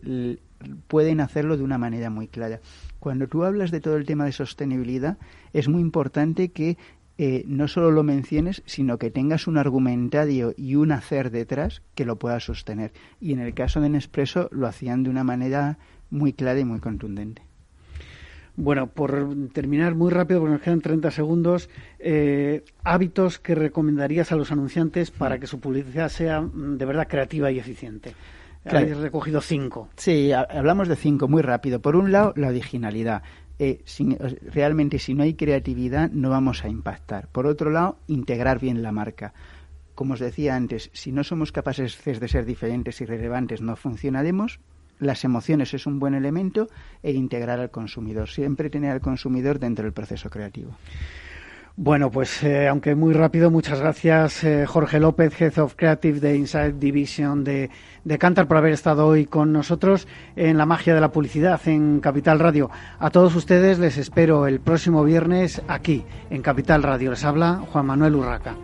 pueden 0.87 1.21
hacerlo 1.21 1.57
de 1.57 1.63
una 1.63 1.77
manera 1.77 2.09
muy 2.09 2.27
clara. 2.27 2.59
Cuando 2.99 3.27
tú 3.27 3.43
hablas 3.43 3.71
de 3.71 3.79
todo 3.79 3.95
el 3.95 4.05
tema 4.05 4.25
de 4.25 4.33
sostenibilidad, 4.33 5.17
es 5.53 5.67
muy 5.67 5.81
importante 5.81 6.49
que 6.49 6.77
eh, 7.21 7.43
no 7.45 7.67
solo 7.67 7.91
lo 7.91 8.01
menciones, 8.01 8.63
sino 8.65 8.97
que 8.97 9.11
tengas 9.11 9.45
un 9.45 9.57
argumentario 9.57 10.53
y 10.55 10.75
un 10.75 10.93
hacer 10.93 11.31
detrás 11.31 11.81
que 11.93 12.05
lo 12.05 12.15
pueda 12.17 12.39
sostener. 12.39 12.93
Y 13.19 13.33
en 13.33 13.41
el 13.41 13.53
caso 13.53 13.81
de 13.81 13.89
Nespresso 13.89 14.47
lo 14.53 14.67
hacían 14.67 15.03
de 15.03 15.09
una 15.09 15.25
manera 15.25 15.79
muy 16.09 16.31
clara 16.31 16.61
y 16.61 16.63
muy 16.63 16.79
contundente. 16.79 17.41
Bueno, 18.55 18.87
por 18.87 19.27
terminar 19.51 19.95
muy 19.95 20.11
rápido, 20.11 20.39
porque 20.39 20.53
nos 20.53 20.61
quedan 20.61 20.79
30 20.79 21.11
segundos, 21.11 21.69
eh, 21.99 22.63
hábitos 22.85 23.37
que 23.37 23.53
recomendarías 23.53 24.31
a 24.31 24.37
los 24.37 24.53
anunciantes 24.53 25.11
para 25.11 25.39
que 25.39 25.47
su 25.47 25.59
publicidad 25.59 26.07
sea 26.07 26.39
mm, 26.39 26.77
de 26.77 26.85
verdad 26.85 27.09
creativa 27.09 27.51
y 27.51 27.59
eficiente. 27.59 28.15
Habéis 28.63 28.95
recogido 28.95 29.41
cinco. 29.41 29.89
Sí, 29.97 30.31
hablamos 30.31 30.87
de 30.87 30.95
cinco 30.95 31.27
muy 31.27 31.41
rápido. 31.41 31.81
Por 31.81 31.97
un 31.97 32.13
lado, 32.13 32.31
la 32.37 32.47
originalidad. 32.47 33.23
Eh, 33.59 33.83
realmente 34.53 34.99
si 34.99 35.13
no 35.13 35.23
hay 35.23 35.33
creatividad 35.33 36.09
no 36.11 36.29
vamos 36.29 36.63
a 36.63 36.69
impactar. 36.69 37.27
Por 37.27 37.45
otro 37.45 37.69
lado, 37.69 37.99
integrar 38.07 38.59
bien 38.59 38.81
la 38.81 38.93
marca. 38.93 39.33
Como 39.95 40.13
os 40.13 40.21
decía 40.21 40.55
antes, 40.55 40.89
si 40.93 41.11
no 41.11 41.25
somos 41.25 41.51
capaces 41.51 42.01
de 42.05 42.27
ser 42.27 42.45
diferentes 42.45 43.01
y 43.01 43.05
relevantes, 43.05 43.61
no 43.61 43.75
funcionaremos. 43.75 44.61
Las 44.97 45.25
emociones 45.25 45.73
es 45.73 45.85
un 45.85 45.99
buen 45.99 46.13
elemento 46.13 46.69
e 47.03 47.11
integrar 47.11 47.59
al 47.59 47.69
consumidor. 47.69 48.29
Siempre 48.29 48.69
tener 48.69 48.91
al 48.91 49.01
consumidor 49.01 49.59
dentro 49.59 49.83
del 49.83 49.93
proceso 49.93 50.29
creativo. 50.29 50.71
Bueno, 51.81 52.11
pues 52.11 52.43
eh, 52.43 52.67
aunque 52.67 52.93
muy 52.93 53.13
rápido, 53.13 53.49
muchas 53.49 53.79
gracias 53.79 54.43
eh, 54.43 54.65
Jorge 54.65 54.99
López, 54.99 55.39
Head 55.39 55.59
of 55.59 55.75
Creative 55.77 56.19
de 56.19 56.35
Inside 56.35 56.73
Division 56.73 57.45
de, 57.45 57.69
de 58.03 58.17
Cantar, 58.17 58.49
por 58.49 58.57
haber 58.57 58.73
estado 58.73 59.07
hoy 59.07 59.25
con 59.25 59.53
nosotros 59.53 60.05
en 60.35 60.57
la 60.57 60.65
magia 60.65 60.93
de 60.93 60.99
la 60.99 61.13
publicidad 61.13 61.61
en 61.69 62.01
Capital 62.01 62.39
Radio. 62.39 62.69
A 62.99 63.11
todos 63.11 63.33
ustedes 63.33 63.79
les 63.79 63.97
espero 63.97 64.45
el 64.45 64.59
próximo 64.59 65.05
viernes 65.05 65.61
aquí 65.69 66.03
en 66.29 66.41
Capital 66.41 66.83
Radio. 66.83 67.11
Les 67.11 67.23
habla 67.23 67.61
Juan 67.71 67.85
Manuel 67.85 68.15
Urraca. 68.15 68.55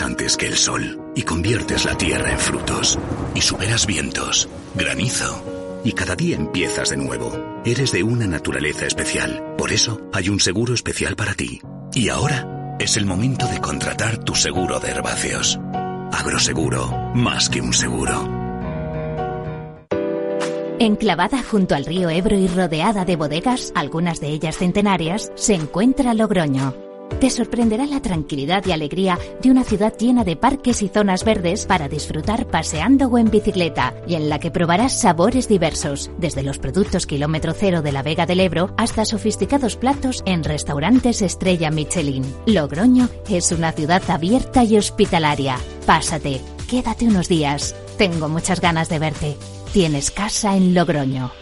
Antes 0.00 0.36
que 0.36 0.46
el 0.46 0.56
sol 0.56 0.98
y 1.14 1.22
conviertes 1.22 1.84
la 1.84 1.98
tierra 1.98 2.30
en 2.30 2.38
frutos 2.38 2.98
y 3.34 3.42
superas 3.42 3.86
vientos, 3.86 4.48
granizo 4.74 5.42
y 5.84 5.92
cada 5.92 6.16
día 6.16 6.36
empiezas 6.36 6.90
de 6.90 6.96
nuevo. 6.96 7.32
Eres 7.64 7.92
de 7.92 8.02
una 8.02 8.26
naturaleza 8.26 8.86
especial, 8.86 9.54
por 9.58 9.72
eso 9.72 10.00
hay 10.12 10.28
un 10.28 10.40
seguro 10.40 10.72
especial 10.72 11.16
para 11.16 11.34
ti. 11.34 11.60
Y 11.92 12.08
ahora 12.08 12.76
es 12.78 12.96
el 12.96 13.04
momento 13.04 13.46
de 13.46 13.60
contratar 13.60 14.18
tu 14.18 14.34
seguro 14.34 14.80
de 14.80 14.90
herbáceos. 14.90 15.60
Agroseguro, 16.12 16.88
más 17.14 17.50
que 17.50 17.60
un 17.60 17.72
seguro. 17.72 18.40
Enclavada 20.78 21.42
junto 21.42 21.74
al 21.74 21.84
río 21.84 22.08
Ebro 22.08 22.36
y 22.36 22.48
rodeada 22.48 23.04
de 23.04 23.16
bodegas, 23.16 23.72
algunas 23.74 24.20
de 24.20 24.28
ellas 24.28 24.56
centenarias, 24.56 25.30
se 25.34 25.54
encuentra 25.54 26.14
Logroño 26.14 26.81
te 27.20 27.30
sorprenderá 27.30 27.86
la 27.86 28.00
tranquilidad 28.00 28.64
y 28.66 28.72
alegría 28.72 29.18
de 29.42 29.50
una 29.50 29.64
ciudad 29.64 29.96
llena 29.98 30.24
de 30.24 30.36
parques 30.36 30.82
y 30.82 30.88
zonas 30.88 31.24
verdes 31.24 31.66
para 31.66 31.88
disfrutar 31.88 32.46
paseando 32.46 33.06
o 33.06 33.18
en 33.18 33.30
bicicleta 33.30 33.94
y 34.06 34.14
en 34.14 34.28
la 34.28 34.38
que 34.38 34.50
probarás 34.50 35.00
sabores 35.00 35.48
diversos, 35.48 36.10
desde 36.18 36.42
los 36.42 36.58
productos 36.58 37.06
kilómetro 37.06 37.52
cero 37.52 37.82
de 37.82 37.92
la 37.92 38.02
Vega 38.02 38.26
del 38.26 38.40
Ebro 38.40 38.74
hasta 38.76 39.04
sofisticados 39.04 39.76
platos 39.76 40.22
en 40.26 40.44
restaurantes 40.44 41.22
estrella 41.22 41.70
Michelin. 41.70 42.24
Logroño 42.46 43.08
es 43.28 43.52
una 43.52 43.72
ciudad 43.72 44.02
abierta 44.08 44.64
y 44.64 44.76
hospitalaria. 44.76 45.56
Pásate, 45.86 46.40
quédate 46.68 47.06
unos 47.06 47.28
días. 47.28 47.74
Tengo 47.98 48.28
muchas 48.28 48.60
ganas 48.60 48.88
de 48.88 48.98
verte. 48.98 49.36
Tienes 49.72 50.10
casa 50.10 50.56
en 50.56 50.74
Logroño. 50.74 51.41